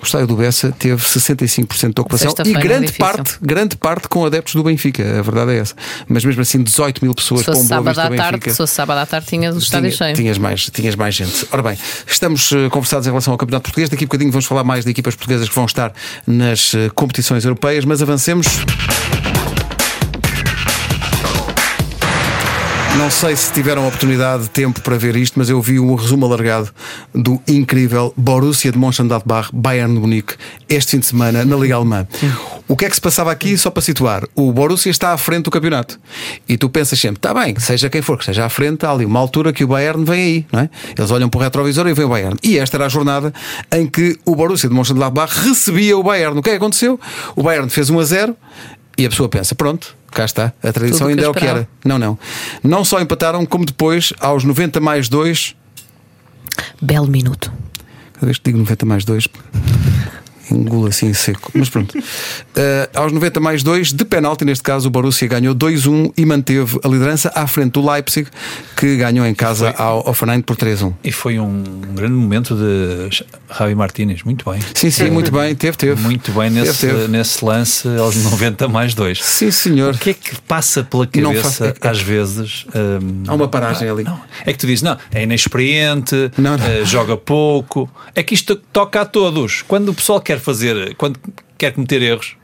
O 0.00 0.04
estádio 0.04 0.26
do 0.26 0.36
Bessa 0.36 0.72
teve 0.78 0.96
65% 1.02 1.94
de 1.94 2.00
ocupação 2.00 2.32
e 2.46 2.54
é 2.54 2.60
grande 2.60 2.92
parte, 2.92 3.36
grande 3.42 3.76
parte 3.76 4.08
com 4.08 4.24
adeptos 4.24 4.54
do 4.54 4.62
Benfica. 4.62 5.18
A 5.18 5.22
verdade 5.22 5.52
é 5.52 5.58
essa. 5.58 5.74
Mas 6.08 6.24
mesmo 6.24 6.40
assim, 6.40 6.62
18 6.62 7.04
mil 7.04 7.14
pessoas 7.14 7.46
um 7.48 7.52
Boa 7.52 7.64
sábado 7.64 7.98
à 7.98 8.08
tarde, 8.08 8.32
Benfica. 8.32 8.50
se 8.50 8.56
fosse 8.56 8.74
sábado 8.74 8.98
à 8.98 9.06
tarde, 9.06 9.26
tinha 9.26 9.52
o 9.52 9.58
estádio 9.58 9.90
Tinha- 9.90 9.96
cheio. 9.98 10.16
Tinhas 10.16 10.38
mais, 10.38 10.70
tinhas 10.72 10.96
mais 10.96 11.14
gente. 11.14 11.46
Ora 11.52 11.62
bem, 11.62 11.78
estamos 12.06 12.50
eh, 12.52 12.68
conversados 12.70 13.06
em 13.06 13.10
relação 13.10 13.32
ao 13.32 13.38
Campeonato 13.38 13.64
Português. 13.64 13.88
Daqui 13.90 14.04
a 14.04 14.06
bocadinho 14.06 14.32
vamos 14.32 14.46
falar 14.46 14.64
mais 14.64 14.84
de 14.84 14.90
equipas 14.90 15.14
portuguesas 15.14 15.48
que 15.48 15.54
vão 15.54 15.64
estar 15.66 15.92
nas 16.26 16.74
eh, 16.74 16.90
competições 16.94 17.44
europeias, 17.44 17.84
mas 17.84 18.02
avancemos. 18.02 18.46
Não 23.00 23.10
sei 23.10 23.34
se 23.34 23.50
tiveram 23.50 23.88
oportunidade, 23.88 24.50
tempo 24.50 24.82
para 24.82 24.98
ver 24.98 25.16
isto, 25.16 25.38
mas 25.38 25.48
eu 25.48 25.60
vi 25.62 25.80
um 25.80 25.94
resumo 25.94 26.26
alargado 26.26 26.70
do 27.14 27.40
incrível 27.48 28.12
Borussia 28.14 28.70
de 28.70 28.76
Mönchengladbach 28.76 29.48
Bayern 29.54 29.94
de 29.94 30.00
Munique 30.00 30.34
este 30.68 30.90
fim 30.90 30.98
de 30.98 31.06
semana 31.06 31.42
na 31.42 31.56
Liga 31.56 31.76
Alemã. 31.76 32.06
O 32.68 32.76
que 32.76 32.84
é 32.84 32.90
que 32.90 32.94
se 32.94 33.00
passava 33.00 33.32
aqui, 33.32 33.56
só 33.56 33.70
para 33.70 33.80
situar? 33.80 34.24
O 34.34 34.52
Borussia 34.52 34.90
está 34.90 35.14
à 35.14 35.16
frente 35.16 35.44
do 35.44 35.50
campeonato. 35.50 35.98
E 36.46 36.58
tu 36.58 36.68
pensas 36.68 37.00
sempre, 37.00 37.16
está 37.16 37.32
bem, 37.32 37.58
seja 37.58 37.88
quem 37.88 38.02
for 38.02 38.18
que 38.18 38.22
esteja 38.22 38.44
à 38.44 38.50
frente, 38.50 38.84
há 38.84 38.90
ali 38.90 39.06
uma 39.06 39.18
altura 39.18 39.50
que 39.50 39.64
o 39.64 39.68
Bayern 39.68 40.04
vem 40.04 40.22
aí, 40.22 40.46
não 40.52 40.60
é? 40.60 40.70
Eles 40.96 41.10
olham 41.10 41.30
para 41.30 41.38
o 41.38 41.42
retrovisor 41.42 41.88
e 41.88 41.94
vem 41.94 42.04
o 42.04 42.08
Bayern. 42.10 42.36
E 42.42 42.58
esta 42.58 42.76
era 42.76 42.84
a 42.84 42.88
jornada 42.90 43.32
em 43.72 43.86
que 43.86 44.18
o 44.26 44.36
Borussia 44.36 44.68
de 44.68 44.74
Mönchengladbach 44.74 45.40
recebia 45.40 45.96
o 45.96 46.02
Bayern. 46.02 46.38
O 46.38 46.42
que 46.42 46.50
é 46.50 46.52
que 46.52 46.58
aconteceu? 46.58 47.00
O 47.34 47.42
Bayern 47.42 47.70
fez 47.70 47.88
1 47.88 47.98
a 47.98 48.04
0 48.04 48.36
e 49.00 49.06
a 49.06 49.08
pessoa 49.08 49.28
pensa, 49.30 49.54
pronto, 49.54 49.96
cá 50.10 50.26
está, 50.26 50.52
a 50.62 50.72
tradição 50.72 51.06
ainda 51.06 51.22
é 51.22 51.28
o 51.28 51.32
que 51.32 51.46
era. 51.46 51.66
Não, 51.82 51.98
não. 51.98 52.18
Não 52.62 52.84
só 52.84 53.00
empataram, 53.00 53.46
como 53.46 53.64
depois, 53.64 54.12
aos 54.20 54.44
90 54.44 54.78
mais 54.78 55.08
2, 55.08 55.56
Belo 56.82 57.06
minuto. 57.06 57.50
cada 58.12 58.26
vez 58.26 58.36
que 58.36 58.44
digo 58.44 58.58
90 58.58 58.84
mais 58.84 59.04
2, 59.04 59.26
engulo 60.54 60.86
assim 60.86 61.12
seco. 61.12 61.50
Mas 61.54 61.68
pronto. 61.68 61.96
Eh, 62.56 62.88
aos 62.94 63.12
90 63.12 63.40
mais 63.40 63.62
2, 63.62 63.92
de 63.92 64.04
penalti, 64.04 64.44
neste 64.44 64.62
caso, 64.62 64.88
o 64.88 64.90
Borussia 64.90 65.28
ganhou 65.28 65.54
2-1 65.54 66.12
e 66.16 66.24
manteve 66.26 66.78
a 66.84 66.88
liderança 66.88 67.30
à 67.34 67.46
frente 67.46 67.72
do 67.72 67.88
Leipzig, 67.90 68.28
que 68.76 68.96
ganhou 68.96 69.24
em 69.26 69.34
casa 69.34 69.70
ao, 69.76 70.06
ao 70.08 70.14
Fernando 70.14 70.42
por 70.44 70.56
3-1. 70.56 70.92
E 71.04 71.12
foi 71.12 71.38
um 71.38 71.62
grande 71.94 72.14
momento 72.14 72.54
de 72.54 73.08
Javi 73.56 73.74
Martínez, 73.74 74.22
muito 74.22 74.48
bem. 74.50 74.60
Sim, 74.74 74.90
sim, 74.90 75.10
muito 75.10 75.30
bem, 75.32 75.54
teve, 75.54 75.76
teve. 75.76 76.00
Muito 76.00 76.32
bem 76.32 76.50
nesse, 76.50 76.80
Teve, 76.86 76.94
teve. 77.00 77.08
nesse 77.08 77.44
lance 77.44 77.86
aos 77.98 78.16
90 78.16 78.68
mais 78.68 78.94
2. 78.94 79.22
Sim, 79.22 79.50
senhor. 79.50 79.94
O 79.94 79.98
que 79.98 80.10
é 80.10 80.14
que 80.14 80.40
passa 80.42 80.82
pela 80.82 81.06
cabeça 81.06 81.42
faço- 81.42 81.64
é- 81.64 81.88
às 81.88 82.00
vezes? 82.00 82.66
hum, 82.74 83.22
Há 83.28 83.34
uma 83.34 83.48
paragem 83.48 83.88
ali. 83.88 84.02
Não, 84.04 84.20
é 84.44 84.52
que 84.52 84.58
tu 84.58 84.66
dizes, 84.66 84.82
não, 84.82 84.96
é 85.12 85.22
inexperiente, 85.22 86.30
Não, 86.36 86.56
não. 86.56 86.66
eh, 86.66 86.84
joga 86.84 87.16
pouco. 87.16 87.88
É 88.14 88.22
que 88.22 88.34
isto 88.34 88.56
toca 88.56 89.00
a 89.02 89.04
todos. 89.04 89.62
Quando 89.62 89.90
o 89.90 89.94
pessoal 89.94 90.20
quer 90.20 90.39
fazer, 90.40 90.94
quando 90.96 91.18
quer 91.56 91.72
cometer 91.72 92.02
erros, 92.02 92.36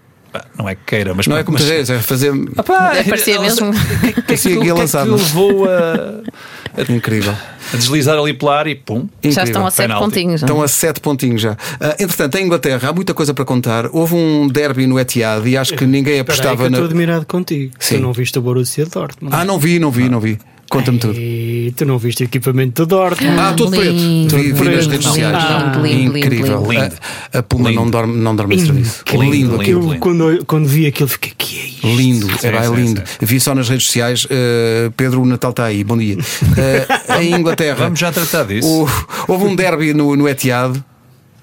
não 0.59 0.69
é 0.69 0.75
que 0.75 0.83
queira, 0.87 1.15
mas 1.15 1.27
Não 1.27 1.37
é 1.37 1.43
como 1.43 1.57
mas- 1.59 1.67
dizer, 1.67 1.95
é 1.95 1.99
fazer. 2.01 2.31
Ah, 2.59 2.63
pá, 2.63 2.95
É, 2.97 3.03
parecia 3.05 3.37
não 3.37 3.43
mesmo. 3.43 3.71
O 3.71 3.73
que, 3.73 4.07
é 4.07 4.13
que, 4.13 4.23
que 4.23 4.23
que 4.23 4.33
é 4.35 4.87
que 4.87 5.09
levou 5.09 5.65
a, 5.67 6.93
Incrível. 6.93 7.33
a 7.73 7.77
deslizar 7.77 8.19
ali 8.19 8.35
pela 8.35 8.59
área 8.59 8.71
e 8.71 8.75
pum? 8.75 9.09
Já 9.23 9.31
Incrível. 9.31 9.45
estão 9.45 9.67
a 9.67 9.71
sete 9.71 9.87
Penalti. 9.89 10.05
pontinhos. 10.05 10.43
não? 10.43 10.47
Estão 10.47 10.63
a 10.63 10.69
7 10.69 11.01
pontinhos 11.01 11.41
já. 11.41 11.57
Ah, 11.81 11.97
entretanto, 11.99 12.37
em 12.37 12.45
Inglaterra 12.45 12.91
há 12.91 12.93
muita 12.93 13.15
coisa 13.15 13.33
para 13.33 13.45
contar. 13.47 13.87
Houve 13.93 14.15
um 14.15 14.47
derby 14.47 14.87
no 14.87 15.01
Etihad 15.01 15.49
e 15.49 15.57
acho 15.57 15.75
que 15.75 15.87
ninguém 15.87 16.01
Espera 16.01 16.15
aí 16.17 16.21
apostava 16.21 16.57
que 16.57 16.63
eu 16.65 16.71
na. 16.71 16.77
estou 16.77 16.87
admirado 16.87 17.25
contigo. 17.27 17.73
Sim. 17.79 17.97
Tu 17.97 18.03
não 18.03 18.13
viste 18.13 18.39
o 18.39 18.43
Borussia 18.43 18.85
Dortmund. 18.85 19.35
Ah, 19.35 19.45
não 19.45 19.59
vi, 19.59 19.79
não 19.79 19.91
vi, 19.91 20.09
não 20.11 20.21
vi. 20.21 20.39
Conta-me 20.68 20.98
tudo. 20.98 21.14
E 21.18 21.72
tu 21.76 21.85
não 21.87 21.96
viste 21.98 22.22
o 22.22 22.24
equipamento 22.24 22.85
do 22.85 22.87
Dortmund. 22.96 23.38
Ah, 23.38 23.55
todo 23.57 23.70
preto. 23.70 23.92
Lindo, 23.92 24.37
Vi, 24.37 24.42
vi 24.42 24.50
nas 24.52 24.59
preto. 24.87 24.88
redes 24.90 25.07
sociais. 25.07 25.44
lindo, 25.44 25.87
lindo, 25.87 26.18
Incrível. 26.18 26.59
lindo, 26.59 26.72
lindo. 26.72 26.94
A, 27.33 27.38
a 27.38 27.42
Puma 27.42 27.68
Lindo. 27.70 27.81
não 27.83 27.90
dorme, 27.90 28.16
não 28.16 28.35
dorme 28.37 28.57
em 28.57 28.59
serviço. 28.59 29.05
Lindo, 29.12 29.24
Lindo, 29.33 29.61
aquilo. 29.61 29.81
lindo. 29.83 29.94
eu, 29.94 29.98
quando, 30.00 30.44
quando 30.46 30.66
vi 30.66 30.87
aquilo, 30.87 31.09
fiquei, 31.09 31.33
que 31.38 31.59
é 31.59 31.64
isto? 31.66 31.87
Lindo, 31.87 32.26
Sim, 32.38 32.46
é, 32.48 32.57
é 32.57 32.62
sim, 32.64 32.74
lindo. 32.74 33.02
Vi 33.20 33.40
só 33.40 33.55
nas 33.55 33.68
redes 33.68 33.87
sociais. 33.87 34.24
uh, 34.24 34.90
Pedro, 34.96 35.22
o 35.22 35.26
Natal 35.26 35.50
está 35.50 35.64
aí, 35.66 35.85
bom 35.85 35.96
dia. 35.96 36.16
Uh, 36.16 37.20
em 37.22 37.35
Inglaterra, 37.35 37.76
Vamos 37.85 37.98
já 38.00 38.11
tratar 38.11 38.44
disso. 38.44 38.66
o- 38.68 38.88
houve 39.29 39.44
um 39.44 39.55
derby 39.55 39.94
no, 39.94 40.16
no 40.16 40.29
Etihad. 40.29 40.76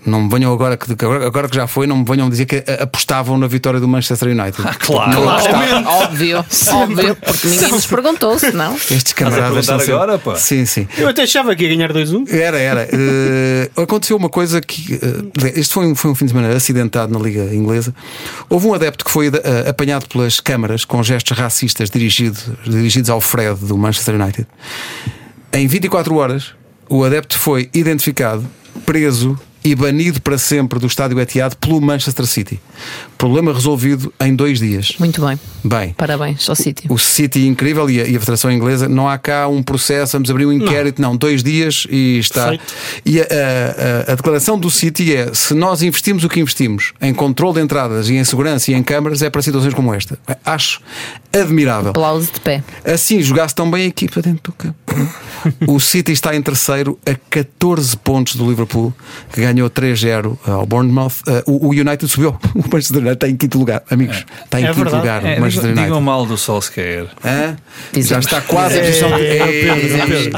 Não 0.06 0.22
me 0.24 0.30
venham 0.30 0.52
agora 0.54 0.76
que, 0.76 0.92
agora, 1.06 1.48
que 1.48 1.56
já 1.56 1.66
foi, 1.66 1.88
não 1.88 1.98
me 1.98 2.06
venham 2.06 2.30
dizer 2.30 2.46
que 2.46 2.58
uh, 2.58 2.64
apostavam 2.84 3.38
na 3.38 3.48
vitória 3.48 3.80
do 3.80 3.88
Manchester 3.88 4.30
United. 4.30 4.62
Ah, 4.68 4.74
claro. 4.74 5.12
Não 5.12 5.22
Claro. 5.24 5.86
Óbvio, 5.88 6.46
óbvio, 6.74 7.16
porque 7.16 7.48
ninguém 7.48 7.72
nos 7.72 7.86
perguntou, 7.86 8.38
senão. 8.38 8.76
Estes 8.76 9.14
a 9.14 9.16
camaradas 9.16 9.66
são 9.66 9.80
sempre- 9.80 9.94
agora, 9.94 10.18
pá? 10.20 10.36
Sim, 10.36 10.66
sim. 10.66 10.88
Eu 10.98 11.08
até 11.08 11.24
achava 11.24 11.56
que 11.56 11.64
ia 11.64 11.70
ganhar 11.70 11.92
2-1. 11.94 12.30
Era, 12.32 12.58
era. 12.60 12.90
Eh, 12.94 13.70
aconteceu 13.82 14.16
uma 14.18 14.30
coisa 14.30 14.60
que. 14.62 14.96
eh, 14.96 15.54
este 15.60 15.74
foi 15.74 15.86
um, 15.88 15.96
foi 15.96 16.12
um 16.12 16.16
fim 16.16 16.26
de 16.26 16.32
semana 16.32 16.54
acidentado 16.56 17.12
na 17.12 17.20
Liga 17.20 17.54
Inglesa. 17.54 17.94
Houve 18.50 18.68
um 18.68 18.74
adepto 18.74 19.04
que 19.06 19.12
foi 19.12 19.28
eh, 19.28 19.70
apanhado 19.70 20.08
pelas 20.08 20.40
câmaras 20.40 20.84
com 20.86 21.02
gestos 21.04 21.38
racistas 21.38 21.90
dirigido, 21.90 22.38
dirigidos 22.66 23.10
ao 23.10 23.20
Fred 23.22 23.60
do 23.66 23.78
Manchester 23.78 24.16
United. 24.16 24.48
Em 25.52 25.68
24 25.68 26.16
horas, 26.16 26.54
o 26.90 27.04
adepto 27.04 27.38
foi 27.38 27.70
identificado, 27.74 28.46
preso 28.86 29.38
e 29.64 29.76
banido 29.76 30.22
para 30.22 30.38
sempre 30.38 30.80
do 30.80 30.88
estádio 30.88 31.20
Etihad 31.20 31.56
pelo 31.56 31.80
Manchester 31.82 32.26
City. 32.26 32.60
Problema 33.18 33.54
resolvido 33.54 34.14
em 34.20 34.36
dois 34.36 34.60
dias. 34.60 34.94
Muito 35.00 35.26
bem. 35.26 35.40
Bem. 35.64 35.94
Parabéns 35.98 36.50
ao 36.50 36.56
sítio. 36.56 36.92
O 36.92 36.98
City 36.98 37.48
incrível 37.48 37.90
e 37.90 38.02
a, 38.02 38.06
e 38.06 38.16
a 38.16 38.20
Federação 38.20 38.52
Inglesa, 38.52 38.90
não 38.90 39.08
há 39.08 39.18
cá 39.18 39.48
um 39.48 39.64
processo, 39.64 40.14
vamos 40.14 40.30
abrir 40.30 40.46
um 40.46 40.52
inquérito, 40.52 41.02
não, 41.02 41.16
dois 41.16 41.42
dias 41.42 41.88
e 41.90 42.18
está. 42.20 42.50
Feito. 42.50 42.64
E 43.06 43.22
a, 43.22 43.24
a- 43.24 44.10
a- 44.10 44.12
a 44.12 44.16
declaração 44.16 44.60
do 44.60 44.70
City 44.70 45.16
é: 45.16 45.34
se 45.34 45.54
nós 45.54 45.82
investimos 45.82 46.24
o 46.24 46.30
que 46.30 46.40
investimos 46.42 46.92
em 47.02 47.14
controle 47.14 47.56
de 47.56 47.62
entradas 47.62 48.10
e 48.10 48.16
em 48.16 48.24
segurança 48.24 48.72
e 48.72 48.74
em 48.74 48.84
câmaras, 48.84 49.22
é 49.22 49.30
para 49.30 49.42
situações 49.42 49.74
como 49.74 49.94
esta. 49.94 50.20
Acho 50.46 50.82
admirável. 51.32 51.92
Aplauso 51.92 52.32
de 52.34 52.40
pé. 52.42 52.64
Assim 52.84 53.22
jogasse 53.22 53.56
tão 53.56 53.70
bem 53.72 53.84
a 53.84 53.88
equipa 53.88 54.22
dentro 54.22 54.42
do 54.44 54.52
campo. 54.52 54.76
o 55.68 55.80
City 55.80 56.12
está 56.12 56.36
em 56.36 56.42
terceiro 56.42 57.00
a 57.06 57.16
14 57.30 57.96
pontos 57.98 58.36
do 58.36 58.48
Liverpool, 58.50 58.94
que 59.32 59.42
ganhou 59.54 59.70
3-0 59.70 60.38
ao 60.46 60.66
Bournemouth. 60.66 61.14
Uh, 61.28 61.52
o, 61.52 61.68
o 61.68 61.70
United 61.70 62.08
subiu. 62.08 62.36
O 62.56 62.60
Manchester 62.72 62.98
United 62.98 63.14
está 63.14 63.28
em 63.30 63.36
quinto 63.36 63.58
lugar. 63.58 63.84
Amigos, 63.90 64.26
está 64.46 64.60
em 64.60 64.64
É 64.64 64.68
quinto 64.68 64.80
verdade. 64.80 64.98
lugar. 64.98 65.26
É, 65.26 65.38
o 65.38 65.42
Manchester 65.42 65.66
United. 65.70 65.84
digam 65.86 66.02
mal 66.02 66.26
do 66.26 66.38
Solskjaer. 66.38 67.08
Hã? 67.24 67.56
Já 67.96 68.20
está 68.20 68.42
quase 68.42 68.80
a 68.80 68.82
É, 68.82 68.86
posição 68.88 69.10
de. 69.18 69.24
é, 69.24 69.38
É, 69.38 70.32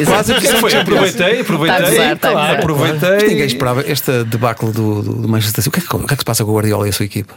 é. 0.00 0.04
Quase 0.04 0.34
posição 0.34 0.60
Foi, 0.60 0.74
aproveitei, 0.74 1.40
aproveitei. 1.40 2.16
Claro, 2.20 2.58
aproveitei. 2.58 3.10
Mas 3.10 3.22
ninguém 3.22 3.46
esperava 3.46 3.84
esta 3.86 4.24
debacle 4.24 4.70
do, 4.72 5.02
do, 5.02 5.12
do 5.22 5.28
Manchester 5.28 5.64
City. 5.64 5.68
O 5.68 5.72
que, 5.80 5.86
é 5.86 5.88
que, 5.88 5.96
o 5.96 6.06
que 6.06 6.12
é 6.14 6.16
que 6.16 6.20
se 6.20 6.24
passa 6.24 6.44
com 6.44 6.50
o 6.50 6.54
Guardiola 6.54 6.86
e 6.86 6.90
a 6.90 6.92
sua 6.92 7.06
equipa? 7.06 7.34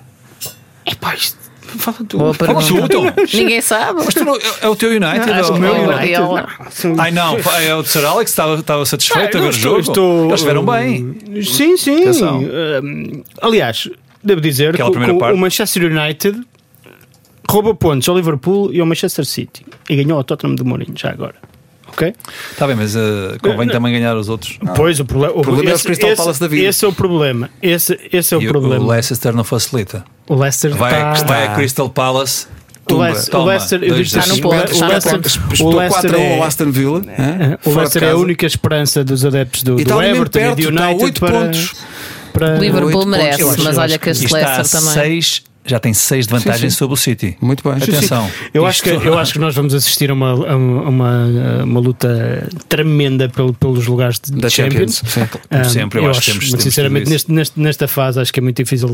Epá, 0.86 1.16
isto. 1.16 1.38
Fala 1.78 1.98
tu. 2.08 2.18
Boa 2.18 2.34
Fala 2.34 2.62
pergunta. 2.62 2.88
tu, 2.90 3.06
então. 3.08 3.14
Ninguém 3.34 3.62
sabe. 3.62 4.02
Mas 4.06 4.14
tu 4.14 4.24
não- 4.26 4.36
é, 4.36 4.40
é 4.62 4.68
o 4.70 4.76
teu 4.76 4.90
United? 4.90 5.32
Acho 5.32 5.54
ou- 5.54 5.54
que 5.54 5.60
o 5.60 5.62
meu 5.62 5.74
ou- 5.76 5.90
United-. 5.90 7.00
Ai 7.00 7.12
não, 7.12 7.38
é 7.62 7.76
o 7.76 7.84
Sir 7.84 8.06
Alex 8.06 8.32
estava, 8.32 8.56
estava 8.56 8.86
satisfeito 8.86 9.38
a 9.38 9.42
ver 9.42 9.48
o 9.50 9.52
jogo. 9.52 9.78
Eles 10.26 10.34
estiveram 10.36 10.66
bem. 10.66 11.16
Sim, 11.44 11.78
sim. 11.78 12.02
Atenção. 12.02 12.40
Hum, 12.84 13.24
aliás, 13.42 13.90
devo 14.24 14.42
dizer 14.42 14.68
que 14.76 14.82
Aquela 14.82 14.90
o- 14.90 14.92
primeira 14.92 15.34
o, 15.34 15.36
o 15.36 15.38
Manchester 15.38 15.84
United 15.92 16.42
rouba 17.50 17.76
pontos 17.76 18.08
ao 18.10 18.16
Liverpool 18.16 18.72
e 18.74 18.80
ao 18.80 18.86
Manchester 18.86 19.26
City 19.26 19.66
e 19.90 19.96
ganhou 19.96 20.18
ao 20.18 20.24
Tottenham 20.24 20.56
de 20.56 20.64
Mourinho 20.64 20.94
já 20.98 21.10
agora. 21.12 21.36
Ok? 21.94 22.14
Está 22.52 22.66
bem, 22.68 22.76
mas 22.76 22.96
uh, 22.96 23.38
convém 23.42 23.68
também 23.70 23.94
ganhar 23.94 24.16
os 24.18 24.28
outros. 24.30 24.58
Pois, 24.76 25.00
o, 25.00 25.06
prole- 25.06 25.28
o 25.34 25.42
problema 25.42 25.70
é 25.70 25.74
o 25.74 25.76
esse, 25.76 25.84
Crystal 25.84 26.10
esse- 26.10 26.18
Palace 26.22 26.40
da 26.40 26.48
vida. 26.48 26.68
Esse 26.68 26.86
é 26.86 26.88
o 26.88 26.94
problema. 26.94 27.50
Esse, 27.62 28.00
esse 28.12 28.34
é 28.34 28.38
o 28.38 28.42
E 28.42 28.48
problema. 28.48 28.84
o 28.84 28.88
Leicester 28.88 29.34
não 29.34 29.44
facilita. 29.44 30.04
O 30.28 30.36
Leicester 30.36 30.74
Vai, 30.76 31.14
está... 31.14 31.26
vai 31.28 31.48
a 31.48 31.54
Crystal 31.56 31.90
Palace. 31.90 32.48
O 32.86 32.86
tumba, 32.88 33.04
Leicester, 33.06 33.40
o 33.40 33.46
Leicester, 33.46 33.84
eu 33.84 34.02
Está 34.02 34.26
no 34.26 34.42
ponto, 34.42 34.56
o 34.56 34.72
está 34.74 34.86
no 34.86 34.92
Leicester, 34.92 35.14
ponto. 35.14 35.26
o 35.50 35.54
Estou 35.54 35.76
Leicester 35.78 36.12
4 36.12 36.18
a 36.18 36.20
1 36.20 36.24
é- 36.24 36.38
ao 36.38 36.44
Aston 36.44 36.72
Villa. 36.72 37.02
hã? 37.18 37.58
O 37.64 37.72
Fora 37.72 37.76
de 37.76 37.78
Leicester 37.80 38.04
é 38.04 38.10
a 38.12 38.18
única 38.18 38.46
esperança 38.46 39.04
dos 39.06 39.24
adeptos 39.26 39.64
do, 39.64 39.80
E 39.80 39.86
do 39.86 40.02
Everton 40.02 40.40
e 40.40 40.42
perto, 40.42 40.56
do 40.56 40.70
está 40.70 40.84
a 40.86 40.88
United 40.90 41.06
8 41.06 41.20
para, 41.22 41.32
pontos. 41.32 41.74
para- 42.34 42.56
O 42.56 42.60
Liverpool 42.60 43.06
merece, 43.06 43.62
mas 43.64 43.78
olha 43.78 43.98
que 43.98 44.10
este 44.10 44.26
E 44.26 44.34
Leicester 44.34 44.68
também. 44.82 44.94
seis, 44.96 45.44
já 45.66 45.80
tem 45.80 45.94
6 45.94 46.28
de 46.28 46.32
vantagem 46.34 46.70
sim. 46.70 46.76
sobre 46.76 46.94
o 46.94 46.98
City. 46.98 47.38
Muito 47.42 47.64
bem. 47.64 47.74
Atenção. 47.82 48.30
Eu 48.54 48.66
acho, 48.66 48.84
que, 48.84 48.90
eu 48.90 49.18
acho 49.18 49.34
que 49.34 49.40
nós 49.40 49.56
vamos 49.56 49.74
assistir 49.74 50.10
a 50.12 50.14
uma, 50.14 50.32
a 50.32 50.56
uma, 50.56 51.64
uma 51.64 51.80
luta 51.80 52.48
tremenda 52.68 53.30
pelo- 53.30 53.54
pelos 53.54 53.88
lugares 53.88 54.20
de 54.20 54.32
Da 54.42 54.50
Champions. 54.50 54.98
Champions. 54.98 55.14
Sim. 55.14 55.28
Como 55.28 55.44
Ah, 55.50 55.64
sempre, 55.64 56.00
eu 56.00 56.10
acho 56.10 56.20
que 56.20 56.26
temos- 56.28 56.40
mas 56.44 56.50
temos 56.52 56.64
sinceramente, 56.64 57.10
neste, 57.10 57.32
neste- 57.32 57.60
nesta 57.60 57.88
fase, 57.88 58.20
acho 58.20 58.34
que 58.34 58.40
é 58.40 58.44
muito 58.44 58.58
difícil 58.62 58.90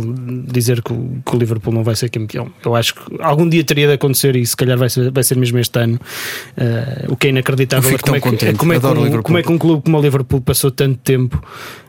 dizer 0.48 0.82
que 0.84 0.94
o, 0.94 1.22
que 1.26 1.36
o 1.36 1.40
Liverpool 1.40 1.74
não 1.74 1.84
vai 1.84 1.96
ser 1.96 2.10
campeão. 2.10 2.52
Eu 2.64 2.76
acho 2.76 2.94
que 2.96 3.02
algum 3.20 3.48
dia 3.50 3.64
teria 3.64 3.88
de 3.88 3.94
acontecer 3.94 4.36
e 4.36 4.46
se 4.46 4.56
calhar 4.56 4.78
vai 4.78 4.90
ser, 4.90 5.12
vai 5.12 5.24
ser 5.24 5.38
mesmo 5.38 5.58
este 5.60 5.80
ano. 5.80 6.00
Ah, 6.58 7.06
o 7.10 7.16
que 7.16 7.28
é 7.28 7.30
inacreditável 7.32 7.90
Eu 7.90 7.96
é 7.96 7.98
fico 7.98 8.06
como 8.06 8.16
é, 8.18 8.20
que, 8.22 8.28
é 8.28 8.54
como, 8.54 8.74
é 8.74 8.80
que 8.80 8.86
um, 8.86 9.22
como 9.24 9.38
é 9.38 9.44
que 9.44 9.52
um 9.52 9.58
clube 9.58 9.84
como 9.84 9.98
o 9.98 10.02
Liverpool 10.02 10.42
passou 10.42 10.70
tanto 10.72 10.98
tempo 11.00 11.42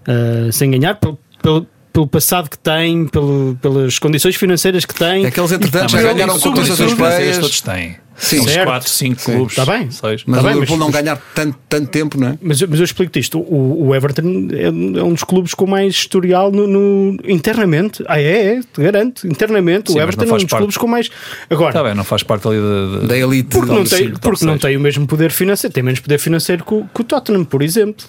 ah, 0.06 0.50
sem 0.52 0.70
ganhar. 0.70 0.94
Pelo, 0.94 1.18
pelo, 1.42 1.66
pelo 1.92 2.06
passado 2.06 2.48
que 2.48 2.58
tem, 2.58 3.06
pelo, 3.06 3.56
pelas 3.60 3.98
condições 3.98 4.36
financeiras 4.36 4.84
que 4.84 4.94
tem. 4.94 5.26
É 5.26 5.30
que 5.30 5.38
eles, 5.40 5.50
Não, 5.50 5.56
entretanto, 5.58 5.90
já 5.90 6.02
ganharam 6.02 6.38
sobretudo, 6.38 6.82
europeias. 6.82 7.20
eles 7.22 7.38
todos 7.38 7.60
têm. 7.60 7.96
Sim. 8.16 8.40
Uns 8.40 8.50
Certo. 8.50 8.66
4, 8.66 8.88
5 8.90 9.20
Sim. 9.20 9.32
clubes. 9.32 9.58
Está 9.58 9.72
bem. 9.78 9.90
Seis. 9.90 10.22
Mas 10.26 10.42
Tá 10.42 10.46
o 10.46 10.52
Liverpool 10.52 10.76
não 10.76 10.90
ganhar 10.90 11.16
tanto, 11.34 11.56
tanto 11.66 11.86
tempo, 11.88 12.20
não 12.20 12.28
é? 12.28 12.38
Mas, 12.42 12.60
mas 12.60 12.78
eu 12.78 12.84
explico-te 12.84 13.18
isto: 13.18 13.38
o, 13.40 13.86
o 13.88 13.94
Everton 13.94 14.48
é, 14.52 14.64
é 14.66 15.02
um 15.02 15.14
dos 15.14 15.24
clubes 15.24 15.54
com 15.54 15.66
mais 15.66 15.94
historial 15.94 16.52
no, 16.52 16.66
no- 16.66 17.16
internamente. 17.26 18.04
Ah, 18.06 18.20
é, 18.20 18.56
é, 18.56 18.60
te 18.60 18.78
garanto. 18.82 19.26
Internamente, 19.26 19.90
Sim, 19.90 19.98
o 19.98 20.02
Everton 20.02 20.24
é 20.24 20.26
um 20.26 20.30
dos 20.34 20.44
parte. 20.44 20.56
clubes 20.58 20.76
com 20.76 20.86
mais. 20.86 21.08
Agora, 21.48 21.70
Está 21.70 21.82
bem, 21.82 21.94
não 21.94 22.04
faz 22.04 22.22
parte 22.22 22.46
ali 22.46 22.58
da, 23.00 23.06
Da 23.06 23.16
elite. 23.16 23.48
porque, 23.48 23.72
não 23.72 23.84
tem, 23.84 24.10
porque 24.12 24.44
não 24.44 24.58
tem 24.58 24.76
o 24.76 24.80
mesmo 24.80 25.06
poder 25.06 25.30
financeiro, 25.30 25.72
tem 25.72 25.82
menos 25.82 26.00
poder 26.00 26.18
financeiro 26.18 26.62
que 26.62 26.74
o, 26.74 26.86
que 26.94 27.00
o 27.00 27.04
Tottenham, 27.04 27.44
por 27.44 27.62
exemplo. 27.62 28.04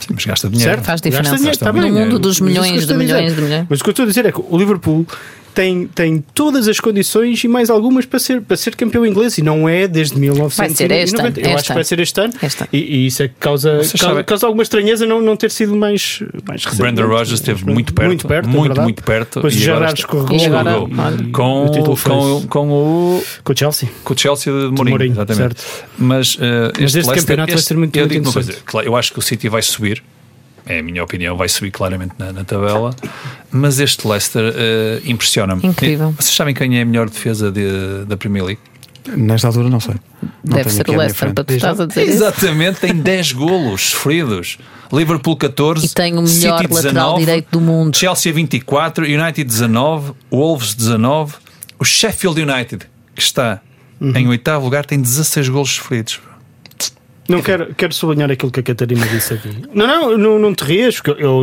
Sim, 0.00 0.08
mas 0.14 0.24
gasta 0.24 0.48
dinheiro. 0.48 0.70
Certo? 0.72 0.84
Faz 0.84 1.00
Gasta 1.00 1.10
diferença. 1.10 1.36
dinheiro, 1.36 1.58
tá 1.58 1.72
No 1.72 1.88
mundo 1.90 2.18
dos 2.18 2.36
que 2.38 2.42
eu 2.42 2.46
milhões 2.46 2.86
de 2.86 2.94
milhões 2.94 3.34
de 3.34 3.40
milhões. 3.40 3.66
Mas 3.68 3.80
o 3.80 3.84
que 3.84 3.90
eu 3.90 3.92
estou 3.92 4.04
a 4.04 4.08
dizer 4.08 4.26
é 4.26 4.32
que 4.32 4.40
o 4.40 4.56
Liverpool 4.58 5.06
tem, 5.54 5.86
tem 5.86 6.24
todas 6.34 6.66
as 6.68 6.80
condições 6.80 7.42
e 7.44 7.48
mais 7.48 7.70
algumas 7.70 8.04
para 8.04 8.18
ser, 8.18 8.42
para 8.42 8.56
ser 8.56 8.74
campeão 8.74 9.06
inglês 9.06 9.38
e 9.38 9.42
não 9.42 9.68
é 9.68 9.86
desde 9.86 10.18
1990. 10.18 10.56
Vai 10.56 10.70
ser 10.70 10.90
este 10.90 11.20
ano, 11.20 11.34
Eu 11.36 11.54
acho 11.56 11.64
que 11.68 11.72
vai 11.74 11.84
ser 11.84 12.00
este 12.00 12.20
ano. 12.20 12.32
Este 12.42 12.60
ano. 12.60 12.68
E, 12.72 12.78
e 12.78 13.06
isso 13.06 13.22
é 13.22 13.28
que 13.28 13.34
causa, 13.38 13.80
causa, 13.98 14.24
causa 14.24 14.46
alguma 14.46 14.62
estranheza 14.62 15.06
não, 15.06 15.20
não 15.22 15.36
ter 15.36 15.50
sido 15.50 15.74
mais, 15.76 16.22
mais 16.46 16.64
recente. 16.64 16.80
Brandon 16.82 17.06
Rogers 17.06 17.40
esteve 17.40 17.64
muito 17.64 17.94
perto, 17.94 18.08
Muito 18.08 18.26
perto, 18.28 18.48
é 18.48 18.52
muito, 18.52 18.80
muito 18.82 19.02
perto. 19.02 19.34
Depois 19.36 19.54
e 19.54 19.70
agora 19.70 19.92
escorregou. 19.94 20.36
Escorregou. 20.36 20.88
com, 21.32 21.66
o 21.66 21.96
com, 21.96 22.46
com 22.48 22.68
o 22.70 23.24
Com 23.44 23.52
o 23.52 23.56
Chelsea. 23.56 23.88
com 24.02 24.14
o 24.14 24.18
Chelsea 24.18 24.52
de 24.52 24.58
Mourinho, 24.70 24.90
Mourinho, 24.90 25.12
exatamente. 25.12 25.60
certo. 25.60 25.84
Mas, 25.98 26.34
uh, 26.34 26.38
este, 26.78 26.98
este 26.98 27.14
campeonato 27.14 27.50
vai 27.52 27.58
este- 27.58 27.68
ser 27.68 27.76
muito, 27.76 27.96
eu 27.96 28.02
muito 28.02 28.12
digo 28.12 28.24
uma 28.26 28.32
coisa, 28.32 28.54
eu 28.84 28.96
acho 28.96 29.12
que 29.12 29.18
o 29.18 29.22
City 29.22 29.48
vai 29.48 29.62
subir. 29.62 30.02
É 30.66 30.78
a 30.78 30.82
minha 30.82 31.02
opinião, 31.04 31.36
vai 31.36 31.48
subir 31.48 31.70
claramente 31.70 32.14
na, 32.18 32.32
na 32.32 32.44
tabela. 32.44 32.94
Mas 33.50 33.78
este 33.78 34.06
Leicester 34.08 34.42
uh, 34.54 35.02
impressiona-me. 35.10 35.66
Incrível. 35.66 36.12
Vocês 36.18 36.34
sabem 36.34 36.54
quem 36.54 36.78
é 36.78 36.82
a 36.82 36.84
melhor 36.84 37.08
defesa 37.10 37.52
de- 37.52 38.04
da 38.06 38.16
Premier 38.16 38.44
League? 38.44 38.60
Nesta 39.06 39.48
altura, 39.48 39.68
não 39.68 39.80
sei. 39.80 39.96
Não 40.42 40.56
Deve 40.56 40.70
ser 40.70 40.88
o 40.88 40.96
Leicester 40.96 41.34
para 41.34 41.44
tu 41.44 41.52
estás 41.52 41.78
a 41.78 41.84
dizer 41.86 42.04
isso. 42.04 42.12
Exatamente, 42.12 42.80
tem 42.80 42.94
10 42.94 43.32
golos 43.32 43.90
sofridos. 43.90 44.56
Liverpool 44.90 45.36
14. 45.36 45.84
E 45.84 45.88
tem 45.90 46.12
o 46.16 46.22
melhor 46.22 46.58
City 46.62 46.72
lateral 46.72 47.14
19, 47.14 47.20
direito 47.20 47.48
do 47.50 47.60
mundo. 47.60 47.94
Chelsea 47.94 48.32
24, 48.32 49.04
United 49.04 49.44
19, 49.44 50.12
Wolves 50.30 50.74
19, 50.74 51.34
o 51.78 51.84
Sheffield 51.84 52.40
United, 52.40 52.86
que 53.14 53.20
está 53.22 53.60
Uhum. 54.00 54.12
em 54.16 54.28
oitavo 54.28 54.64
lugar, 54.64 54.84
tem 54.86 55.00
16 55.00 55.48
golos 55.50 55.70
sofridos. 55.74 56.18
Não 57.28 57.40
quero, 57.40 57.74
quero 57.74 57.94
sublinhar 57.94 58.30
aquilo 58.30 58.50
que 58.50 58.60
a 58.60 58.62
Catarina 58.62 59.06
disse 59.06 59.34
aqui. 59.34 59.50
Não, 59.72 59.86
não, 59.86 60.18
não, 60.18 60.38
não 60.38 60.54
te 60.54 60.64
rias, 60.64 61.00
eu, 61.18 61.42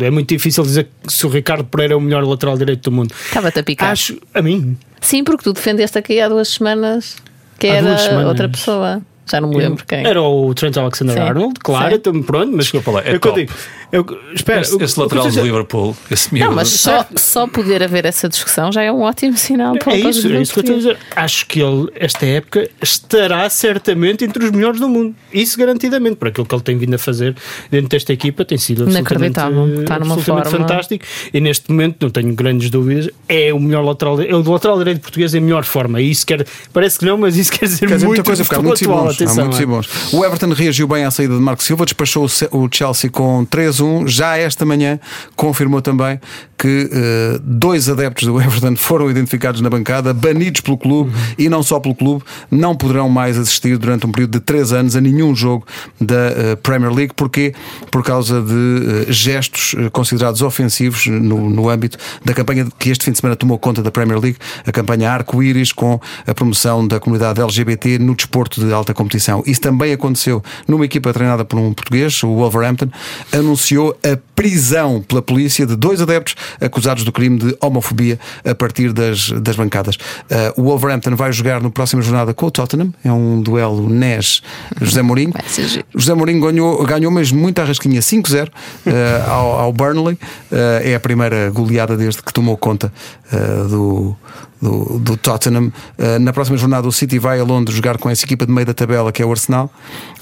é 0.00 0.10
muito 0.10 0.28
difícil 0.28 0.64
dizer 0.64 0.88
que 1.06 1.12
se 1.12 1.24
o 1.26 1.28
Ricardo 1.28 1.64
Pereira 1.64 1.94
é 1.94 1.96
o 1.96 2.00
melhor 2.00 2.24
lateral 2.24 2.58
direito 2.58 2.90
do 2.90 2.96
mundo. 2.96 3.14
Estava-te 3.26 3.60
a 3.60 3.62
picar. 3.62 3.92
Acho, 3.92 4.18
a 4.34 4.42
mim, 4.42 4.76
Sim, 5.00 5.24
porque 5.24 5.42
tu 5.42 5.52
defendeste 5.52 5.98
aqui 5.98 6.20
há 6.20 6.28
duas 6.28 6.48
semanas 6.48 7.16
que 7.58 7.66
Há 7.66 7.74
era 7.74 8.28
outra 8.28 8.48
pessoa. 8.48 9.02
Já 9.30 9.40
não 9.40 9.48
me 9.50 9.56
lembro 9.56 9.84
quem. 9.86 10.04
Era 10.04 10.20
o 10.20 10.52
Trent 10.54 10.76
Alexander 10.76 11.14
Sim. 11.14 11.20
Arnold, 11.20 11.54
claro, 11.60 11.90
Sim. 11.90 11.94
então, 11.96 12.22
pronto, 12.22 12.50
mas 12.54 12.64
Desculpa 12.66 12.90
lá, 12.90 13.00
é 13.04 13.14
eu, 13.14 13.20
que 13.20 13.28
eu 13.28 13.32
top. 13.32 13.48
eu, 13.92 14.06
espera, 14.34 14.60
Esse, 14.62 14.74
o- 14.74 14.82
esse 14.82 14.98
o 14.98 15.02
lateral 15.02 15.30
do 15.30 15.40
Liverpool, 15.42 15.96
esse 16.10 16.28
Não, 16.32 16.38
miúdo. 16.40 16.56
mas 16.56 16.68
só, 16.68 17.06
só 17.16 17.46
poder 17.46 17.82
haver 17.82 18.04
essa 18.04 18.28
discussão 18.28 18.72
já 18.72 18.82
é 18.82 18.90
um 18.90 19.00
ótimo 19.02 19.36
sinal 19.36 19.76
para 19.78 19.94
É 19.94 20.00
para 20.00 20.10
isso, 20.10 20.26
é 20.26 20.40
isso 20.42 20.52
que 20.52 20.58
eu 20.58 20.62
estou 20.62 20.74
a 20.74 20.78
dizer. 20.78 20.98
Acho 21.14 21.46
que 21.46 21.60
ele, 21.60 21.88
esta 21.94 22.26
época, 22.26 22.68
estará 22.82 23.48
certamente 23.48 24.24
entre 24.24 24.44
os 24.44 24.50
melhores 24.50 24.80
do 24.80 24.88
mundo. 24.88 25.14
Isso 25.32 25.56
garantidamente, 25.58 26.16
por 26.16 26.28
aquilo 26.28 26.44
que 26.46 26.54
ele 26.54 26.62
tem 26.62 26.76
vindo 26.76 26.94
a 26.94 26.98
fazer 26.98 27.34
dentro 27.70 27.88
desta 27.88 28.12
equipa, 28.12 28.44
tem 28.44 28.58
sido 28.58 28.82
absolutamente, 28.84 29.12
Inacreditável. 29.38 29.80
Está 29.82 29.98
numa 30.00 30.14
absolutamente 30.14 30.50
forma- 30.50 30.68
fantástico. 30.68 31.04
E 31.32 31.40
neste 31.40 31.70
momento, 31.70 31.96
não 32.02 32.10
tenho 32.10 32.34
grandes 32.34 32.70
dúvidas, 32.70 33.08
é 33.28 33.52
o 33.54 33.60
melhor 33.60 33.84
lateral, 33.84 34.20
é 34.20 34.34
o 34.34 34.42
do 34.42 34.50
lateral 34.52 34.78
direito 34.78 35.00
português 35.00 35.32
em 35.34 35.40
melhor 35.40 35.64
forma. 35.64 36.00
E 36.00 36.10
isso 36.10 36.26
quer, 36.26 36.44
parece 36.72 36.98
que 36.98 37.04
não, 37.04 37.16
mas 37.16 37.36
isso 37.36 37.52
quer 37.52 37.66
dizer 37.66 37.86
Quer 37.86 37.94
dizer, 37.94 38.06
muito 38.06 38.18
muita 38.18 38.44
coisa, 38.44 38.62
muitos 38.62 38.82
e 38.82 38.84
atual, 38.84 39.11
bons. 39.18 39.38
Há 39.38 39.40
muitos 39.42 39.60
é. 39.60 39.62
e 39.62 39.66
bons. 39.66 39.88
O 40.12 40.24
Everton 40.24 40.52
reagiu 40.52 40.86
bem 40.88 41.04
à 41.04 41.10
saída 41.10 41.34
de 41.34 41.40
Marco 41.40 41.62
Silva, 41.62 41.84
despachou 41.84 42.26
o 42.50 42.68
Chelsea 42.70 43.10
com 43.10 43.46
3-1. 43.46 44.08
Já 44.08 44.36
esta 44.36 44.64
manhã 44.64 44.98
confirmou 45.36 45.80
também 45.82 46.20
que 46.62 46.88
eh, 46.92 47.40
dois 47.42 47.88
adeptos 47.88 48.24
do 48.24 48.40
Everton 48.40 48.76
foram 48.76 49.10
identificados 49.10 49.60
na 49.60 49.68
bancada, 49.68 50.14
banidos 50.14 50.60
pelo 50.60 50.78
clube 50.78 51.10
e 51.36 51.48
não 51.48 51.60
só 51.60 51.80
pelo 51.80 51.92
clube, 51.92 52.22
não 52.48 52.76
poderão 52.76 53.08
mais 53.08 53.36
assistir 53.36 53.76
durante 53.76 54.06
um 54.06 54.12
período 54.12 54.38
de 54.38 54.40
3 54.40 54.72
anos 54.72 54.94
a 54.94 55.00
nenhum 55.00 55.34
jogo 55.34 55.66
da 56.00 56.14
eh, 56.14 56.56
Premier 56.62 56.92
League. 56.92 57.14
Porquê? 57.16 57.52
Por 57.90 58.04
causa 58.04 58.40
de 58.40 59.08
eh, 59.08 59.12
gestos 59.12 59.74
considerados 59.90 60.40
ofensivos 60.40 61.04
no, 61.08 61.50
no 61.50 61.68
âmbito 61.68 61.98
da 62.24 62.32
campanha 62.32 62.68
que 62.78 62.90
este 62.90 63.06
fim 63.06 63.10
de 63.10 63.18
semana 63.18 63.34
tomou 63.34 63.58
conta 63.58 63.82
da 63.82 63.90
Premier 63.90 64.20
League, 64.20 64.38
a 64.64 64.70
campanha 64.70 65.10
Arco-Íris 65.10 65.72
com 65.72 66.00
a 66.24 66.32
promoção 66.32 66.86
da 66.86 67.00
comunidade 67.00 67.40
LGBT 67.40 67.98
no 67.98 68.14
desporto 68.14 68.64
de 68.64 68.72
alta 68.72 68.94
competição. 68.94 69.01
Isso 69.46 69.60
também 69.60 69.92
aconteceu 69.92 70.42
numa 70.66 70.84
equipa 70.84 71.12
treinada 71.12 71.44
por 71.44 71.58
um 71.58 71.72
português, 71.72 72.22
o 72.22 72.28
Wolverhampton, 72.28 72.88
anunciou 73.32 73.96
a 74.02 74.18
prisão 74.34 75.00
pela 75.00 75.22
polícia 75.22 75.66
de 75.66 75.76
dois 75.76 76.00
adeptos 76.00 76.34
acusados 76.60 77.04
do 77.04 77.12
crime 77.12 77.38
de 77.38 77.56
homofobia 77.60 78.18
a 78.44 78.54
partir 78.54 78.92
das, 78.92 79.30
das 79.30 79.56
bancadas. 79.56 79.96
Uh, 79.96 80.60
o 80.60 80.64
Wolverhampton 80.64 81.14
vai 81.14 81.32
jogar 81.32 81.60
no 81.60 81.70
próxima 81.70 82.02
jornada 82.02 82.34
com 82.34 82.46
o 82.46 82.50
Tottenham, 82.50 82.92
é 83.04 83.12
um 83.12 83.40
duelo 83.40 83.88
NES-José 83.88 85.02
Mourinho. 85.02 85.32
Vai 85.42 85.48
ser 85.48 85.68
giro. 85.68 85.84
José 85.94 86.14
Mourinho 86.14 86.40
ganhou, 86.40 86.84
ganhou 86.84 87.10
mas 87.10 87.32
muito 87.32 87.58
à 87.60 87.64
rasquinha 87.64 88.00
5-0 88.00 88.48
uh, 88.48 89.30
ao, 89.30 89.60
ao 89.60 89.72
Burnley. 89.72 90.14
Uh, 90.14 90.82
é 90.82 90.94
a 90.94 91.00
primeira 91.00 91.50
goleada 91.50 91.96
desde 91.96 92.22
que 92.22 92.32
tomou 92.32 92.56
conta 92.56 92.92
uh, 93.32 93.68
do, 93.68 94.16
do, 94.62 95.00
do 95.00 95.16
Tottenham. 95.16 95.72
Uh, 95.98 96.18
na 96.20 96.32
próxima 96.32 96.56
jornada, 96.56 96.86
o 96.86 96.92
City 96.92 97.18
vai 97.18 97.40
a 97.40 97.44
Londres 97.44 97.76
jogar 97.76 97.98
com 97.98 98.08
essa 98.08 98.24
equipa 98.24 98.46
de 98.46 98.52
meio 98.52 98.64
da 98.64 98.72
tabela 98.72 99.10
que 99.10 99.20
é 99.20 99.26
o 99.26 99.30
Arsenal. 99.30 99.68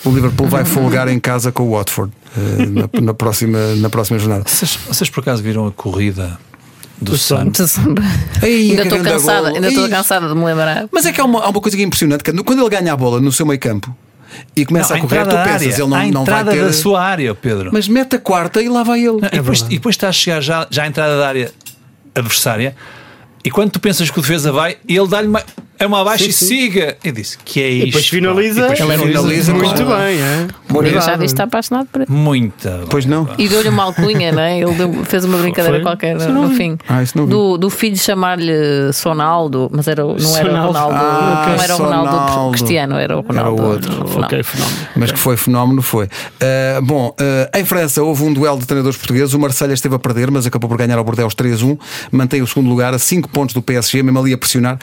O 0.02 0.10
Liverpool 0.10 0.48
vai 0.48 0.64
folgar 0.66 1.06
em 1.08 1.20
casa 1.20 1.52
com 1.52 1.64
o 1.64 1.76
Watford 1.76 2.10
uh, 2.36 2.70
na, 2.70 3.02
na 3.02 3.14
próxima, 3.14 3.58
na 3.76 3.90
próxima 3.90 4.18
jornada. 4.18 4.44
Vocês, 4.46 4.78
vocês 4.88 5.10
por 5.10 5.20
acaso 5.20 5.42
viram 5.42 5.66
a 5.66 5.72
corrida 5.72 6.38
do 6.98 7.16
Sun? 7.18 7.52
Ei, 8.42 8.70
ainda 8.72 8.82
estou 8.84 9.02
cansada, 9.02 9.48
ainda 9.48 9.68
estou 9.68 9.88
cansada 9.88 10.28
de 10.28 10.34
me 10.34 10.44
lembrar. 10.44 10.88
Mas 10.90 11.04
é 11.04 11.12
que 11.12 11.20
há 11.20 11.24
uma, 11.24 11.44
há 11.44 11.50
uma 11.50 11.60
coisa 11.60 11.76
que 11.76 11.82
é 11.82 11.86
impressionante: 11.86 12.24
que 12.24 12.32
quando 12.42 12.60
ele 12.60 12.70
ganha 12.70 12.94
a 12.94 12.96
bola 12.96 13.20
no 13.20 13.30
seu 13.30 13.44
meio 13.44 13.60
campo 13.60 13.94
e 14.56 14.64
começa 14.64 14.94
Não, 14.94 15.00
a 15.02 15.06
correr, 15.06 15.24
tu 15.24 15.30
pensas, 15.30 15.52
área, 15.52 15.64
ele 15.64 15.86
não, 15.86 16.10
não 16.10 16.24
vai 16.24 16.44
ter. 16.44 16.64
da 16.64 16.72
sua 16.72 17.02
área, 17.02 17.34
Pedro. 17.34 17.70
Mas 17.72 17.88
mete 17.88 18.16
a 18.16 18.18
quarta 18.18 18.62
e 18.62 18.68
lá 18.68 18.82
vai 18.82 19.00
ele. 19.00 19.20
Não, 19.20 19.28
e, 19.28 19.36
depois, 19.36 19.60
e 19.62 19.68
depois 19.70 19.96
está 19.96 20.08
a 20.08 20.12
chegar 20.12 20.40
já, 20.40 20.66
já 20.70 20.84
à 20.84 20.86
entrada 20.86 21.18
da 21.18 21.28
área 21.28 21.52
adversária 22.14 22.74
e 23.44 23.50
quando 23.50 23.72
tu 23.72 23.80
pensas 23.80 24.10
que 24.10 24.18
o 24.18 24.22
defesa 24.22 24.52
vai, 24.52 24.76
ele 24.86 25.06
dá-lhe 25.08 25.28
uma, 25.28 25.42
é 25.80 25.86
uma 25.86 26.00
abaixo 26.02 26.24
Sim, 26.24 26.30
e 26.30 26.32
sim. 26.32 26.46
siga. 26.46 26.96
Eu 27.02 27.10
disse, 27.12 27.38
que 27.44 27.60
é 27.60 27.68
isto? 27.70 27.82
E 27.82 27.86
depois 27.86 28.08
finaliza, 28.08 28.60
E 28.60 28.62
depois 28.62 28.78
finaliza, 29.00 29.52
muito 29.54 29.84
bem, 29.84 30.20
é? 30.20 30.46
Já 31.00 31.12
disse 31.16 31.18
que 31.18 31.24
está 31.24 31.44
apaixonado 31.44 31.88
por 31.90 32.02
ele. 32.02 32.10
Muita. 32.12 32.84
Pois 32.90 33.04
não. 33.06 33.28
E 33.38 33.48
deu-lhe 33.48 33.68
uma 33.70 33.82
alcunha, 33.84 34.30
não 34.30 34.40
é? 34.42 34.60
Ele 34.60 34.72
deu- 34.74 35.04
fez 35.04 35.24
uma 35.24 35.38
brincadeira 35.38 35.78
Foi? 35.78 35.84
qualquer 35.84 36.16
Isso 36.16 36.28
não 36.28 36.42
no 36.42 36.48
vi. 36.48 36.54
fim. 36.56 36.78
Ah, 36.88 37.02
isso 37.02 37.16
não 37.18 37.24
vi. 37.24 37.30
do, 37.32 37.58
do 37.58 37.70
filho 37.70 37.96
chamar-lhe 37.98 38.92
Sonaldo, 38.92 39.68
mas 39.72 39.88
era, 39.88 40.04
o- 40.06 40.16
não 40.16 40.36
era 40.36 40.48
o 40.48 40.50
Sonaldo. 40.50 40.72
Ronaldo. 40.78 40.94
Ah, 40.96 41.46
não 41.56 41.64
era 41.64 41.74
o 41.74 41.78
Ronaldo 41.78 42.10
Sonaldo. 42.10 42.50
Cristiano, 42.52 42.96
era 42.96 43.18
o 43.18 43.20
Ronaldo. 43.22 43.40
Era 43.40 43.50
o 43.50 43.70
outro. 43.72 43.90
fenómeno. 43.92 44.24
Ok, 44.26 44.42
fenómeno. 44.42 44.78
Mas 44.96 45.12
que 45.12 45.18
foi 45.18 45.36
fenómeno, 45.36 45.82
foi. 45.82 46.04
Uh, 46.06 46.82
bom, 46.82 47.08
uh, 47.18 47.58
em 47.58 47.64
França 47.64 48.02
houve 48.02 48.22
um 48.22 48.32
duelo 48.32 48.58
de 48.58 48.66
treinadores 48.66 48.98
portugueses. 48.98 49.32
O 49.34 49.38
Marselha 49.40 49.72
esteve 49.72 49.94
a 49.94 49.98
perder, 49.98 50.30
mas 50.30 50.46
acabou 50.46 50.68
por 50.68 50.76
ganhar 50.78 50.98
ao 50.98 51.04
Bordeaux 51.04 51.34
3-1. 51.34 51.78
Mantém 52.12 52.42
o 52.42 52.46
segundo 52.46 52.68
lugar 52.68 52.92
a 52.94 52.98
5 52.98 53.28
pontos 53.30 53.54
do 53.54 53.62
PSG, 53.62 54.02
mesmo 54.02 54.18
ali 54.18 54.32
a 54.34 54.38
pressionar. 54.38 54.78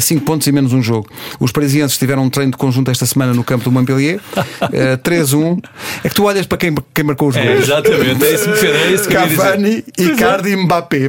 5 0.00 0.24
pontos 0.30 0.46
e 0.46 0.52
menos 0.52 0.72
um 0.72 0.80
jogo. 0.80 1.08
Os 1.40 1.50
parisienses 1.50 1.98
tiveram 1.98 2.22
um 2.22 2.30
treino 2.30 2.52
de 2.52 2.56
conjunto 2.56 2.88
esta 2.88 3.04
semana 3.04 3.34
no 3.34 3.42
campo 3.42 3.64
do 3.64 3.72
Montpellier. 3.72 4.20
Uh, 4.60 4.96
3-1. 5.02 5.58
É 6.04 6.08
que 6.08 6.14
tu 6.14 6.24
olhas 6.24 6.46
para 6.46 6.58
quem, 6.58 6.74
quem 6.94 7.02
marcou 7.02 7.28
os 7.28 7.36
É, 7.36 7.44
gols. 7.44 7.62
exatamente, 7.64 8.24
é 8.24 8.34
isso, 8.34 8.50
é 8.50 8.92
isso 8.92 9.08
que. 9.08 9.14
Cavani, 9.14 9.84
Icardi 9.98 10.50
e 10.50 10.56
Mbappé. 10.56 10.96
E 10.98 11.08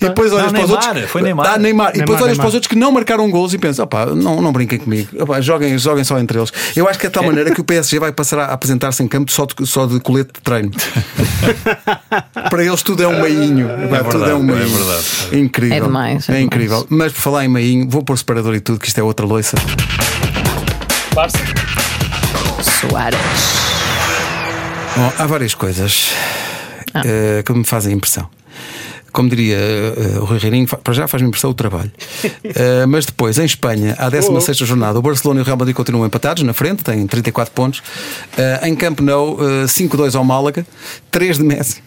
depois 0.00 0.32
olhas 0.32 0.52
Não, 0.52 0.52
para 0.52 0.64
os 0.64 0.70
outros. 0.70 1.10
foi 1.10 1.22
Neymar. 1.22 1.46
Ah, 1.46 1.58
Neymar. 1.58 1.90
E 1.90 1.98
depois 2.00 2.08
Neymar, 2.18 2.22
olhas 2.24 2.36
para 2.38 2.48
os 2.48 2.54
outros 2.54 2.68
que 2.68 2.76
não 2.76 2.90
marcaram 2.92 3.30
gols 3.30 3.54
e 3.54 3.58
pensas, 3.58 3.78
opá, 3.78 4.06
não, 4.06 4.42
não 4.42 4.52
brinquem 4.52 4.78
comigo. 4.78 5.08
Opá, 5.22 5.40
joguem, 5.40 5.78
joguem 5.78 6.04
só 6.04 6.18
entre 6.18 6.38
eles. 6.38 6.52
Eu 6.74 6.88
acho 6.88 6.98
que 6.98 7.06
é 7.06 7.08
de 7.08 7.14
tal 7.14 7.22
maneira 7.24 7.50
que 7.52 7.60
o 7.60 7.64
PSG 7.64 7.98
vai 8.00 8.12
passar 8.12 8.40
a 8.40 8.52
apresentar-se 8.52 9.02
em 9.02 9.08
campo 9.08 9.30
só 9.32 9.46
de, 9.46 9.66
só 9.66 9.86
de 9.86 9.98
colete 10.00 10.32
de 10.34 10.40
treino. 10.40 10.70
para 12.50 12.64
eles 12.64 12.82
tudo 12.82 13.02
é 13.02 13.08
um 13.08 13.22
meinho. 13.22 13.68
Tudo 13.68 14.24
é 14.26 14.34
um 14.34 14.46
verdade, 14.46 14.62
é 14.62 14.64
verdade. 14.76 15.38
Incrível. 15.40 15.76
É 15.76 15.80
demais, 15.80 16.28
é 16.28 16.32
É 16.32 16.34
demais. 16.34 16.46
incrível. 16.46 16.86
Mas 16.90 17.12
por 17.12 17.20
falar 17.20 17.44
em 17.44 17.48
meinho, 17.48 17.88
vou 17.88 18.02
pôr 18.02 18.14
separador 18.26 18.56
e 18.56 18.60
tudo, 18.60 18.80
que 18.80 18.88
isto 18.88 18.98
é 18.98 19.02
outra 19.04 19.24
loiça. 19.24 19.56
Soares. 22.80 23.18
Bom, 24.96 25.12
há 25.16 25.26
várias 25.26 25.54
coisas 25.54 26.10
Ah. 26.92 27.02
eh, 27.04 27.42
que 27.44 27.52
me 27.52 27.64
fazem 27.64 27.92
impressão. 27.94 28.28
Como 29.12 29.28
diria 29.30 29.56
eh, 29.56 30.18
o 30.18 30.24
Rui 30.24 30.38
Reirinho, 30.38 30.66
para 30.66 30.92
já 30.92 31.06
faz-me 31.06 31.28
impressão 31.28 31.50
o 31.50 31.54
trabalho. 31.54 31.92
Eh, 32.44 32.86
mas 32.86 33.04
depois, 33.06 33.38
em 33.38 33.44
Espanha, 33.44 33.94
à 33.98 34.08
16 34.08 34.56
jornada, 34.58 34.98
o 34.98 35.02
Barcelona 35.02 35.40
e 35.40 35.42
o 35.42 35.44
Real 35.44 35.56
Madrid 35.58 35.74
continuam 35.76 36.06
empatados 36.06 36.42
na 36.42 36.52
frente, 36.54 36.82
têm 36.82 37.06
34 37.06 37.52
pontos. 37.52 37.82
Em 38.62 38.74
Camp 38.74 39.00
Nou, 39.00 39.36
eh, 39.40 39.66
5-2 39.68 40.14
ao 40.16 40.24
Málaga, 40.24 40.66
3 41.10 41.36
de 41.38 41.44
Messi. 41.44 41.82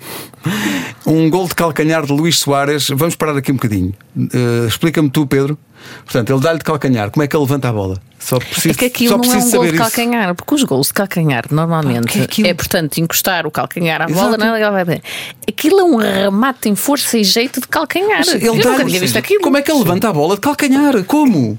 Um 1.10 1.28
gol 1.28 1.48
de 1.48 1.56
calcanhar 1.56 2.06
de 2.06 2.12
Luís 2.14 2.38
Soares. 2.38 2.88
Vamos 2.90 3.16
parar 3.16 3.36
aqui 3.36 3.52
um 3.52 3.56
bocadinho. 3.56 3.94
Eh, 4.16 4.68
Explica-me 4.68 5.10
tu, 5.10 5.26
Pedro. 5.26 5.58
Portanto, 6.06 6.32
ele 6.32 6.40
dá-lhe 6.40 6.60
de 6.60 6.64
calcanhar. 6.64 7.10
Como 7.10 7.24
é 7.24 7.28
que 7.28 7.36
ele 7.36 7.42
levanta 7.44 7.68
a 7.68 7.74
bola? 7.74 8.00
Só 8.20 8.38
preciso, 8.38 8.70
É 8.70 8.74
que 8.78 8.86
aquilo 8.86 9.18
não 9.18 9.34
é 9.34 9.38
um 9.38 9.50
gol 9.50 9.62
de 9.64 9.70
isso. 9.70 9.78
calcanhar, 9.78 10.36
porque 10.36 10.54
os 10.54 10.64
gols 10.64 10.88
de 10.88 10.94
calcanhar 10.94 11.46
normalmente 11.50 12.28
que 12.28 12.46
é 12.46 12.50
é, 12.50 12.54
portanto, 12.54 12.98
encostar 13.00 13.48
o 13.48 13.52
calcanhar 13.52 14.02
à 14.04 14.08
bola, 14.08 14.38
não 14.38 14.56
é? 14.56 14.70
Vai 14.72 14.86
bem. 14.86 15.02
Aquilo 15.48 15.80
é 15.80 15.84
um 15.84 15.96
remate 15.96 16.70
em 16.70 16.76
força 16.76 17.18
e 17.18 17.24
jeito 17.24 17.60
de 17.62 17.68
calcanhar. 17.68 18.20
Mas 18.20 18.28
Eu 18.44 18.54
ele 18.54 18.64
nunca 18.64 18.86
tinha 18.86 19.00
visto 19.00 19.18
aquilo. 19.18 19.42
Como 19.42 19.58
é 19.58 19.62
que 19.64 19.72
ele 19.72 19.80
levanta 19.80 20.10
a 20.10 20.14
bola 20.14 20.36
de 20.36 20.42
calcanhar? 20.42 21.04
Como? 21.06 21.58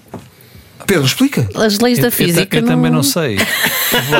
Pedro, 0.90 1.06
explica. 1.06 1.48
As 1.54 1.78
leis 1.78 1.98
Eu- 1.98 2.02
da 2.02 2.08
eu, 2.08 2.12
física. 2.12 2.56
eu 2.56 2.64
também 2.64 2.90
não 2.90 3.02
sei. 3.04 3.38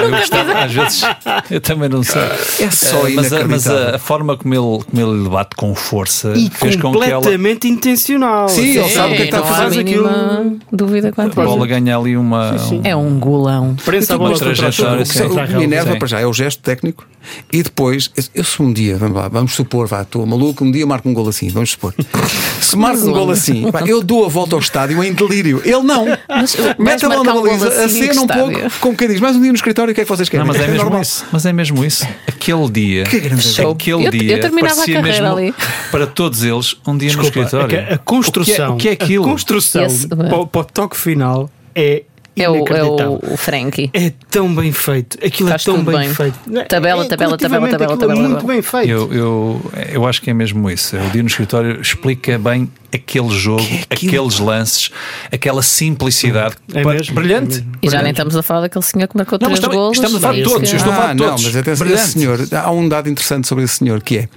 Eu 0.03 0.11
gostava, 0.11 0.53
às 0.64 0.73
vezes 0.73 1.03
eu 1.49 1.61
também 1.61 1.89
não 1.89 2.03
sei. 2.03 2.23
É 2.61 2.71
só 2.71 3.07
Eh, 3.09 3.12
mas, 3.14 3.33
a, 3.33 3.45
mas 3.47 3.66
a- 3.68 3.99
forma 4.01 4.37
como 4.37 4.53
ele, 4.53 4.85
como 4.85 5.01
ele 5.21 5.29
bate 5.29 5.55
com 5.57 5.75
força 5.77 6.33
E 6.35 6.51
fez 6.51 6.75
com 6.77 6.91
que 6.93 6.99
ela, 7.05 7.14
completamente 7.16 7.68
intencional. 7.68 8.49
Sim, 8.49 8.77
ele 8.79 8.89
sabe 8.89 9.12
o 9.12 9.16
que 9.16 9.23
é 9.23 9.27
que 9.27 9.35
está 9.35 9.39
a 9.39 9.41
não 9.41 9.47
fazer 9.57 9.85
mínima 9.85 10.57
dúvida 10.73 11.12
quanto 11.12 11.41
a 11.41 11.45
bola 11.45 11.66
ganha 11.68 11.97
ali 11.97 12.16
uma. 12.16 12.53
um- 12.55 12.81
É 12.83 12.97
um 12.97 13.18
golão. 13.21 13.77
Prensa 13.85 14.14
a 14.14 14.16
Uma 14.16 14.27
bola 14.31 14.39
trajetória, 14.41 15.05
sim. 15.05 15.23
O. 15.23 15.59
Minerva, 15.59 15.93
sim. 15.93 15.99
para 15.99 16.09
já, 16.09 16.21
é 16.21 16.27
o 16.27 16.33
gesto 16.33 16.61
técnico. 16.62 17.07
E 17.53 17.62
depois, 17.62 18.11
eu- 18.16 18.25
eu 18.37 18.45
se 18.45 18.61
um 18.62 18.73
dia, 18.73 18.97
vamos 18.97 19.16
lá, 19.16 19.29
vamos 19.29 19.53
supor, 19.55 19.87
vá, 19.87 20.03
estou 20.03 20.25
maluco, 20.27 20.64
um 20.64 20.71
dia 20.73 20.85
marco 20.87 21.09
um 21.09 21.14
gol 21.14 21.29
assim, 21.29 21.49
vamos 21.49 21.71
supor. 21.73 21.95
Se 22.61 22.77
marco 22.77 23.07
um 23.07 23.12
gol 23.12 23.31
assim, 23.31 23.71
pá, 23.71 23.83
eu 23.87 24.03
dou 24.03 24.25
a 24.25 24.29
volta 24.29 24.55
ao 24.57 24.61
estádio 24.61 25.03
em 25.03 25.12
delírio. 25.12 25.61
Ele 25.64 25.83
não. 25.83 26.07
Mas, 26.29 26.55
uh, 26.55 26.59
Mete 26.78 27.04
a 27.04 27.08
mão 27.08 27.24
na 27.24 27.34
um 27.34 27.42
baliza, 27.42 27.68
assim 27.84 27.98
em 27.98 28.02
que 28.04 28.11
acena 28.11 28.22
um 28.22 28.26
pouco, 28.26 28.70
como 28.80 28.96
quem 28.96 29.08
diz, 29.08 29.20
mais 29.20 29.36
um 29.36 29.40
dia 29.40 29.50
no 29.50 29.56
escritório, 29.56 29.92
o 29.92 29.94
que 29.94 30.00
é 30.00 30.04
que 30.04 30.08
vocês 30.11 30.28
querem? 30.28 30.46
Não, 30.46 30.52
mas 30.52 30.62
é 30.62 30.66
mesmo 30.66 30.82
normal. 30.84 31.02
isso. 31.02 31.26
Mas 31.32 31.46
é 31.46 31.52
mesmo 31.52 31.84
isso. 31.84 32.06
Aquele 32.26 32.70
dia. 32.70 33.04
Que 33.04 33.20
grande 33.20 33.42
Show. 33.42 33.72
Aquele 33.72 34.06
Eu- 34.06 34.11
dia. 34.11 34.32
eu 34.36 34.40
terminava 34.40 34.74
a 34.74 34.86
carreira 34.86 35.02
mesmo, 35.02 35.26
ali. 35.26 35.54
Para 35.90 36.06
todos 36.06 36.42
eles, 36.44 36.76
um 36.86 36.96
dia 36.96 37.08
Desculpa, 37.08 37.38
no 37.40 37.44
escritório. 37.46 37.76
é 37.76 37.82
que 37.86 37.94
a 37.94 37.98
construção, 37.98 38.74
O 38.74 38.76
que 38.76 38.88
é, 38.88 38.92
o 38.92 38.96
que 38.96 39.02
é 39.02 39.04
aquilo? 39.04 39.24
A 39.24 39.28
construção 39.28 39.84
Esse- 39.84 40.08
para, 40.08 40.36
o- 40.36 40.46
para 40.46 40.61
o 40.61 40.64
toque 40.64 40.96
final 40.96 41.50
é 41.74 42.04
É 42.36 42.48
o, 42.48 42.64
é 42.68 42.84
o, 42.84 43.36
Frankie. 43.36 43.90
É 43.92 44.12
tão 44.30 44.54
bem 44.54 44.72
feito. 44.72 45.18
Aquilo 45.24 45.48
Faz 45.50 45.62
é 45.62 45.64
tão 45.64 45.82
bem, 45.84 45.98
bem. 45.98 46.14
feito. 46.14 46.38
Tabela, 46.38 46.61
É, 46.64 46.64
tabela, 46.64 47.04
tabela, 47.08 47.38
tabela, 47.38 47.66
aquilo 47.66 47.74
é 47.74 47.78
tabela, 47.96 48.14
Muito 48.20 48.34
tabela. 48.36 48.52
bem 48.52 48.62
feito. 48.62 48.88
Eu, 48.88 49.12
eu, 49.12 49.72
eu 49.92 50.06
acho 50.06 50.22
que 50.22 50.30
é 50.30 50.34
mesmo 50.34 50.70
isso. 50.70 50.96
O 50.96 51.11
dia 51.11 51.22
no 51.22 51.28
escritório 51.28 51.80
explica 51.80 52.38
bem 52.38 52.70
aquele 52.93 53.30
jogo, 53.30 53.66
aqueles 53.88 54.38
lances, 54.38 54.91
aquela 55.32 55.62
simplicidade. 55.62 56.55
É 56.74 56.84
mesmo, 56.84 57.14
brilhante. 57.14 57.53
é 57.55 57.57
mesmo. 57.61 57.72
E 57.82 57.91
já 57.91 58.03
nem 58.03 58.11
estamos 58.12 58.36
a 58.36 58.43
falar 58.43 58.62
daquele 58.62 58.84
senhor 58.84 59.09
que 59.09 59.16
marcou 59.16 59.38
Não, 59.41 59.47
três 59.49 59.59
estamos- 59.59 59.76
golos. 59.76 59.97
estamos 59.97 60.16
a 60.16 60.20
falar 60.20 60.32
de 60.34 60.41
Esse 60.41 60.51
todos, 60.51 60.68
que- 60.68 60.74
eu 60.74 60.78
estou 60.78 60.93
a 60.93 60.97
falar 60.97 61.11
Ah, 61.11 61.12
de 61.14 61.20
não, 61.20 61.28
todos. 61.28 61.45
mas 61.45 61.57
atenção, 61.57 61.86
Brilhante. 61.86 62.09
esse 62.09 62.18
senhor, 62.18 62.38
há 62.53 62.70
um 62.70 62.88
dado 62.88 63.09
interessante 63.09 63.47
sobre 63.49 63.64
esse 63.64 63.76
senhor 63.76 64.03
que 64.03 64.18
é 64.18 64.28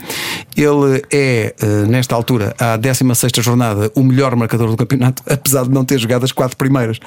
ele 0.56 1.02
é, 1.12 1.54
eh, 1.60 1.66
nesta 1.88 2.16
altura, 2.16 2.56
à 2.60 2.78
16 2.78 3.44
jornada, 3.44 3.92
o 3.96 4.04
melhor 4.04 4.36
marcador 4.36 4.70
do 4.70 4.78
campeonato, 4.78 5.24
apesar 5.30 5.64
de 5.64 5.70
não 5.72 5.84
ter 5.84 5.98
jogado 6.00 6.24
as 6.24 6.32
quatro 6.32 6.56
primeiras. 6.58 7.00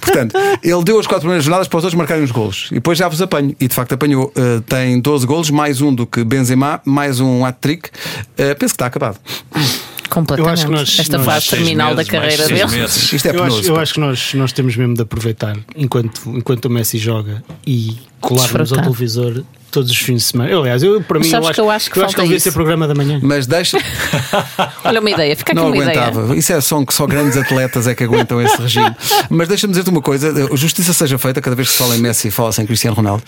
Portanto, 0.00 0.36
ele 0.62 0.84
deu 0.84 0.98
as 0.98 1.06
quatro 1.06 1.22
primeiras 1.22 1.44
jornadas 1.44 1.66
para 1.68 1.78
os 1.78 1.84
outros 1.84 1.96
marcarem 1.98 2.22
os 2.24 2.30
golos 2.30 2.68
e 2.70 2.74
depois 2.74 2.98
já 2.98 3.08
vos 3.08 3.20
apanho. 3.22 3.54
E 3.60 3.66
de 3.68 3.74
facto 3.74 3.92
apanhou. 3.94 4.32
Eh, 4.36 4.60
tem 4.68 5.00
12 5.00 5.26
golos, 5.26 5.50
mais 5.50 5.80
um 5.80 5.94
do 5.94 6.06
que 6.06 6.22
Benzema, 6.24 6.80
mais 6.84 7.20
um 7.20 7.44
hat-trick. 7.44 7.88
Eh, 8.36 8.54
penso 8.54 8.74
que 8.74 8.76
está 8.76 8.86
acabado. 8.86 9.18
Completamente. 10.10 10.48
Eu 10.48 10.52
acho 10.52 10.66
que 10.66 10.72
nós- 10.72 10.98
Esta 10.98 11.16
nós- 11.18 11.26
fase 11.26 11.48
terminal 11.50 11.94
meses, 11.94 12.06
da 12.06 12.12
carreira 12.12 12.46
dele. 12.48 12.66
meses. 12.66 13.12
Isto 13.12 13.28
é 13.28 13.36
eu, 13.36 13.42
acho, 13.44 13.62
eu 13.66 13.76
acho 13.78 13.94
que 13.94 14.00
nós, 14.00 14.34
nós 14.34 14.52
temos 14.52 14.76
mesmo 14.76 14.94
de 14.94 15.02
aproveitar 15.02 15.56
enquanto, 15.76 16.20
enquanto 16.26 16.64
o 16.66 16.70
Messi 16.70 16.98
joga 16.98 17.42
e 17.66 17.96
colarmos 18.20 18.72
ao 18.72 18.82
televisor 18.82 19.42
todos 19.70 19.88
os 19.90 19.96
fins 19.96 20.16
de 20.16 20.22
semana. 20.24 20.50
Eu, 20.50 20.60
aliás, 20.62 20.82
eu, 20.82 21.00
para 21.00 21.20
mim, 21.20 21.28
sabes 21.30 21.44
eu 21.44 21.48
acho, 21.50 21.54
que 21.54 21.60
eu 21.60 21.70
acho 21.70 21.90
que 21.92 21.98
eu 22.00 22.02
acho 22.04 22.10
que 22.10 22.16
falta 22.16 22.22
devia 22.28 22.40
ser 22.40 22.50
programa 22.52 22.88
da 22.88 22.94
manhã. 22.94 23.20
Mas 23.22 23.46
deixa. 23.46 23.78
Olha 24.84 25.00
uma 25.00 25.10
ideia, 25.10 25.36
fica 25.36 25.52
aqui 25.52 25.60
Não 25.60 25.68
uma 25.68 25.76
ideia. 25.76 26.02
aguentava. 26.06 26.36
Isso 26.36 26.52
é 26.52 26.60
só 26.60 26.84
que 26.84 26.92
só 26.92 27.06
grandes 27.06 27.36
atletas 27.36 27.86
é 27.86 27.94
que 27.94 28.02
aguentam 28.04 28.40
esse 28.42 28.60
regime. 28.60 28.94
Mas 29.28 29.46
deixa-me 29.48 29.72
dizer-te 29.72 29.90
uma 29.90 30.02
coisa: 30.02 30.32
justiça 30.56 30.92
seja 30.92 31.18
feita, 31.18 31.40
cada 31.40 31.54
vez 31.54 31.68
que 31.68 31.72
se 31.74 31.78
fala 31.78 31.96
em 31.96 32.00
Messi, 32.00 32.30
fala-se 32.32 32.60
em 32.60 32.66
Cristiano 32.66 32.96
Ronaldo. 32.96 33.22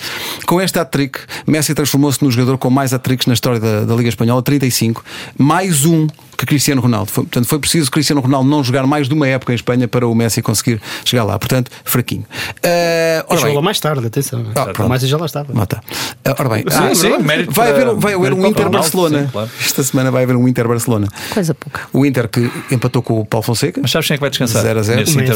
Com 0.46 0.60
este 0.60 0.78
hat-trick, 0.80 1.20
Messi 1.46 1.74
transformou-se 1.74 2.22
no 2.24 2.30
jogador 2.30 2.58
com 2.58 2.68
mais 2.70 2.92
hat-tricks 2.92 3.26
na 3.26 3.34
história 3.34 3.60
da, 3.60 3.84
da 3.84 3.94
Liga 3.94 4.08
Espanhola, 4.08 4.42
35, 4.42 5.04
mais 5.38 5.84
um 5.84 6.08
que 6.42 6.46
Cristiano 6.46 6.80
Ronaldo. 6.82 7.10
Foi- 7.10 7.24
portanto, 7.24 7.46
foi 7.46 7.58
preciso 7.60 7.90
Cristiano 7.90 8.20
Ronaldo 8.20 8.48
não 8.50 8.64
jogar 8.64 8.84
mais 8.86 9.08
de 9.08 9.14
uma 9.14 9.28
época 9.28 9.52
em 9.52 9.54
Espanha 9.54 9.86
para 9.86 10.06
o 10.06 10.14
Messi 10.14 10.42
conseguir 10.42 10.80
chegar 11.04 11.22
lá. 11.24 11.38
Portanto, 11.38 11.70
fraquinho. 11.84 12.24
Ah, 12.64 13.24
ora 13.28 13.40
Chegou 13.40 13.54
lá 13.56 13.62
mais 13.62 13.78
tarde, 13.78 14.06
atenção. 14.06 14.44
Ah, 14.54 14.62
o 14.62 14.72
pronto. 14.72 14.90
Messi 14.90 15.06
já 15.06 15.16
lá 15.16 15.26
estava. 15.26 15.62
Está. 15.62 15.80
Ah, 16.24 16.34
Ora 16.38 16.48
bem, 16.48 16.64
Sim, 16.68 16.78
ah, 16.78 16.94
sim, 16.94 17.18
mérito 17.18 17.52
vai, 17.52 17.70
haver, 17.70 17.94
vai 17.94 18.14
haver 18.14 18.32
um 18.32 18.36
para 18.36 18.44
o 18.44 18.50
Inter 18.50 18.64
Ronaldo, 18.66 18.70
Barcelona. 18.78 19.22
sim, 19.22 19.28
claro. 19.30 19.50
Esta 19.60 19.82
semana 19.84 20.10
vai 20.10 20.24
haver 20.24 20.36
um 20.36 20.48
Inter 20.48 20.66
Barcelona. 20.66 21.08
Coisa 21.32 21.54
pouca. 21.54 21.80
O 21.92 22.04
Inter 22.04 22.28
que 22.28 22.50
empatou 22.70 23.02
com 23.02 23.20
o 23.20 23.24
Paulo 23.24 23.44
Fonseca. 23.44 23.80
Mas 23.80 23.90
sabes 23.90 24.08
quem 24.08 24.14
é 24.14 24.18
que 24.18 24.20
vai 24.22 24.30
descansar? 24.30 24.62
0 24.62 24.80
a 24.80 24.82
0. 24.82 25.00
Nesse 25.00 25.16
Messi. 25.16 25.32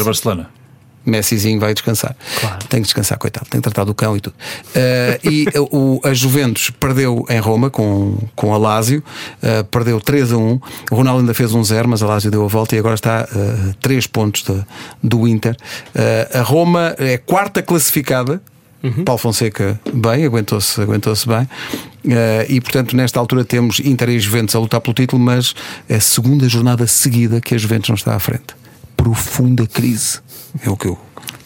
Messizinho 1.09 1.59
vai 1.59 1.73
descansar. 1.73 2.15
Claro. 2.39 2.59
Tem 2.67 2.81
que 2.81 2.85
descansar, 2.85 3.17
coitado, 3.17 3.47
tem 3.49 3.61
que 3.61 3.63
tratar 3.63 3.83
do 3.83 3.93
cão 3.93 4.15
e 4.17 4.21
tudo. 4.21 4.35
Uh, 4.35 5.29
e 5.29 5.47
o, 5.71 6.01
a 6.03 6.13
Juventus 6.13 6.69
perdeu 6.69 7.25
em 7.29 7.39
Roma 7.39 7.69
com, 7.69 8.17
com 8.35 8.53
a 8.53 8.57
Lazio, 8.57 9.03
uh, 9.41 9.63
perdeu 9.65 9.99
3 9.99 10.33
a 10.33 10.37
1. 10.37 10.61
O 10.91 10.95
Ronaldo 10.95 11.21
ainda 11.21 11.33
fez 11.33 11.53
um 11.53 11.63
0, 11.63 11.87
mas 11.87 12.03
a 12.03 12.07
Lazio 12.07 12.29
deu 12.29 12.43
a 12.43 12.47
volta 12.47 12.75
e 12.75 12.79
agora 12.79 12.95
está 12.95 13.27
uh, 13.31 13.73
3 13.81 14.07
pontos 14.07 14.43
de, 14.43 14.63
do 15.03 15.27
Inter. 15.27 15.55
Uh, 15.95 16.39
a 16.39 16.41
Roma 16.41 16.95
é 16.97 17.17
quarta 17.17 17.61
classificada. 17.61 18.41
Uhum. 18.83 19.03
Paulo 19.03 19.17
Fonseca 19.17 19.79
bem, 19.91 20.23
aguentou-se 20.25 20.79
aguentou 20.79 21.13
bem. 21.25 21.47
Uh, 22.05 22.45
e 22.47 22.61
portanto, 22.61 22.95
nesta 22.95 23.19
altura 23.19 23.43
temos 23.43 23.79
Inter 23.79 24.09
e 24.09 24.19
Juventus 24.19 24.55
a 24.55 24.59
lutar 24.59 24.79
pelo 24.79 24.93
título, 24.93 25.21
mas 25.21 25.53
é 25.89 25.95
a 25.95 26.01
segunda 26.01 26.47
jornada 26.47 26.87
seguida 26.87 27.41
que 27.41 27.55
a 27.55 27.57
Juventus 27.57 27.89
não 27.89 27.95
está 27.95 28.15
à 28.15 28.19
frente. 28.19 28.55
Profunda 28.95 29.67
crise. 29.67 30.19
É 30.63 30.69
o 30.69 30.77
que 30.77 30.87
eu 30.87 30.97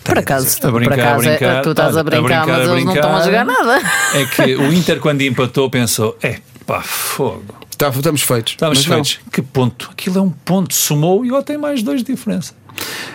por 0.04 0.18
acaso, 0.18 0.58
a 0.64 0.72
brincar, 0.72 0.96
por 0.96 1.00
acaso 1.00 1.30
é, 1.30 1.38
brincar, 1.38 1.62
tu 1.62 1.72
estás 1.72 1.96
a 1.96 2.04
brincar, 2.04 2.42
a 2.42 2.46
brincar 2.46 2.48
mas 2.48 2.70
eles 2.70 2.86
não 2.86 2.96
estão 2.96 3.16
a 3.16 3.22
jogar 3.22 3.46
nada. 3.46 3.82
É 4.14 4.26
que 4.26 4.56
o 4.56 4.74
Inter, 4.74 5.00
quando 5.00 5.22
empatou, 5.22 5.70
pensou: 5.70 6.18
é 6.22 6.40
pá, 6.66 6.82
fogo. 6.82 7.62
Tá, 7.78 7.90
estamos 7.90 8.22
feitos. 8.22 8.54
Estamos 8.54 8.86
feitos. 8.86 9.20
Não. 9.24 9.32
Que 9.32 9.42
ponto? 9.42 9.90
Aquilo 9.92 10.20
é 10.20 10.22
um 10.22 10.30
ponto, 10.30 10.74
somou 10.74 11.26
e 11.26 11.30
agora 11.30 11.44
tem 11.44 11.58
mais 11.58 11.82
dois 11.82 12.04
de 12.04 12.14
diferença. 12.14 12.54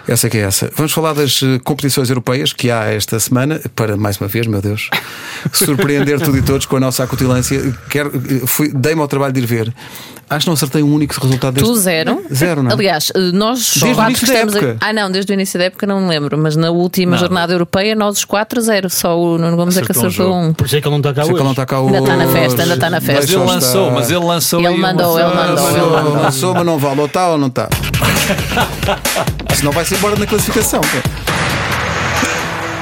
Essa 0.08 0.30
que 0.30 0.38
é 0.38 0.42
essa. 0.42 0.70
Vamos 0.76 0.92
falar 0.92 1.14
das 1.14 1.42
eh, 1.42 1.58
competições 1.64 2.08
europeias 2.08 2.52
que 2.52 2.70
há 2.70 2.84
esta 2.84 3.18
semana, 3.18 3.60
para 3.74 3.96
mais 3.96 4.20
uma 4.20 4.28
vez, 4.28 4.46
meu 4.46 4.62
Deus, 4.62 4.88
surpreender 5.52 6.20
tudo 6.20 6.38
e 6.38 6.42
todos 6.42 6.64
com 6.64 6.76
a 6.76 6.80
nossa 6.80 7.02
acutilância. 7.02 7.74
Quero, 7.90 8.12
eh, 8.14 8.46
fui, 8.46 8.72
dei-me 8.72 9.00
ao 9.00 9.08
trabalho 9.08 9.32
de 9.32 9.40
ir 9.40 9.46
ver. 9.46 9.74
Acho 10.28 10.40
que 10.40 10.46
não 10.48 10.54
acertei 10.54 10.82
um 10.82 10.92
único 10.92 11.14
resultado 11.20 11.54
deste. 11.54 11.68
Tu 11.68 11.76
zero? 11.76 12.24
Zero, 12.32 12.62
não. 12.62 12.72
Aliás, 12.72 13.12
eh, 13.14 13.30
nós 13.32 13.58
desde 13.76 13.94
quatro 13.94 14.02
o 14.02 14.08
início 14.10 14.26
da 14.26 14.34
época. 14.34 14.76
A... 14.80 14.88
Ah, 14.88 14.92
não, 14.92 15.10
desde 15.10 15.32
o 15.32 15.34
início 15.34 15.58
da 15.58 15.64
época 15.66 15.86
não 15.86 16.00
me 16.00 16.08
lembro, 16.08 16.38
mas 16.38 16.56
na 16.56 16.70
última 16.70 17.12
não. 17.12 17.18
jornada 17.18 17.52
europeia 17.52 17.94
nós 17.96 18.18
os 18.18 18.24
quatro 18.24 18.60
zero. 18.60 18.90
Só 18.90 19.18
o 19.18 19.38
Nuno 19.38 19.56
Gomes 19.56 19.76
acertou 19.76 20.02
é 20.02 20.02
que 20.02 20.06
acertou 20.08 20.34
um. 20.34 20.52
Por 20.52 20.66
isso 20.66 20.76
é 20.76 20.80
que 20.80 20.86
ele 20.86 20.92
não 20.92 20.98
está 20.98 21.14
cá 21.14 21.22
hoje. 21.22 21.40
É 21.40 21.44
não 21.44 21.50
está 21.50 21.66
cá 21.66 21.80
hoje. 21.80 21.94
Ainda 21.96 22.12
está 22.12 22.16
na 22.16 22.32
festa, 22.32 22.62
ainda 22.62 22.74
está 22.74 22.90
na 22.90 23.00
festa. 23.00 23.20
Mas 23.20 23.30
ele 23.30 23.44
lançou, 23.44 23.90
mas 23.90 24.10
ele 24.10 24.24
lançou. 24.24 24.60
Ele 24.60 24.76
mandou, 24.76 25.18
ele 25.18 25.34
mandou. 25.34 25.70
Ele 25.70 25.80
mandou. 25.80 26.14
Lançou, 26.14 26.54
mas 26.54 26.66
não 26.66 26.78
vale. 26.78 27.00
Ou 27.00 27.06
está 27.06 27.28
ou 27.28 27.38
não 27.38 27.48
está. 27.48 27.68
Senão 29.56 29.72
vai-se 29.72 29.94
embora 29.94 30.14
na 30.16 30.26
classificação. 30.26 30.82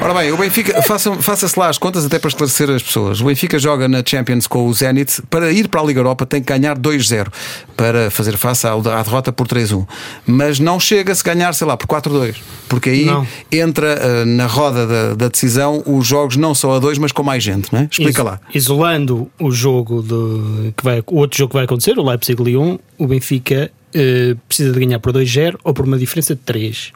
Ora 0.04 0.12
bem, 0.12 0.30
o 0.32 0.36
Benfica, 0.36 0.82
faça-se 0.82 1.22
faça 1.22 1.58
lá 1.58 1.70
as 1.70 1.78
contas 1.78 2.04
até 2.04 2.18
para 2.18 2.28
esclarecer 2.28 2.68
as 2.68 2.82
pessoas. 2.82 3.22
O 3.22 3.24
Benfica 3.24 3.58
joga 3.58 3.88
na 3.88 4.02
Champions 4.04 4.46
com 4.46 4.66
o 4.66 4.74
Zenit. 4.74 5.22
Para 5.30 5.50
ir 5.50 5.66
para 5.66 5.80
a 5.80 5.84
Liga 5.84 6.00
Europa 6.00 6.26
tem 6.26 6.42
que 6.42 6.52
ganhar 6.52 6.78
2-0 6.78 7.28
para 7.74 8.10
fazer 8.10 8.36
face 8.36 8.66
à, 8.66 8.76
derrota 8.76 9.32
por 9.32 9.48
3-1. 9.48 9.88
Mas 10.26 10.60
não 10.60 10.78
chega 10.78 11.14
se 11.14 11.24
ganhar, 11.24 11.54
sei 11.54 11.66
lá, 11.66 11.74
por 11.74 11.86
4-2. 11.86 12.36
Porque 12.68 12.90
aí 12.90 13.06
não. 13.06 13.26
entra 13.50 13.96
uh, 13.96 14.26
na 14.26 14.44
roda 14.44 14.86
da, 14.86 15.14
da, 15.14 15.28
decisão 15.28 15.82
os 15.86 16.06
jogos 16.06 16.36
não 16.36 16.54
só 16.54 16.76
a 16.76 16.78
dois, 16.78 16.98
mas 16.98 17.10
com 17.10 17.22
mais 17.22 17.42
gente, 17.42 17.72
não 17.72 17.80
é? 17.80 17.88
Explica 17.90 18.20
Is, 18.20 18.26
lá. 18.26 18.40
Isolando 18.54 19.30
o 19.40 19.50
jogo 19.50 20.02
de, 20.02 20.72
que 20.72 20.84
vai, 20.84 21.02
o 21.06 21.16
outro 21.16 21.38
jogo 21.38 21.48
que 21.48 21.56
vai 21.56 21.64
acontecer, 21.64 21.98
o 21.98 22.06
Leipzig-Lyon, 22.06 22.76
o 22.98 23.06
Benfica 23.06 23.70
uh, 23.94 24.36
precisa 24.46 24.70
de 24.70 24.80
ganhar 24.80 24.98
por 24.98 25.14
2-0 25.14 25.56
ou 25.64 25.72
por 25.72 25.86
uma 25.86 25.96
diferença 25.96 26.34
de 26.34 26.42
3. 26.42 26.92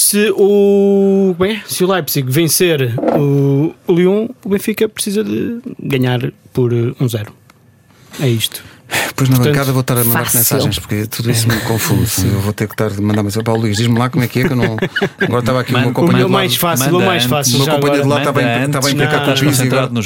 Se 0.00 0.32
o, 0.34 1.36
bem, 1.38 1.60
se 1.66 1.84
o 1.84 1.86
Leipzig 1.92 2.28
vencer 2.28 2.94
o, 3.18 3.74
o 3.86 3.92
Lyon, 3.92 4.28
o 4.42 4.48
Benfica 4.48 4.88
precisa 4.88 5.22
de 5.22 5.60
ganhar 5.78 6.32
por 6.54 6.72
1-0. 6.72 7.28
É 8.18 8.26
isto. 8.26 8.64
Depois 9.08 9.28
na 9.28 9.36
Portanto, 9.36 9.52
bancada 9.52 9.72
vou 9.72 9.82
estar 9.82 9.98
a 9.98 10.04
mandar 10.04 10.34
mensagens 10.34 10.78
porque 10.78 11.06
tudo 11.06 11.30
isso 11.30 11.46
me 11.48 11.56
confunde. 11.60 12.10
Eu 12.24 12.40
vou 12.40 12.52
ter 12.52 12.66
que 12.66 12.74
estar 12.74 12.86
a 12.86 13.00
mandar 13.00 13.22
mensagem 13.22 13.44
para 13.44 13.52
o 13.52 13.56
Luís. 13.56 13.76
Diz-me 13.76 13.98
lá 13.98 14.08
como 14.08 14.24
é 14.24 14.28
que 14.28 14.40
é 14.40 14.46
que 14.46 14.52
eu 14.52 14.56
não. 14.56 14.76
Agora 15.20 15.40
estava 15.40 15.60
aqui 15.60 15.74
uma 15.74 15.92
companhia. 15.92 16.26
O 16.26 16.30
mais 16.30 16.56
fácil, 16.56 16.96
o 16.96 17.04
mais 17.04 17.24
fácil. 17.24 17.56
O 17.56 17.58
meu 17.64 17.74
companheiro 17.74 18.02
de 18.02 18.08
lá 18.08 18.18
estava 18.18 18.40
a 18.40 18.90
implicar 18.90 19.24
com 19.24 19.32
o 19.32 19.36
juiz. 19.36 19.60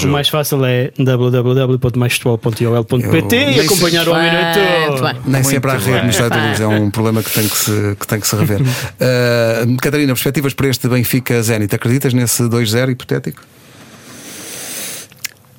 O 0.04 0.08
mais 0.08 0.28
fácil 0.28 0.64
é 0.64 0.90
www.maistfutebol.ol.pt 0.98 3.36
e 3.36 3.60
acompanhar 3.60 4.08
o 4.08 4.14
minuto. 4.14 4.60
Nem 5.26 5.42
sempre 5.42 5.70
há 5.70 5.78
rede 5.78 6.04
no 6.04 6.10
Estádio 6.10 6.40
da 6.40 6.48
Luz. 6.48 6.60
É 6.60 6.66
um 6.66 6.90
problema 6.90 7.22
que 7.22 7.30
tem 7.30 7.48
que 7.48 7.56
se, 7.56 7.96
que 7.98 8.06
tem 8.06 8.20
que 8.20 8.26
se 8.26 8.36
rever. 8.36 8.60
Uh, 8.60 9.76
Catarina, 9.80 10.12
perspectivas 10.12 10.52
para 10.54 10.68
este 10.68 10.88
Benfica 10.88 11.42
Zenit. 11.42 11.74
Acreditas 11.74 12.12
nesse 12.14 12.42
2-0 12.42 12.90
hipotético? 12.90 13.42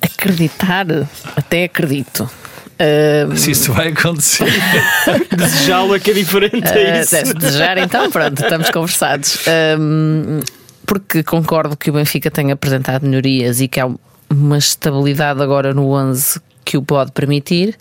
Acreditar, 0.00 0.86
até 1.36 1.64
acredito. 1.64 2.28
Um... 2.78 3.36
Se 3.36 3.52
isso 3.52 3.72
vai 3.72 3.88
acontecer, 3.88 4.46
desejá-lo 5.34 5.94
é 5.94 5.98
que 5.98 6.10
é 6.10 6.14
diferente. 6.14 6.68
É 6.68 7.00
isso. 7.00 7.16
Uh, 7.16 7.34
desejar, 7.34 7.78
então, 7.78 8.10
pronto, 8.10 8.42
estamos 8.42 8.70
conversados. 8.70 9.38
Um, 9.78 10.40
porque 10.84 11.22
concordo 11.22 11.76
que 11.76 11.90
o 11.90 11.92
Benfica 11.94 12.30
tem 12.30 12.52
apresentado 12.52 13.04
melhorias 13.04 13.60
e 13.60 13.68
que 13.68 13.80
há 13.80 13.88
uma 14.30 14.58
estabilidade 14.58 15.42
agora 15.42 15.72
no 15.72 15.90
11 15.90 16.40
que 16.64 16.76
o 16.76 16.82
pode 16.82 17.12
permitir, 17.12 17.76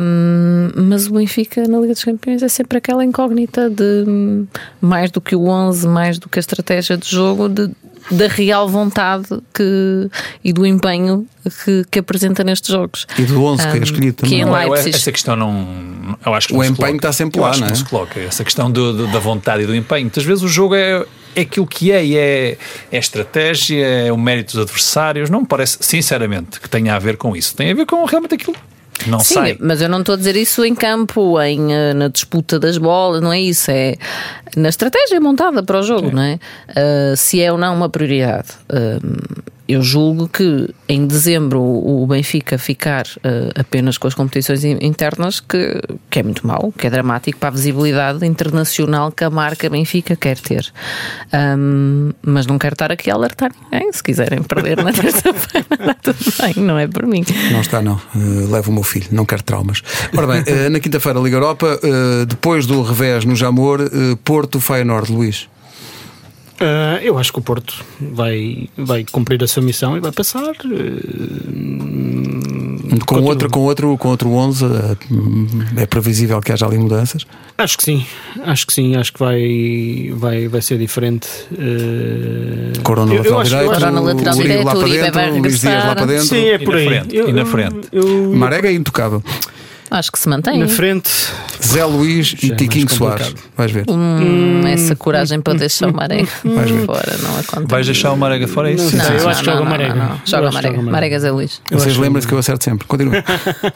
um, 0.00 0.70
mas 0.88 1.06
o 1.06 1.12
Benfica 1.12 1.66
na 1.68 1.78
Liga 1.78 1.92
dos 1.92 2.02
Campeões 2.02 2.42
é 2.42 2.48
sempre 2.48 2.76
aquela 2.76 3.04
incógnita 3.04 3.70
de 3.70 4.44
mais 4.80 5.12
do 5.12 5.20
que 5.20 5.36
o 5.36 5.46
11, 5.46 5.86
mais 5.86 6.18
do 6.18 6.28
que 6.28 6.36
a 6.36 6.40
estratégia 6.40 6.96
de 6.96 7.08
jogo, 7.08 7.48
de 7.48 7.70
da 8.10 8.26
real 8.26 8.68
vontade 8.68 9.26
que, 9.54 10.08
e 10.42 10.52
do 10.52 10.66
empenho 10.66 11.26
que, 11.64 11.84
que 11.90 11.98
apresenta 11.98 12.44
nestes 12.44 12.70
jogos. 12.70 13.06
E 13.18 13.22
do 13.22 13.42
11 13.42 13.66
um, 13.66 13.70
que 13.70 13.78
é 13.78 13.82
escolhido 13.82 14.16
também. 14.18 14.38
Que 14.38 14.42
em 14.42 14.50
Leipzig. 14.50 14.96
Essa 14.96 15.12
questão 15.12 15.36
não. 15.36 16.16
Eu 16.24 16.34
acho 16.34 16.48
que 16.48 16.54
o 16.54 16.62
empenho 16.62 16.76
coloca, 16.76 16.96
está 16.96 17.12
sempre 17.12 17.40
lá, 17.40 17.56
não, 17.56 17.66
é? 17.66 17.68
não 17.68 17.76
se 17.76 17.84
coloca. 17.84 18.20
Essa 18.20 18.44
questão 18.44 18.70
do, 18.70 18.92
do, 18.92 19.06
da 19.08 19.18
vontade 19.18 19.62
e 19.62 19.66
do 19.66 19.74
empenho. 19.74 20.02
Muitas 20.02 20.24
vezes 20.24 20.42
o 20.42 20.48
jogo 20.48 20.74
é, 20.74 21.04
é 21.34 21.40
aquilo 21.42 21.66
que 21.66 21.92
é 21.92 22.04
e 22.04 22.16
é, 22.16 22.58
é 22.90 22.98
estratégia, 22.98 23.86
é 23.86 24.12
o 24.12 24.18
mérito 24.18 24.52
dos 24.52 24.62
adversários. 24.62 25.30
Não 25.30 25.40
me 25.40 25.46
parece, 25.46 25.78
sinceramente, 25.80 26.60
que 26.60 26.68
tenha 26.68 26.94
a 26.94 26.98
ver 26.98 27.16
com 27.16 27.36
isso. 27.36 27.54
Tem 27.54 27.70
a 27.70 27.74
ver 27.74 27.86
com 27.86 28.04
realmente 28.04 28.34
aquilo 28.34 28.56
não 29.06 29.20
Sim, 29.20 29.34
sai. 29.34 29.56
mas 29.60 29.80
eu 29.80 29.88
não 29.88 30.00
estou 30.00 30.14
a 30.14 30.18
dizer 30.18 30.36
isso 30.36 30.64
em 30.64 30.74
campo, 30.74 31.40
em, 31.40 31.72
eh, 31.72 31.94
na 31.94 32.08
disputa 32.08 32.58
das 32.58 32.78
bolas, 32.78 33.20
não 33.22 33.32
é 33.32 33.40
isso. 33.40 33.70
É 33.70 33.96
na 34.56 34.68
estratégia 34.68 35.20
montada 35.20 35.62
para 35.62 35.78
o 35.78 35.82
jogo, 35.82 36.08
é. 36.08 36.12
não 36.12 36.22
é? 36.22 36.38
Uh, 36.70 37.16
se 37.16 37.40
é 37.40 37.52
ou 37.52 37.58
não 37.58 37.74
uma 37.74 37.88
prioridade. 37.88 38.48
Uh, 38.68 39.42
eu 39.70 39.82
julgo 39.82 40.28
que 40.28 40.68
em 40.88 41.06
dezembro 41.06 41.60
o 41.62 42.04
Benfica 42.04 42.58
ficar 42.58 43.06
uh, 43.18 43.52
apenas 43.54 43.96
com 43.98 44.08
as 44.08 44.14
competições 44.14 44.64
internas, 44.64 45.38
que, 45.38 45.80
que 46.10 46.18
é 46.18 46.22
muito 46.24 46.44
mau, 46.44 46.72
que 46.76 46.88
é 46.88 46.90
dramático 46.90 47.38
para 47.38 47.50
a 47.50 47.52
visibilidade 47.52 48.26
internacional 48.26 49.12
que 49.12 49.22
a 49.22 49.30
marca 49.30 49.70
Benfica 49.70 50.16
quer 50.16 50.38
ter. 50.40 50.72
Um, 51.32 52.10
mas 52.20 52.46
não 52.46 52.58
quero 52.58 52.74
estar 52.74 52.90
aqui 52.90 53.12
a 53.12 53.14
alertar 53.14 53.52
ninguém. 53.70 53.92
Se 53.92 54.02
quiserem 54.02 54.42
perder 54.42 54.82
na 54.82 54.90
terça-feira, 54.92 55.66
está 55.70 55.94
tudo 55.94 56.32
bem, 56.42 56.64
não 56.64 56.76
é 56.76 56.88
por 56.88 57.06
mim. 57.06 57.24
Não 57.52 57.60
está, 57.60 57.80
não. 57.80 57.94
Uh, 58.12 58.50
levo 58.50 58.72
o 58.72 58.74
meu 58.74 58.82
filho, 58.82 59.06
não 59.12 59.24
quero 59.24 59.44
traumas. 59.44 59.82
Ora 60.16 60.26
bem, 60.26 60.42
uh, 60.42 60.70
na 60.70 60.80
quinta-feira, 60.80 61.20
Liga 61.20 61.36
Europa, 61.36 61.78
depois 62.26 62.66
do 62.66 62.82
revés 62.82 63.24
no 63.24 63.36
Jamor, 63.36 63.78
Porto 64.24 64.60
Feyenoord, 64.60 65.12
Luís. 65.12 65.48
Uh, 66.60 67.00
eu 67.02 67.16
acho 67.16 67.32
que 67.32 67.38
o 67.38 67.42
Porto 67.42 67.82
vai, 67.98 68.68
vai 68.76 69.02
cumprir 69.02 69.42
a 69.42 69.48
sua 69.48 69.62
missão 69.62 69.96
e 69.96 70.00
vai 70.00 70.12
passar. 70.12 70.52
Uh, 70.64 71.80
com, 73.06 73.22
outro, 73.22 73.48
com, 73.48 73.60
outro, 73.60 73.96
com 73.96 74.08
outro 74.08 74.30
11, 74.30 74.66
uh, 74.66 74.98
é 75.78 75.86
previsível 75.86 76.38
que 76.40 76.52
haja 76.52 76.66
ali 76.66 76.76
mudanças? 76.76 77.26
Acho 77.56 77.78
que 77.78 77.84
sim, 77.84 78.04
acho 78.44 78.66
que 78.66 78.74
sim, 78.74 78.94
acho 78.94 79.10
que 79.10 79.18
vai, 79.18 80.12
vai, 80.14 80.48
vai 80.48 80.60
ser 80.60 80.76
diferente. 80.76 81.28
Uh... 81.50 82.78
Corona 82.82 83.14
eu, 83.14 83.18
lateral 83.18 83.42
direito, 83.42 83.72
Corona 83.72 84.00
lateral 84.00 84.34
direito, 84.34 84.64
lá 84.64 84.74
para 84.74 84.88
dentro, 84.88 85.38
Luís 85.40 85.60
Dias 85.60 85.84
lá 85.84 85.94
para 85.94 86.06
dentro. 86.06 86.26
Sim, 86.26 86.46
é 86.46 86.58
por 86.58 86.74
aí. 86.74 86.86
E 86.86 86.90
na 86.90 87.00
frente. 87.00 87.16
Eu, 87.16 87.28
e 87.28 87.32
na 87.32 87.46
frente. 87.46 87.88
Eu, 87.90 88.02
eu... 88.02 88.36
Marega 88.36 88.68
é 88.68 88.72
intocável. 88.74 89.22
Acho 89.90 90.12
que 90.12 90.18
se 90.18 90.28
mantém. 90.28 90.58
Na 90.58 90.68
frente, 90.68 91.10
Zé 91.60 91.84
Luís 91.84 92.36
e 92.42 92.52
é 92.52 92.54
Tiquinho 92.54 92.88
Soares. 92.88 93.34
Vais 93.56 93.72
ver. 93.72 93.84
Hum, 93.88 94.64
essa 94.66 94.94
coragem 94.94 95.40
para 95.40 95.58
deixar 95.58 95.88
o 95.88 95.94
Marega 95.94 96.26
fora 96.86 97.16
não 97.20 97.38
acontece. 97.38 97.66
Vais 97.66 97.86
deixar 97.86 98.12
o 98.12 98.16
Marega 98.16 98.46
fora? 98.46 98.70
É 98.70 98.74
isso? 98.74 98.96
Não, 98.96 99.04
não, 99.04 99.14
eu 99.16 99.28
acho 99.28 99.40
que 99.40 99.46
joga 99.46 99.62
o 99.62 99.66
Marega. 99.66 100.20
Joga 100.24 100.52
Marega. 100.52 100.82
Marega 100.82 101.18
Zé 101.18 101.30
Luís. 101.32 101.60
Vocês 101.70 101.96
lembram-se 101.96 102.28
que 102.28 102.32
eu 102.34 102.38
acerto 102.38 102.62
sempre. 102.62 102.86
Continua. 102.86 103.14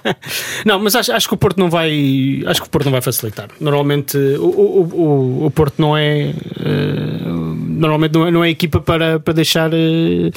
não, 0.64 0.78
mas 0.78 0.94
acho, 0.94 1.12
acho 1.12 1.26
que 1.26 1.34
o 1.34 1.36
Porto 1.36 1.58
não 1.58 1.68
vai. 1.68 2.42
Acho 2.46 2.62
que 2.62 2.68
o 2.68 2.70
Porto 2.70 2.84
não 2.84 2.92
vai 2.92 3.02
facilitar. 3.02 3.48
Normalmente 3.60 4.16
o, 4.16 4.44
o, 4.44 5.42
o, 5.42 5.46
o 5.46 5.50
Porto 5.50 5.74
não 5.82 5.96
é. 5.96 6.32
Uh, 6.60 7.56
normalmente 7.68 8.12
não 8.14 8.26
é, 8.26 8.30
não 8.30 8.44
é 8.44 8.50
equipa 8.50 8.80
para, 8.80 9.18
para 9.18 9.34
deixar. 9.34 9.70
Uh, 9.72 10.30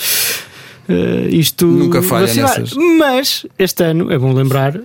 Uh, 0.90 1.28
isto 1.32 1.66
nunca 1.66 2.02
falha 2.02 2.28
vacilar. 2.28 2.60
nessas. 2.62 2.78
Mas 2.98 3.46
este 3.60 3.84
ano 3.84 4.10
é 4.10 4.18
bom 4.18 4.32
lembrar 4.32 4.80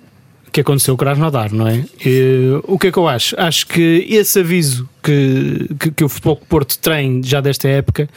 que 0.53 0.61
aconteceu 0.61 0.93
o 0.95 0.97
Krasnodar, 0.97 1.53
não 1.53 1.67
é? 1.67 1.85
E, 2.05 2.61
o 2.65 2.79
que 2.79 2.89
é 2.89 2.93
que 2.93 2.99
eu 2.99 3.09
acho? 3.09 3.35
Acho 3.41 3.67
que 3.67 4.07
esse 4.09 4.41
aviso 4.41 4.87
que, 5.03 5.69
que, 5.81 5.91
que 5.91 6.05
o 6.05 6.09
Futebol 6.09 6.37
Porto 6.37 6.79
tem 6.79 7.23
já 7.23 7.41
desta 7.41 7.67
época 7.69 8.09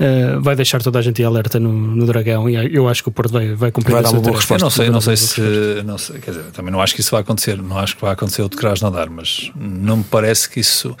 uh, 0.00 0.40
vai 0.40 0.56
deixar 0.56 0.82
toda 0.82 0.98
a 0.98 1.02
gente 1.02 1.22
alerta 1.22 1.60
no, 1.60 1.72
no 1.72 2.04
Dragão 2.04 2.50
e 2.50 2.74
eu 2.74 2.88
acho 2.88 3.02
que 3.02 3.08
o 3.08 3.12
Porto 3.12 3.32
vai, 3.32 3.54
vai 3.54 3.70
cumprir 3.70 3.92
vai 3.92 4.02
dar 4.02 4.10
uma 4.10 4.20
boa 4.20 4.36
resposta. 4.36 4.60
Eu 4.60 4.64
não 4.64 4.70
sei, 4.70 4.90
não 4.90 5.00
sei 5.00 5.16
se. 5.16 5.40
Não 5.84 5.98
sei, 5.98 6.18
quer 6.18 6.32
dizer, 6.32 6.44
também 6.52 6.72
não 6.72 6.80
acho 6.80 6.94
que 6.94 7.00
isso 7.00 7.12
vai 7.12 7.20
acontecer, 7.20 7.56
não 7.62 7.78
acho 7.78 7.94
que 7.94 8.02
vai 8.02 8.12
acontecer 8.12 8.42
o 8.42 8.48
de 8.48 8.56
Krasnodar, 8.56 9.08
mas 9.10 9.52
não 9.54 9.98
me 9.98 10.04
parece 10.04 10.50
que 10.50 10.60
isso 10.60 10.96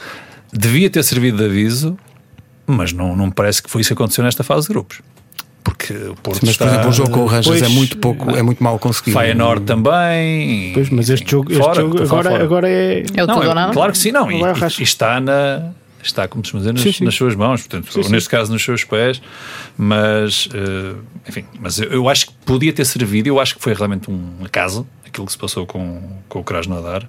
devia 0.52 0.88
ter 0.88 1.02
servido 1.02 1.38
de 1.38 1.44
aviso 1.44 1.98
mas 2.66 2.92
não, 2.92 3.14
não 3.14 3.26
me 3.26 3.32
parece 3.32 3.62
que 3.62 3.70
foi 3.70 3.80
isso 3.80 3.88
que 3.88 3.94
aconteceu 3.94 4.24
nesta 4.24 4.42
fase 4.42 4.66
de 4.66 4.72
grupos. 4.72 5.00
Porque 5.78 5.92
o 5.92 6.14
Porto 6.16 6.40
Mas, 6.42 6.50
está... 6.52 6.64
por 6.64 6.70
exemplo, 6.72 6.88
o 6.88 6.92
jogo 6.92 7.10
com 7.10 7.20
o 7.20 7.26
Rangers 7.26 7.46
Pois, 7.46 7.62
é 7.62 7.68
muito 7.68 7.98
pouco, 7.98 8.30
é 8.30 8.42
muito 8.42 8.62
mal 8.64 8.78
conseguido. 8.78 9.18
Feyenoord 9.18 9.64
também. 9.64 10.72
Pois, 10.72 10.88
mas 10.90 11.10
este 11.10 11.30
jogo, 11.30 11.50
este 11.52 11.62
fora, 11.62 11.80
jogo 11.82 12.02
agora, 12.02 12.30
fora. 12.30 12.44
agora 12.44 12.68
é. 12.68 13.04
É 13.14 13.24
o 13.24 13.26
Não, 13.26 13.42
é- 13.42 13.54
nada? 13.54 13.72
claro 13.72 13.92
que 13.92 13.98
sim, 13.98 14.10
não. 14.10 14.30
E, 14.32 14.36
Agora 14.36 14.68
e- 14.68 14.80
e 14.80 14.82
está 14.82 15.20
na. 15.20 15.70
Está, 16.02 16.28
como 16.28 16.44
se 16.44 16.56
dizer, 16.56 16.72
nas, 16.72 16.82
Sim, 16.82 16.92
sim. 16.92 17.04
nas 17.04 17.14
suas 17.16 17.34
mãos, 17.34 17.62
portanto, 17.62 17.92
Sim, 17.92 17.98
ou 17.98 18.04
sim. 18.04 18.12
neste 18.12 18.28
caso 18.30 18.52
nos 18.52 18.62
seus 18.62 18.84
pés, 18.84 19.20
mas 19.76 20.48
eh, 20.54 20.94
enfim, 21.28 21.44
mas 21.60 21.80
eu, 21.80 21.90
eu 21.90 22.08
acho 22.08 22.28
que 22.28 22.32
podia 22.44 22.72
ter 22.72 22.84
servido, 22.84 23.28
eu 23.28 23.40
acho 23.40 23.56
que 23.56 23.60
foi 23.60 23.74
realmente 23.74 24.08
um 24.08 24.44
acaso 24.44 24.86
aquilo 25.04 25.26
que 25.26 25.32
se 25.32 25.38
passou 25.38 25.66
com, 25.66 26.00
com 26.28 26.38
o 26.38 26.44
Krasnodar, 26.44 27.08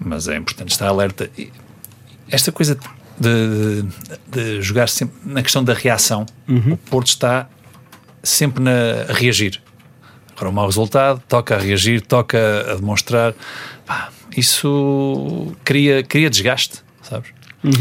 mas 0.00 0.26
é 0.26 0.36
importante 0.36 0.72
estar 0.72 0.88
alerta. 0.88 1.30
E 1.38 1.52
esta 2.28 2.50
coisa 2.50 2.76
de, 3.18 3.84
de 4.26 4.62
jogar 4.62 4.88
sempre 4.88 5.14
na 5.24 5.42
questão 5.42 5.62
da 5.64 5.72
reação, 5.74 6.26
Uhum. 6.48 6.72
o 6.72 6.76
Porto 6.76 7.08
está 7.08 7.48
sempre 8.22 8.62
na, 8.62 8.70
a 9.08 9.12
reagir. 9.12 9.60
Agora, 10.32 10.48
um 10.48 10.52
mau 10.52 10.66
resultado, 10.66 11.22
toca 11.28 11.54
a 11.54 11.58
reagir, 11.58 12.00
toca 12.00 12.38
a 12.72 12.74
demonstrar. 12.74 13.34
Pá, 13.86 14.10
isso 14.36 15.54
cria, 15.64 16.02
cria 16.02 16.28
desgaste, 16.28 16.82
sabes? 17.02 17.30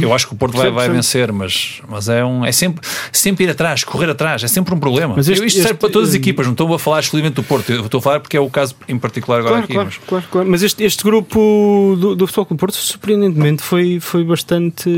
Eu 0.01 0.13
acho 0.13 0.27
que 0.27 0.33
o 0.33 0.37
Porto 0.37 0.55
vai, 0.57 0.71
vai 0.71 0.89
vencer, 0.89 1.31
mas, 1.31 1.81
mas 1.89 2.07
é, 2.09 2.23
um, 2.23 2.45
é 2.45 2.51
sempre, 2.51 2.85
sempre 3.11 3.43
ir 3.45 3.49
atrás, 3.49 3.83
correr 3.83 4.09
atrás, 4.09 4.43
é 4.43 4.47
sempre 4.47 4.73
um 4.73 4.79
problema. 4.79 5.13
Mas 5.17 5.27
este- 5.27 5.41
Eu- 5.41 5.47
isto 5.47 5.57
serve 5.57 5.71
este- 5.71 5.79
para 5.79 5.89
todas 5.89 6.09
as 6.09 6.15
eh, 6.15 6.17
equipas, 6.17 6.45
não 6.45 6.53
estou 6.53 6.73
a 6.73 6.79
falar 6.79 6.99
exclusivamente 7.01 7.35
do 7.35 7.43
Porto, 7.43 7.69
eu 7.71 7.81
estou 7.85 7.97
a 7.99 8.01
falar 8.01 8.19
porque 8.19 8.37
é 8.37 8.39
o 8.39 8.49
caso 8.49 8.75
em 8.87 8.97
particular 8.97 9.39
agora 9.39 9.55
Claro, 9.55 9.63
aqui. 9.65 9.73
claro, 9.73 9.89
mas- 9.89 10.07
claro, 10.07 10.25
claro. 10.31 10.49
Mas 10.49 10.63
este, 10.63 10.83
este 10.83 11.03
grupo 11.03 11.95
do, 11.99 12.15
do 12.15 12.25
Futebol 12.27 12.45
Clube 12.45 12.57
do 12.57 12.59
Porto, 12.59 12.75
surpreendentemente, 12.75 13.61
foi, 13.61 13.99
foi 13.99 14.23
bastante, 14.23 14.89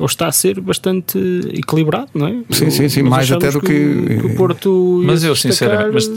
ou 0.00 0.06
está 0.06 0.26
a 0.26 0.32
ser 0.32 0.60
bastante 0.60 1.18
equilibrado, 1.52 2.08
não 2.14 2.26
é? 2.26 2.36
Sim, 2.50 2.70
sim, 2.70 2.88
sim, 2.88 3.02
mais 3.02 3.30
até 3.30 3.50
do 3.50 3.60
que- 3.60 3.66
que 4.20 4.26
o 4.26 4.34
Porto. 4.36 5.02
Mas 5.04 5.22
eu, 5.24 5.34
destacar, 5.34 5.52
sinceramente, 5.52 5.92
mas- 5.92 6.08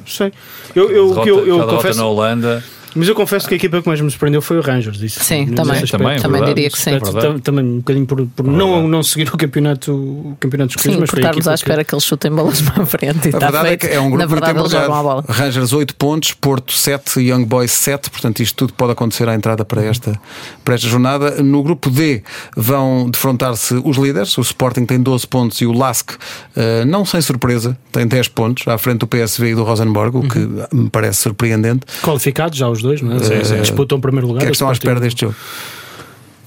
não 0.00 0.06
sei. 0.06 0.32
Eu, 0.74 0.90
eu, 0.90 1.08
derrota, 1.08 1.28
eu, 1.28 1.38
eu 1.40 1.44
derrota 1.56 1.76
confesso, 1.76 1.98
na 1.98 2.06
Holanda. 2.06 2.64
Mas 2.94 3.08
eu 3.08 3.14
confesso 3.14 3.46
que 3.48 3.54
a 3.54 3.56
equipa 3.56 3.80
que 3.82 3.88
mais 3.88 4.00
me 4.00 4.10
surpreendeu 4.10 4.40
foi 4.42 4.58
o 4.58 4.60
Rangers. 4.60 5.00
Isso, 5.00 5.22
Sim, 5.22 5.46
também. 5.46 5.72
aspecto. 5.74 5.98
Também, 5.98 6.16
Também 6.18 6.30
verdade. 6.40 6.54
diria 6.54 6.70
que 6.70 6.78
sim. 6.78 6.90
Verdade. 6.92 7.20
tam- 7.20 7.38
também 7.38 7.64
um 7.64 7.76
bocadinho 7.78 8.06
por, 8.06 8.26
por 8.26 8.46
não, 8.46 8.86
não 8.88 9.02
seguir 9.02 9.28
o 9.32 9.36
campeonato, 9.36 9.92
o 9.92 10.36
campeonato 10.40 10.76
de 10.76 10.82
Sim, 10.82 10.96
mas 11.00 11.10
por 11.10 11.18
estarmos 11.18 11.48
à 11.48 11.54
espera 11.54 11.84
que 11.84 11.94
eles 11.94 12.04
chutem 12.04 12.30
bolas 12.30 12.60
para 12.62 12.82
a 12.82 12.86
frente. 12.86 13.24
E 13.28 13.28
A 13.28 13.30
está 13.30 13.38
verdade 13.38 13.64
é 13.66 13.68
feito. 13.68 13.80
que 13.88 13.94
é 13.94 14.00
um 14.00 14.04
grupo 14.10 14.18
Na 14.18 14.26
verdade, 14.26 14.58
eles 14.58 14.70
jogam 14.70 14.94
a 14.94 15.02
bola. 15.02 15.24
Rangers 15.28 15.72
8 15.72 15.94
pontos, 15.96 16.32
Porto 16.32 16.72
7, 16.72 17.20
Young 17.20 17.44
Boys 17.44 17.72
7, 17.72 18.10
portanto 18.10 18.40
isto 18.40 18.54
tudo 18.56 18.72
pode 18.74 18.92
acontecer 18.92 19.28
à 19.28 19.34
entrada 19.34 19.64
para 19.64 19.82
esta, 19.84 20.18
para 20.64 20.74
esta 20.74 20.86
jornada. 20.88 21.42
No 21.42 21.62
grupo 21.62 21.90
D 21.90 22.22
vão 22.56 23.08
defrontar-se 23.10 23.74
os 23.84 23.96
líderes, 23.96 24.36
o 24.38 24.40
Sporting 24.42 24.84
tem 24.86 25.00
12 25.00 25.26
pontos 25.26 25.60
e 25.60 25.66
o 25.66 25.72
Lask, 25.72 26.12
eh, 26.56 26.84
não 26.84 27.04
sem 27.04 27.20
surpresa, 27.20 27.76
tem 27.92 28.06
10 28.06 28.28
pontos, 28.28 28.66
à 28.68 28.78
frente 28.78 28.98
do 28.98 29.06
PSV 29.06 29.50
e 29.50 29.54
do 29.54 29.64
Rosenborg, 29.64 30.16
o 30.18 30.28
que 30.28 30.38
me 30.74 30.88
parece 30.90 31.20
surpreendente. 31.22 31.80
qualificados 32.02 32.58
já 32.58 32.68
os 32.68 32.82
dois, 32.84 33.02
não 33.02 33.16
é? 33.16 33.18
Sim, 33.18 33.44
sim. 33.44 33.60
Disputam 33.60 33.98
o 33.98 34.00
primeiro 34.00 34.28
lugar. 34.28 34.38
O 34.38 34.40
que 34.42 34.46
é 34.46 34.50
que 34.50 34.54
estão 34.54 34.68
à 34.68 34.70
o 34.70 34.72
espera 34.72 35.00
deste 35.00 35.22
jogo? 35.22 35.34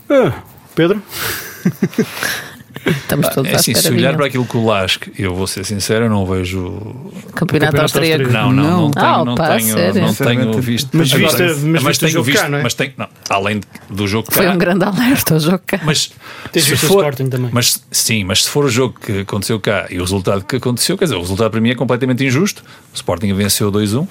Ah, 0.10 0.32
Pedro? 0.74 1.02
Estamos 2.86 3.28
todos 3.30 3.50
É 3.52 3.54
à 3.56 3.58
assim, 3.58 3.74
se 3.74 3.90
olhar 3.90 4.16
para 4.16 4.28
aquilo 4.28 4.46
que 4.46 4.56
o 4.56 4.66
Lask, 4.66 5.08
eu 5.20 5.36
vou 5.36 5.46
ser 5.46 5.66
sincero, 5.66 6.06
eu 6.06 6.10
não 6.10 6.26
vejo. 6.26 6.62
campeonato 7.36 7.76
Campeonato 7.76 7.82
austríaco. 7.82 8.32
Não, 8.32 8.52
não, 8.54 8.64
não, 8.64 8.82
Não. 8.84 8.92
tenho, 8.92 9.06
Ah, 9.06 9.26
não 9.26 9.36
pá, 9.36 9.58
tenho, 9.58 9.74
sério? 9.74 10.02
não 10.02 10.14
tenho 10.14 10.62
visto. 10.62 10.90
Mas 10.94 11.12
viste- 11.12 11.42
mas 11.66 11.98
o 11.98 12.00
tenho 12.00 12.24
visto, 12.24 12.42
cá, 12.42 12.48
não 12.50 12.60
é? 12.60 12.64
mas 12.64 12.74
tenho, 12.76 12.94
não, 12.96 13.08
além 13.30 13.60
do 13.90 14.08
jogo 14.08 14.28
Foi 14.32 14.46
cá, 14.46 14.52
um 14.54 14.58
grande 14.58 14.86
alerta 14.86 15.36
o 15.36 15.40
jogo 15.40 15.60
cá. 15.68 15.82
mas 15.84 16.12
Tens 16.54 16.64
se 16.64 16.72
visto 16.72 16.84
o 16.86 16.88
for, 16.88 17.00
Sporting 17.04 17.30
também? 17.30 17.50
Mas 17.52 17.84
sim, 17.92 18.24
mas 18.24 18.46
se 18.46 18.50
for 18.50 18.64
o 18.64 18.70
jogo 18.70 18.96
que 19.02 19.20
aconteceu 19.22 19.60
cá 19.60 19.88
e 19.90 19.98
o 19.98 20.02
resultado 20.02 20.46
que 20.46 20.56
aconteceu, 20.56 20.98
quer 20.98 21.06
dizer, 21.06 21.16
o 21.18 21.22
resultado 21.22 21.52
para 21.52 21.60
mim 21.60 21.72
é 21.72 21.76
completamente 21.76 22.24
injusto. 22.24 22.64
O 22.94 22.96
Sporting 22.96 23.34
venceu 23.34 23.70
2-1. 23.70 24.08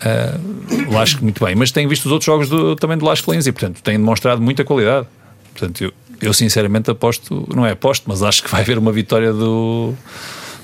Uh, 0.00 0.92
Lasco 0.92 1.22
muito 1.22 1.44
bem, 1.44 1.54
mas 1.54 1.70
tenho 1.70 1.88
visto 1.88 2.06
os 2.06 2.12
outros 2.12 2.26
jogos 2.26 2.48
do, 2.48 2.74
também 2.74 2.96
do 2.96 3.04
Lasco 3.04 3.30
Lins 3.32 3.46
e 3.46 3.52
portanto 3.52 3.82
tem 3.82 3.98
demonstrado 3.98 4.40
muita 4.40 4.64
qualidade. 4.64 5.06
Portanto, 5.52 5.84
eu, 5.84 5.92
eu 6.22 6.32
sinceramente 6.32 6.90
aposto, 6.90 7.46
não 7.54 7.66
é 7.66 7.72
aposto, 7.72 8.04
mas 8.06 8.22
acho 8.22 8.42
que 8.42 8.50
vai 8.50 8.62
haver 8.62 8.78
uma 8.78 8.92
vitória 8.92 9.32
do, 9.32 9.92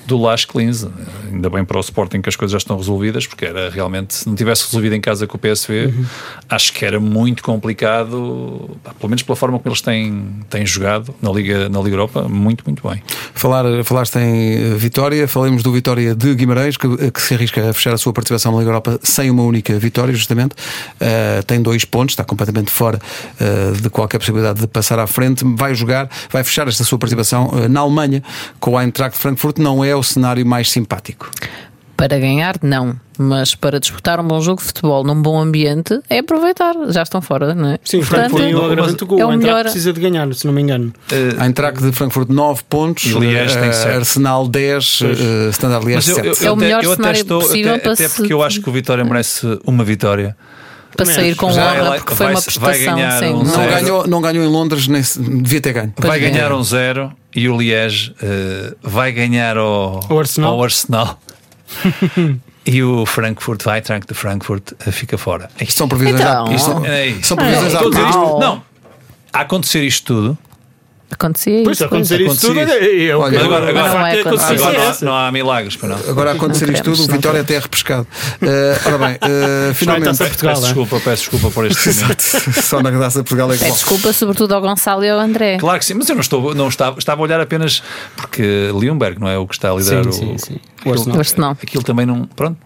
do 0.07 0.17
Lasco. 0.17 0.59
Ainda 1.31 1.49
bem 1.49 1.63
para 1.63 1.77
o 1.77 1.81
Sporting 1.81 2.21
que 2.21 2.29
as 2.29 2.35
coisas 2.35 2.51
já 2.51 2.57
estão 2.57 2.77
resolvidas, 2.77 3.27
porque 3.27 3.45
era 3.45 3.69
realmente, 3.69 4.15
se 4.15 4.27
não 4.27 4.35
tivesse 4.35 4.65
resolvido 4.65 4.93
em 4.93 5.01
casa 5.01 5.27
com 5.27 5.37
o 5.37 5.39
PSV, 5.39 5.93
acho 6.49 6.73
que 6.73 6.85
era 6.85 6.99
muito 6.99 7.43
complicado, 7.43 8.69
pelo 8.99 9.09
menos 9.09 9.23
pela 9.23 9.35
forma 9.35 9.59
como 9.59 9.69
eles 9.69 9.81
têm, 9.81 10.25
têm 10.49 10.65
jogado 10.65 11.13
na 11.21 11.31
Liga, 11.31 11.69
na 11.69 11.79
Liga 11.79 11.95
Europa, 11.95 12.27
muito, 12.27 12.63
muito 12.65 12.87
bem. 12.87 13.01
Falar, 13.33 13.65
falaste 13.83 14.17
em 14.17 14.53
eh, 14.53 14.75
Vitória, 14.75 15.27
falemos 15.27 15.63
do 15.63 15.71
Vitória 15.71 16.15
de 16.15 16.33
Guimarães, 16.35 16.77
que, 16.77 17.11
que 17.11 17.21
se 17.21 17.33
arrisca 17.33 17.69
a 17.69 17.73
fechar 17.73 17.93
a 17.93 17.97
sua 17.97 18.13
participação 18.13 18.51
na 18.51 18.59
Liga 18.59 18.69
Europa 18.69 18.99
sem 19.03 19.29
uma 19.29 19.43
única 19.43 19.77
vitória, 19.77 20.13
justamente. 20.13 20.55
Eh, 20.99 21.41
tem 21.45 21.61
dois 21.61 21.85
pontos, 21.85 22.13
está 22.13 22.23
completamente 22.23 22.71
fora 22.71 22.99
eh, 23.39 23.71
de 23.81 23.89
qualquer 23.89 24.19
possibilidade 24.19 24.59
de 24.59 24.67
passar 24.67 24.99
à 24.99 25.07
frente. 25.07 25.43
Vai 25.55 25.73
jogar, 25.73 26.09
vai 26.29 26.43
fechar 26.43 26.67
esta 26.67 26.83
sua 26.83 26.97
participação 26.97 27.51
eh, 27.55 27.67
na 27.67 27.79
Alemanha 27.79 28.21
com 28.59 28.71
o 28.71 28.81
Eintracht 28.81 29.17
Frankfurt. 29.17 29.57
Não 29.57 29.83
é 29.83 29.95
o 29.95 30.03
cenário 30.03 30.45
mais 30.45 30.69
simpático. 30.69 31.16
Para 31.95 32.19
ganhar, 32.19 32.57
não. 32.61 32.95
Mas 33.17 33.55
para 33.55 33.79
disputar 33.79 34.19
um 34.19 34.23
bom 34.27 34.39
jogo 34.39 34.61
de 34.61 34.67
futebol 34.67 35.03
num 35.03 35.19
bom 35.19 35.39
ambiente, 35.39 35.99
é 36.07 36.19
aproveitar. 36.19 36.75
Já 36.89 37.01
estão 37.01 37.19
fora, 37.21 37.55
não 37.55 37.69
é? 37.69 37.79
Sim, 37.83 38.01
Portanto, 38.01 38.35
tem 38.35 38.53
o 38.53 38.63
agravante 38.63 39.03
é 39.19 39.25
o 39.25 39.31
melhor- 39.35 39.63
precisa 39.63 39.91
de 39.91 39.99
ganhar, 39.99 40.31
se 40.35 40.45
não 40.45 40.53
me 40.53 40.61
engano. 40.61 40.93
A 41.39 41.45
Eintracht 41.47 41.81
de 41.81 41.91
Frankfurt 41.91 42.29
9 42.29 42.61
pontos, 42.69 43.03
Liège 43.05 43.55
tem 43.57 43.69
eh, 43.69 43.73
sete. 43.73 43.95
Arsenal 43.95 44.47
10, 44.47 44.99
eh, 45.01 45.49
Standard 45.49 45.83
Liège 45.87 46.13
7. 46.13 46.45
É 46.45 46.51
o 46.51 46.55
melhor 46.55 46.83
eu 46.83 46.95
cenário 46.95 47.19
estou, 47.21 47.41
possível 47.41 47.71
até, 47.73 47.81
para 47.81 47.93
até 47.93 48.07
se- 48.07 48.15
porque 48.15 48.31
eu 48.33 48.43
acho 48.43 48.61
que 48.61 48.69
o 48.69 48.71
Vitória 48.71 49.03
merece 49.03 49.59
uma 49.65 49.83
vitória. 49.83 50.37
para 50.95 51.05
sair 51.07 51.35
com 51.35 51.51
Já 51.51 51.63
honra, 51.63 51.75
ela 51.77 51.95
porque 51.95 52.15
foi 52.15 52.25
vai- 52.27 52.33
uma 52.35 52.41
vai 52.41 52.43
prestação. 52.43 52.95
ganhar 52.95 53.19
sim, 53.19 53.25
um 53.25 53.37
não 53.43 53.45
zero. 53.45 53.61
é? 53.71 53.81
ganhou, 53.81 54.07
não 54.07 54.21
ganhou 54.21 54.45
em 54.45 54.47
Londres, 54.49 54.87
nem 54.87 55.01
se- 55.03 55.19
devia 55.19 55.61
ter 55.61 55.73
ganho. 55.73 55.93
Vai 55.97 56.23
é. 56.23 56.29
ganhar 56.29 56.51
um 56.53 56.63
zero 56.63 57.11
e 57.37 57.47
o 57.47 57.55
Liège 57.57 58.13
eh, 58.21 58.73
vai 58.81 59.11
ganhar 59.11 59.57
ao, 59.57 59.99
Ao 60.09 60.19
Arsenal. 60.19 60.53
ao 60.53 60.63
Arsenal. 60.63 61.19
e 62.65 62.81
o 62.83 63.05
Frankfurt, 63.05 63.63
vai 63.63 63.77
Eintracht 63.77 64.07
de 64.07 64.13
Frankfurt, 64.13 64.71
eh, 64.85 64.91
fica 64.91 65.17
fora. 65.17 65.49
Isto 65.61 65.77
são 65.77 65.87
previsões 65.87 66.19
Então. 66.19 66.47
à, 66.47 66.51
isto 66.51 66.65
são, 66.65 66.85
É 66.85 67.13
são 67.21 67.37
previsões 67.37 67.73
É, 67.73 67.77
à 67.77 67.81
Mal. 67.89 68.39
não, 68.39 68.63
a 69.31 69.41
acontecer 69.41 69.83
isto 69.83 70.15
tudo, 70.15 70.37
Acontecia 71.09 71.63
Pois, 71.63 71.77
isso. 71.77 71.85
acontecer 71.85 72.19
isso 72.21 72.47
tudo 72.47 72.59
é, 72.59 73.05
é, 73.05 73.15
o 73.15 73.21
Olha, 73.21 73.41
agora- 73.41 73.71
não 73.71 74.05
é 74.05 74.11
é 74.11 74.21
que 74.21 74.27
acontecer 74.27 74.53
agora 74.55 74.77
é 74.77 75.05
não 75.05 75.15
há, 75.15 75.31
milagres. 75.31 75.75
Para 75.77 75.89
não. 75.89 76.09
Agora 76.09 76.31
a 76.31 76.33
acontecer 76.33 76.69
isto 76.69 76.83
tudo, 76.83 77.01
o 77.03 77.07
Vitória 77.07 77.41
até 77.41 77.55
é 77.55 77.59
repescado. 77.59 78.05
Eh, 78.41 78.77
ora 78.85 78.97
bem, 78.97 79.17
eh, 79.21 79.73
finalmente. 79.73 80.17
Portugal, 80.17 80.53
peço 80.55 80.63
é? 80.63 80.65
desculpa, 80.65 80.99
peço 80.99 81.21
desculpa 81.23 81.51
por 81.51 81.65
este 81.65 81.89
momento. 82.01 82.21
Só 82.61 82.81
na 82.81 82.91
Graça 82.91 83.19
de 83.19 83.23
Portugal 83.23 83.53
é 83.53 83.57
que 83.57 83.71
desculpa, 83.71 84.11
sobretudo 84.11 84.53
ao 84.53 84.61
Gonçalo 84.61 85.03
e 85.05 85.09
ao 85.09 85.19
André. 85.19 85.57
Claro 85.57 85.79
que 85.79 85.85
sim, 85.85 85.93
mas 85.93 86.09
eu 86.09 86.15
não, 86.15 86.21
estou, 86.21 86.53
não 86.53 86.67
estava, 86.67 86.99
estava 86.99 87.21
a 87.21 87.23
olhar 87.23 87.39
apenas 87.39 87.81
porque 88.17 88.69
Leonberg 88.73 89.19
não 89.19 89.29
é 89.29 89.37
o 89.37 89.47
que 89.47 89.55
está 89.55 89.71
a 89.71 89.75
liderar 89.75 90.03
Sim, 90.03 90.09
o, 90.09 90.13
sim, 90.13 90.37
sim. 90.37 90.59
Aquilo-. 90.81 91.15
O 91.15 91.19
Arsenal. 91.19 91.51
Aquilo 91.63 91.83
também 91.83 92.05
não. 92.05 92.25
Pronto. 92.25 92.57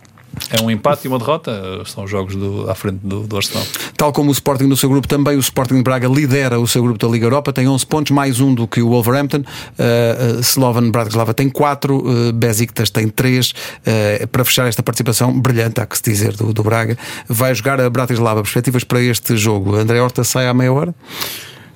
É 0.50 0.62
um 0.62 0.72
empate 0.72 1.06
e 1.06 1.08
uma 1.08 1.20
derrota. 1.20 1.52
São 1.86 2.04
os 2.04 2.10
jogos 2.10 2.36
do, 2.36 2.70
à 2.70 2.76
frente 2.76 3.00
do, 3.04 3.22
do 3.22 3.36
Arsenal. 3.38 3.66
Tal 3.98 4.12
como 4.12 4.30
o 4.30 4.32
Sporting 4.32 4.66
no 4.66 4.78
seu 4.78 4.90
grupo, 4.90 5.08
também 5.08 5.36
o 5.36 5.40
Sporting 5.40 5.76
de 5.76 5.84
Braga 5.84 6.08
lidera 6.08 6.60
o 6.60 6.68
seu 6.68 6.82
grupo 6.84 6.98
da 6.98 7.12
Liga 7.12 7.26
Europa, 7.26 7.54
tem 7.54 7.68
11 7.68 7.86
pontos, 7.86 8.12
mais 8.12 8.40
um 8.40 8.54
do 8.54 8.68
que 8.68 8.82
o 8.82 8.90
Wolverhampton. 8.90 9.40
Uh, 9.40 10.38
uh, 10.38 10.40
Slovan 10.42 10.90
Bratislava 10.90 11.34
tem 11.34 11.50
4, 11.50 11.96
uh, 11.96 12.34
Besiktas 12.34 12.90
tem 12.90 13.08
3. 13.08 13.52
Uh, 13.52 14.28
para 14.28 14.44
fechar 14.44 14.68
esta 14.68 14.82
participação 14.82 15.38
brilhante, 15.40 15.82
há 15.82 15.86
que 15.86 15.98
se 15.98 16.04
dizer, 16.04 16.36
do, 16.36 16.54
do 16.54 16.64
Braga, 16.64 16.98
vai 17.28 17.54
jogar 17.54 17.80
a 17.80 17.90
Bratislava. 17.90 18.42
Perspectivas 18.42 18.84
para 18.84 19.02
este 19.02 19.36
jogo? 19.38 19.76
André 19.76 20.02
Horta 20.02 20.24
sai 20.24 20.48
à 20.48 20.54
meia 20.54 20.72
hora? 20.72 20.96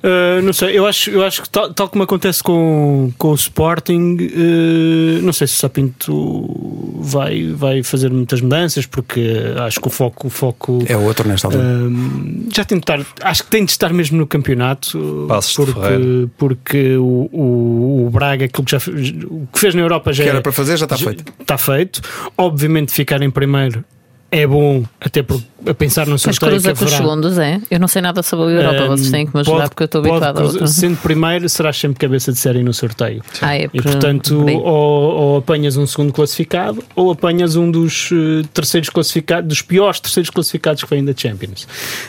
Uh, 0.06 0.40
não 0.42 0.52
sei, 0.52 0.78
eu 0.78 0.86
acho, 0.86 1.10
eu 1.10 1.24
acho 1.24 1.42
que 1.42 1.48
tal, 1.50 1.74
tal 1.74 1.88
como 1.88 2.04
acontece 2.04 2.40
com, 2.40 3.12
com 3.18 3.30
o 3.30 3.34
Sporting, 3.34 4.16
uh, 4.20 5.22
não 5.22 5.32
sei 5.32 5.48
se 5.48 5.54
o 5.54 5.56
Sapinto 5.56 6.94
vai, 7.00 7.50
vai 7.52 7.82
fazer 7.82 8.10
muitas 8.12 8.40
mudanças, 8.40 8.86
porque 8.86 9.20
acho 9.66 9.80
que 9.80 9.86
o 9.88 9.90
foco, 9.90 10.28
o 10.28 10.30
foco 10.30 10.78
É 10.86 10.96
outro 10.96 11.26
nesta 11.28 11.48
altura. 11.48 11.64
um, 11.64 12.48
já 12.54 12.64
tem 12.64 12.78
de 12.78 12.82
estar, 12.84 13.00
acho 13.22 13.42
que 13.44 13.50
tem 13.50 13.64
de 13.64 13.70
estar 13.72 13.92
mesmo 13.92 14.16
no 14.18 14.26
campeonato, 14.26 15.26
Passos 15.28 15.56
porque, 15.56 16.28
porque 16.38 16.96
o, 16.96 17.28
o, 17.32 18.06
o 18.06 18.10
Braga, 18.10 18.44
aquilo 18.44 18.64
que, 18.64 18.70
já, 18.70 18.78
o 19.28 19.46
que 19.52 19.58
fez 19.58 19.74
na 19.74 19.80
Europa 19.82 20.12
já 20.12 20.22
que 20.22 20.28
é- 20.28 20.32
era 20.32 20.40
para 20.40 20.52
fazer, 20.52 20.76
já 20.76 20.84
está 20.84 20.94
já- 20.96 21.06
feito. 21.06 21.24
Está 21.40 21.58
feito. 21.58 22.00
Obviamente, 22.38 22.92
ficar 22.92 23.22
em 23.22 23.30
primeiro 23.30 23.84
é 24.30 24.46
bom 24.46 24.82
até 25.00 25.22
por, 25.22 25.40
a 25.66 25.72
pensar 25.72 26.04
no 26.06 26.12
Mas 26.12 26.22
sorteio 26.22 26.50
cruza 26.52 26.72
que 26.72 26.78
com 26.78 26.84
os 26.84 26.92
haverá. 26.92 27.08
segundos, 27.10 27.38
é? 27.38 27.60
Eu 27.70 27.78
não 27.78 27.86
sei 27.88 28.02
nada 28.02 28.22
sobre 28.22 28.46
a 28.46 28.50
Europa, 28.50 28.84
Um, 28.84 28.88
vocês 28.88 29.10
têm 29.10 29.26
que 29.26 29.34
me 29.34 29.40
ajudar 29.40 29.56
pode- 29.58 29.68
porque 29.70 29.82
eu 29.82 29.86
estou 29.86 30.02
pode 30.02 30.14
habituada 30.14 30.40
a 30.40 30.44
outra. 30.44 30.66
Sendo 30.66 30.96
primeiro, 30.98 31.48
serás 31.48 31.76
sempre 31.76 31.98
cabeça 31.98 32.32
de 32.32 32.38
série 32.38 32.62
no 32.62 32.74
sorteio. 32.74 33.22
Ah, 33.40 33.56
é 33.56 33.64
E 33.64 33.68
por- 33.68 33.82
portanto, 33.82 34.44
ou, 34.46 34.64
ou 34.64 35.36
apanhas 35.38 35.76
um 35.76 35.86
segundo 35.86 36.12
classificado, 36.12 36.82
ou 36.94 37.10
apanhas 37.10 37.56
um 37.56 37.70
dos 37.70 38.10
eh, 38.12 38.44
terceiros 38.52 38.90
classificados, 38.90 39.48
dos 39.48 39.62
piores 39.62 40.00
terceiros 40.00 40.30
classificados 40.30 40.82
que 40.82 40.90
vêm 40.90 41.04
da 41.04 41.12
Champions. 41.16 41.66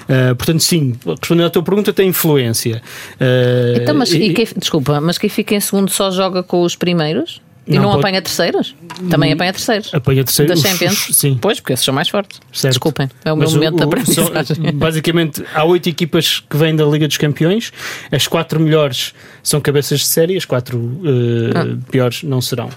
Eh, 0.09 0.33
portanto, 0.33 0.59
sim, 0.61 0.95
respondendo 1.05 1.45
à 1.47 1.49
tua 1.49 1.63
pergunta, 1.63 1.93
tem 1.93 2.09
influência. 2.09 2.81
Eh, 3.19 3.79
Então, 3.81 3.93
mas, 3.95 4.11
e- 4.11 4.17
e 4.23 4.33
quem, 4.33 4.47
desculpa, 4.57 4.99
mas 4.99 5.17
quem 5.17 5.29
fica 5.29 5.55
em 5.55 5.59
segundo 5.59 5.89
só 5.91 6.09
joga 6.11 6.41
com 6.43 6.63
os 6.63 6.75
primeiros? 6.75 7.41
E 7.67 7.75
Não, 7.75 7.81
não, 7.83 7.89
pode- 7.91 7.99
apanha 7.99 8.21
terceiros? 8.21 8.75
Também 9.09 9.33
apanha 9.33 9.51
terceiros. 9.51 9.93
Apanha 9.93 10.23
terceiro- 10.23 10.53
Da 10.55 10.59
Champions? 10.69 11.09
sim. 11.11 11.37
Pois, 11.39 11.59
porque 11.59 11.73
esses 11.73 11.83
são 11.83 11.93
mais 11.93 12.07
fortes. 12.07 12.39
Certo. 12.53 12.71
Desculpem, 12.73 13.09
é 13.25 13.33
o 13.33 13.35
meu 13.35 13.45
Mas 13.45 13.53
momento 13.53 13.75
de 13.75 13.81
o- 13.81 13.85
aprendizagem. 13.85 14.55
são- 14.55 14.71
basicamente, 14.73 15.43
há 15.53 15.63
oito 15.65 15.89
equipas 15.89 16.39
que 16.49 16.55
vêm 16.55 16.75
da 16.75 16.85
Liga 16.85 17.07
dos 17.07 17.17
Campeões. 17.17 17.73
As 18.11 18.25
quatro 18.27 18.59
melhores 18.59 19.13
são 19.47 19.61
cabeças 19.61 19.99
de 20.01 20.07
série, 20.07 20.35
as 20.35 20.43
quatro 20.43 20.77
eh, 21.05 21.51
Ah. 21.55 21.77
piores 21.89 22.23
não 22.23 22.41
serão. 22.41 22.69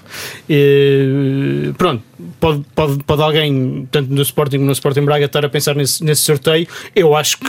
Eh, 0.49 1.71
pronto, 1.77 2.01
pode, 2.39 2.63
pode, 2.75 3.03
pode 3.03 3.21
alguém, 3.21 3.87
tanto 3.91 4.13
no 4.13 4.21
Sporting 4.21 4.57
como 4.57 4.67
no 4.67 4.71
Sporting 4.71 5.01
Braga, 5.01 5.25
estar 5.25 5.43
a 5.45 5.49
pensar 5.49 5.75
nesse, 5.75 6.03
nesse 6.03 6.21
sorteio. 6.21 6.67
Eu 6.95 7.15
acho 7.15 7.37
que, 7.39 7.45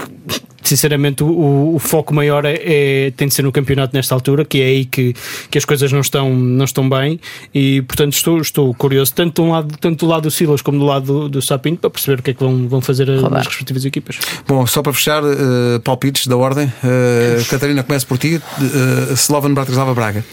sinceramente, 0.62 1.22
o, 1.22 1.74
o 1.74 1.78
foco 1.78 2.14
maior 2.14 2.44
é, 2.44 2.60
é- 2.64 3.10
tem 3.16 3.28
de 3.28 3.34
ser 3.34 3.42
no 3.42 3.52
campeonato 3.52 3.94
nesta 3.94 4.14
altura, 4.14 4.44
que 4.44 4.60
é 4.60 4.64
aí 4.66 4.84
que, 4.84 5.14
que 5.50 5.58
as 5.58 5.64
coisas 5.64 5.92
não 5.92 6.00
estão, 6.00 6.34
não 6.34 6.64
estão 6.64 6.88
bem. 6.88 7.20
E, 7.54 7.82
portanto, 7.82 8.14
estou, 8.14 8.40
estou 8.40 8.74
curioso, 8.74 9.12
tanto, 9.14 9.42
um 9.42 9.50
lado, 9.52 9.76
tanto 9.78 10.04
do 10.04 10.10
lado 10.10 10.22
do 10.22 10.30
Silas 10.30 10.62
como 10.62 10.78
do 10.78 10.84
lado 10.84 11.06
do, 11.06 11.28
do 11.28 11.42
Sapinto, 11.42 11.80
para 11.80 11.90
perceber 11.90 12.20
o 12.20 12.22
que 12.22 12.30
é 12.30 12.34
que 12.34 12.40
vão, 12.42 12.68
vão 12.68 12.80
fazer 12.80 13.08
Rodar. 13.08 13.40
as 13.40 13.46
respectivas 13.46 13.84
equipas. 13.84 14.18
Bom, 14.48 14.66
só 14.66 14.82
para 14.82 14.92
fechar, 14.92 15.22
eh, 15.22 15.78
palpites 15.84 16.26
da 16.26 16.36
ordem. 16.36 16.72
Eh, 16.82 17.40
Catarina, 17.48 17.82
começa 17.82 18.06
por 18.06 18.18
ti. 18.18 18.36
Uh, 18.36 19.11
Slovan 19.14 19.54
Bratislava 19.54 19.94
Braga. 19.94 20.24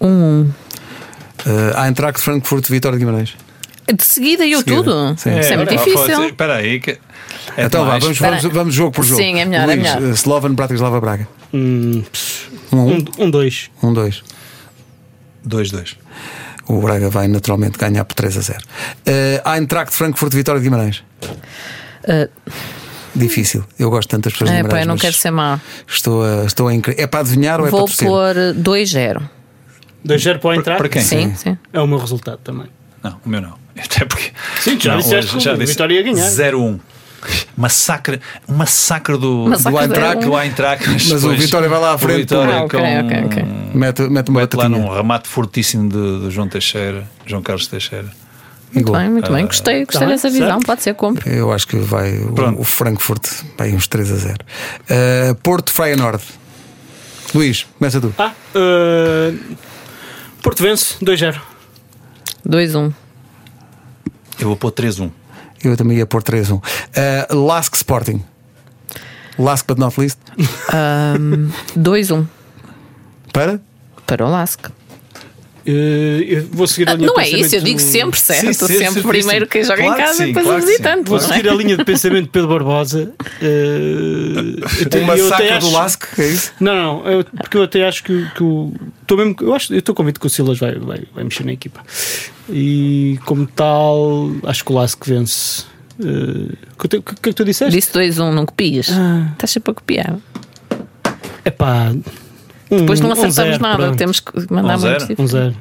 Um. 0.00 0.52
Uh, 1.46 1.78
Eintracht 1.84 2.20
Frankfurt 2.20 2.68
Vitória 2.68 2.98
de 2.98 3.04
Guimarães. 3.04 3.36
De 3.92 4.04
seguida 4.04 4.44
e 4.44 4.52
eu 4.52 4.58
Seguida, 4.58 4.82
tudo? 4.82 5.14
sim. 5.16 5.38
Isso 5.38 5.52
é 5.52 5.56
muito 5.56 5.70
difícil. 5.76 6.24
Espera 6.24 6.56
aí. 6.56 6.80
Que... 6.80 6.98
É 7.56 7.64
então 7.66 7.84
vá, 7.86 7.98
vamos, 7.98 8.18
vamos, 8.18 8.42
vamos 8.44 8.74
jogo 8.74 8.90
por 8.90 9.04
jogo. 9.04 9.20
Sim, 9.22 9.38
é 9.40 9.44
melhor, 9.44 9.62
é 9.62 9.66
Luís, 9.66 9.78
melhor. 9.78 10.02
eh, 10.02 10.10
Slovan 10.14 10.54
Bratislava 10.54 11.00
Braga. 11.00 11.28
Hum, 11.54 12.02
pss, 12.10 12.46
Um, 12.72 12.76
um, 12.78 12.92
um, 12.96 13.04
um, 13.26 13.30
dois. 13.30 13.70
um, 13.82 13.92
dois. 13.92 14.22
2-2. 15.48 15.96
O 16.66 16.80
Braga 16.80 17.08
vai 17.08 17.28
naturalmente 17.28 17.78
ganhar 17.78 18.04
por 18.04 18.14
3 18.14 18.36
a 18.36 18.40
0. 18.40 18.58
Uh, 18.58 19.48
Eintracht 19.48 19.94
Frankfurt 19.94 20.32
Vitória 20.34 20.60
de 20.60 20.64
Guimarães. 20.68 21.04
Uh, 22.02 22.28
Difícil. 23.16 23.64
Eu 23.78 23.90
gosto 23.90 24.08
tanto 24.08 24.24
das 24.24 24.32
pessoas 24.34 24.50
é, 24.50 24.60
eu 24.60 24.86
não 24.86 24.94
mas 24.94 25.00
quero 25.00 25.14
ser 25.14 25.30
má. 25.30 25.60
Estou 25.86 26.22
a, 26.22 26.44
estou 26.44 26.68
a 26.68 26.74
incre... 26.74 26.94
É 26.98 27.06
para 27.06 27.20
adivinhar 27.20 27.60
ou 27.60 27.66
é 27.66 27.70
Vou 27.70 27.84
para 27.86 27.88
torcer? 27.88 28.08
pôr 28.08 28.34
2-0. 28.74 29.22
2-0 30.06 30.38
para 30.38 30.48
o 30.48 30.54
entrar? 30.54 30.76
para 30.76 30.88
quem? 30.88 31.02
Sim, 31.02 31.34
sim. 31.34 31.56
É 31.72 31.80
o 31.80 31.86
meu 31.86 31.98
resultado 31.98 32.38
também. 32.44 32.66
Não, 33.02 33.16
o 33.24 33.28
meu 33.28 33.40
não. 33.40 33.54
Até 33.76 34.04
porque. 34.04 34.32
Sim, 34.60 34.78
já 34.80 34.92
Não, 34.92 34.98
disseste 35.00 35.36
hoje 35.36 35.48
que 35.48 35.54
o 35.62 35.66
Vitória 35.66 35.94
ia 35.94 36.02
ganhar. 36.02 36.26
0-1. 36.26 36.78
Massacre, 37.56 38.20
massacre 38.46 39.16
do, 39.18 39.46
Massacre 39.48 39.72
do 39.72 39.82
Eintracht, 39.82 40.24
do 40.24 40.38
Eintracht. 40.38 40.88
Mas 40.88 41.10
o 41.12 41.14
depois 41.16 41.38
Vitória 41.40 41.68
vai 41.68 41.80
lá 41.80 41.90
à 41.90 41.94
o 41.94 41.98
frente. 41.98 42.18
Vitória 42.18 42.54
Ah, 42.54 42.64
ok, 42.64 42.78
com- 42.78 43.06
ok, 43.06 43.24
ok. 43.24 43.44
Mete, 43.74 44.02
mete 44.02 44.30
Mete 44.30 44.54
lá 44.54 44.68
num 44.68 44.88
remate 44.94 45.28
fortíssimo 45.28 45.88
de, 45.88 46.20
de 46.20 46.30
João 46.30 46.48
Teixeira, 46.48 47.04
João 47.26 47.42
Carlos 47.42 47.66
Teixeira. 47.66 48.08
Muito 48.76 48.88
Igual. 48.88 49.00
bem, 49.00 49.10
muito 49.10 49.32
bem. 49.32 49.46
Gostei, 49.46 49.84
gostei 49.86 50.00
tá 50.00 50.06
bem, 50.06 50.14
dessa 50.14 50.28
visão. 50.28 50.48
certo. 50.48 50.66
Pode 50.66 50.82
ser, 50.82 50.94
compro. 50.94 51.26
Eu 51.28 51.50
acho 51.50 51.66
que 51.66 51.76
vai 51.78 52.18
o, 52.18 52.32
Pronto. 52.34 52.60
o 52.60 52.64
Frankfurt 52.64 53.26
vai 53.56 53.72
uns 53.74 53.88
3 53.88 54.12
a 54.12 54.16
0. 54.16 54.34
Uh, 54.40 55.34
Porto 55.36 55.72
Feyenoord. 55.72 56.22
Luís, 57.34 57.66
começa 57.78 58.00
tu. 58.00 58.14
Ah, 58.18 58.32
eh, 58.54 59.34
Porto 60.42 60.62
vence 60.62 60.94
2-0. 61.02 61.40
2-1. 62.46 62.92
Eu 64.38 64.48
vou 64.48 64.56
pôr 64.56 64.70
3-1. 64.70 65.10
Eu 65.64 65.76
também 65.76 65.96
ia 65.98 66.06
pôr 66.06 66.22
3 66.22 66.50
1. 66.50 66.56
Uh, 66.56 66.62
Lask 67.46 67.74
Sporting. 67.74 68.22
Last 69.38 69.64
but 69.66 69.78
not 69.78 69.98
least. 69.98 70.18
2-1. 71.76 72.26
Para? 73.32 73.60
Para 74.06 74.26
o 74.26 74.30
Lask. 74.30 74.68
Eh, 75.68 76.24
eu 76.28 76.46
vou 76.52 76.66
seguir 76.68 76.88
a 76.88 76.94
linha 76.94 77.08
Não 77.08 77.14
de 77.14 77.20
é 77.22 77.28
isso, 77.40 77.56
eu 77.56 77.60
digo 77.60 77.80
sempre 77.80 78.20
certo. 78.20 78.46
Sim, 78.46 78.52
sim, 78.52 78.78
sempre 78.78 79.02
sim, 79.02 79.08
primeiro 79.08 79.46
quem 79.48 79.64
joga 79.64 79.82
Claro 79.82 79.92
em 79.92 79.96
que 79.96 80.02
casa 80.02 80.16
sim, 80.16 80.22
e 80.22 80.26
depois 80.28 80.46
claro 80.46 80.58
o 80.58 80.64
que 80.64 80.70
visitante. 80.70 81.08
Vou 81.08 81.18
é? 81.18 81.20
seguir 81.20 81.48
a 81.48 81.54
linha 81.54 81.76
de 81.76 81.84
pensamento 81.84 82.24
de 82.24 82.30
Pedro 82.30 82.48
Barbosa. 82.48 83.12
Eh, 83.42 83.46
eu 84.80 84.88
te- 84.88 84.98
O 84.98 85.00
eu 85.00 85.04
até 85.04 85.22
massacre 85.24 85.48
acho- 85.48 85.66
do 85.66 85.72
Lask, 85.72 86.04
é 86.18 86.26
isso? 86.28 86.52
Não, 86.60 86.74
não, 86.74 87.10
eu- 87.10 87.24
porque 87.24 87.56
eu 87.56 87.62
até 87.64 87.84
acho 87.86 88.04
que, 88.04 88.26
que 88.34 88.42
o. 88.42 88.72
Estou 89.02 89.18
mesmo, 89.18 89.36
eu 89.40 89.54
acho, 89.54 89.72
eu 89.74 89.78
estou 89.78 89.94
convicto 89.94 90.20
que 90.20 90.26
o 90.26 90.30
Silas 90.30 90.58
vai, 90.58 90.74
vai, 90.78 91.02
vai 91.14 91.24
mexer 91.24 91.44
na 91.44 91.52
equipa. 91.52 91.80
E 92.48 93.18
como 93.24 93.46
tal, 93.46 94.30
acho 94.44 94.64
que 94.64 94.72
o 94.72 94.74
Lask 94.76 95.04
vence. 95.04 95.64
Eh, 96.00 96.54
O 96.78 96.88
que, 96.88 96.96
o 96.98 97.02
que 97.02 97.12
é 97.12 97.14
que 97.22 97.32
tu 97.32 97.44
disseste? 97.44 97.74
Disse 97.74 97.92
2-1, 97.92 98.30
não 98.32 98.46
copias. 98.46 98.88
Ah. 98.92 99.30
Estás 99.32 99.50
sempre 99.50 99.70
a 99.72 99.74
copiar. 99.74 100.16
É 101.44 101.50
pá. 101.50 101.92
Um, 102.70 102.78
Depois 102.78 103.00
não 103.00 103.10
um 103.10 103.12
acertamos 103.12 103.34
zero, 103.34 103.62
nada, 103.62 103.76
pronto. 103.84 103.96
temos 103.96 104.20
que 104.20 104.52
mandar 104.52 104.76
Um 104.76 104.80
zero? 104.80 105.06
Um 105.18 105.26
zero. 105.26 105.54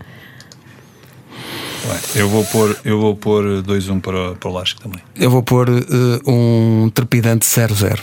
Bem, 1.85 1.99
eu 2.15 2.29
vou 2.29 2.43
pôr, 2.45 2.77
eu 2.83 2.99
vou 2.99 3.15
pôr 3.15 3.43
2-1 3.61 4.01
para, 4.01 4.33
para 4.35 4.49
o 4.49 4.53
Lasco 4.53 4.81
também. 4.81 4.99
Eu 5.15 5.29
vou 5.29 5.43
pôr 5.43 5.69
uh, 5.69 5.83
um 6.25 6.89
trepidante 6.89 7.45
0-0. 7.45 7.99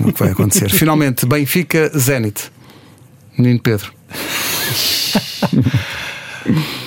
o 0.00 0.12
que 0.12 0.18
vai 0.20 0.32
acontecer. 0.32 0.68
Finalmente, 0.72 1.24
Benfica 1.24 1.90
Zenit. 1.98 2.50
Menino 3.38 3.58
Pedro. 3.60 3.90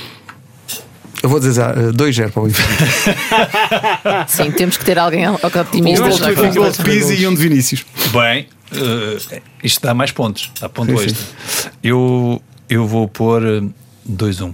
Eu 1.21 1.29
vou 1.29 1.39
dizer 1.39 1.61
uh, 1.61 1.91
2-0 1.93 2.31
para 2.31 2.41
o 2.41 2.45
Benfica. 2.45 4.25
Sim, 4.27 4.51
temos 4.51 4.77
que 4.77 4.85
ter 4.85 4.97
alguém 4.97 5.27
otimista. 5.29 6.05
Um 6.05 6.09
gol 6.09 6.49
de 6.49 6.59
um 6.59 6.71
Pizzi 6.83 7.15
e 7.21 7.27
um 7.27 7.33
de 7.33 7.41
Vinícius. 7.41 7.85
Bem, 8.13 8.47
eh, 8.71 9.41
isto 9.63 9.81
dá 9.81 9.93
mais 9.93 10.11
pontos. 10.11 10.51
Dá 10.61 10.69
ponto 10.69 10.97
Sim, 10.97 11.05
extra. 11.05 11.71
Eu, 11.83 12.41
eu 12.69 12.87
vou 12.87 13.07
pôr 13.07 13.43
eh, 13.45 13.61
2-1. 14.09 14.53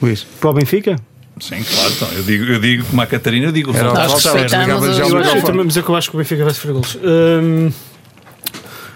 Luís. 0.00 0.26
Para 0.40 0.50
o 0.50 0.52
Benfica? 0.52 0.96
Sim, 1.40 1.62
claro. 1.64 1.92
Então, 1.96 2.08
eu, 2.12 2.22
digo, 2.22 2.44
eu 2.44 2.60
digo 2.60 2.84
como 2.84 3.00
a 3.02 3.06
Catarina, 3.06 3.46
eu 3.46 3.52
digo 3.52 3.70
o 3.70 3.72
resultado. 3.72 4.12
respeitamos 4.12 4.86
os- 4.88 4.98
Eu 4.98 5.18
eu 5.20 5.42
também, 5.42 5.64
mas 5.64 5.76
é 5.76 5.82
que 5.82 5.88
eu 5.88 5.96
acho 5.96 6.10
que 6.10 6.16
o 6.16 6.18
Benfica 6.18 6.44
vai 6.44 6.54
sofrer 6.54 6.72
golos. 6.72 6.96
Hum, 7.02 7.72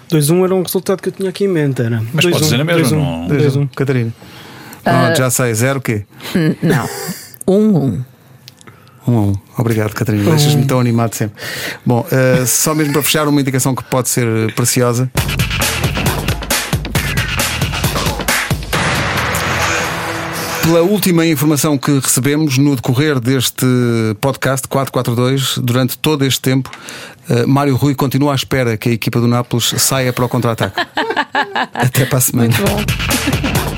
2-1 0.09 0.43
era 0.45 0.55
um 0.55 0.61
resultado 0.61 1.01
que 1.01 1.09
eu 1.09 1.13
tinha 1.13 1.29
aqui 1.29 1.45
em 1.45 1.47
mente. 1.47 1.81
Era. 1.81 2.01
Mas 2.13 2.25
2-1, 2.25 2.31
pode 2.31 2.43
dizer 2.43 2.57
na 2.57 2.63
mesma, 2.63 2.97
não- 2.97 3.27
2-1. 3.27 3.67
Catarina. 3.75 4.13
Ah. 4.85 5.05
Pronto, 5.05 5.17
já 5.17 5.29
sei, 5.29 5.53
zero 5.53 5.79
o 5.79 5.81
quê? 5.81 6.05
Não. 6.61 6.85
1-1. 7.47 8.05
Um 9.07 9.17
a 9.17 9.21
um. 9.21 9.35
Obrigado, 9.57 9.93
Catarina. 9.93 10.29
Deixas-me 10.31 10.65
tão 10.65 10.79
animado 10.79 11.13
sempre. 11.13 11.41
Bom, 11.85 12.01
uh, 12.01 12.45
só 12.45 12.73
mesmo 12.73 12.93
para 12.93 13.03
fechar, 13.03 13.27
uma 13.27 13.39
indicação 13.39 13.75
que 13.75 13.83
pode 13.83 14.09
ser 14.09 14.53
preciosa. 14.53 15.09
Pela 20.63 20.81
última 20.81 21.23
informação 21.27 21.77
que 21.77 21.99
recebemos 21.99 22.57
no 22.57 22.75
decorrer 22.75 23.19
deste 23.19 23.65
podcast 24.19 24.67
442, 24.67 25.59
durante 25.59 25.95
todo 25.95 26.25
este 26.25 26.41
tempo, 26.41 26.71
uh, 27.29 27.47
Mário 27.47 27.75
Rui 27.75 27.93
continua 27.93 28.31
à 28.31 28.35
espera 28.35 28.75
que 28.75 28.89
a 28.89 28.91
equipa 28.91 29.19
do 29.19 29.27
Nápoles 29.27 29.75
saia 29.77 30.11
para 30.11 30.25
o 30.25 30.29
contra-ataque. 30.29 30.81
Até 31.71 32.05
para 32.05 32.17
a 32.17 32.21
semana. 32.21 32.53
Bom. 32.57 33.74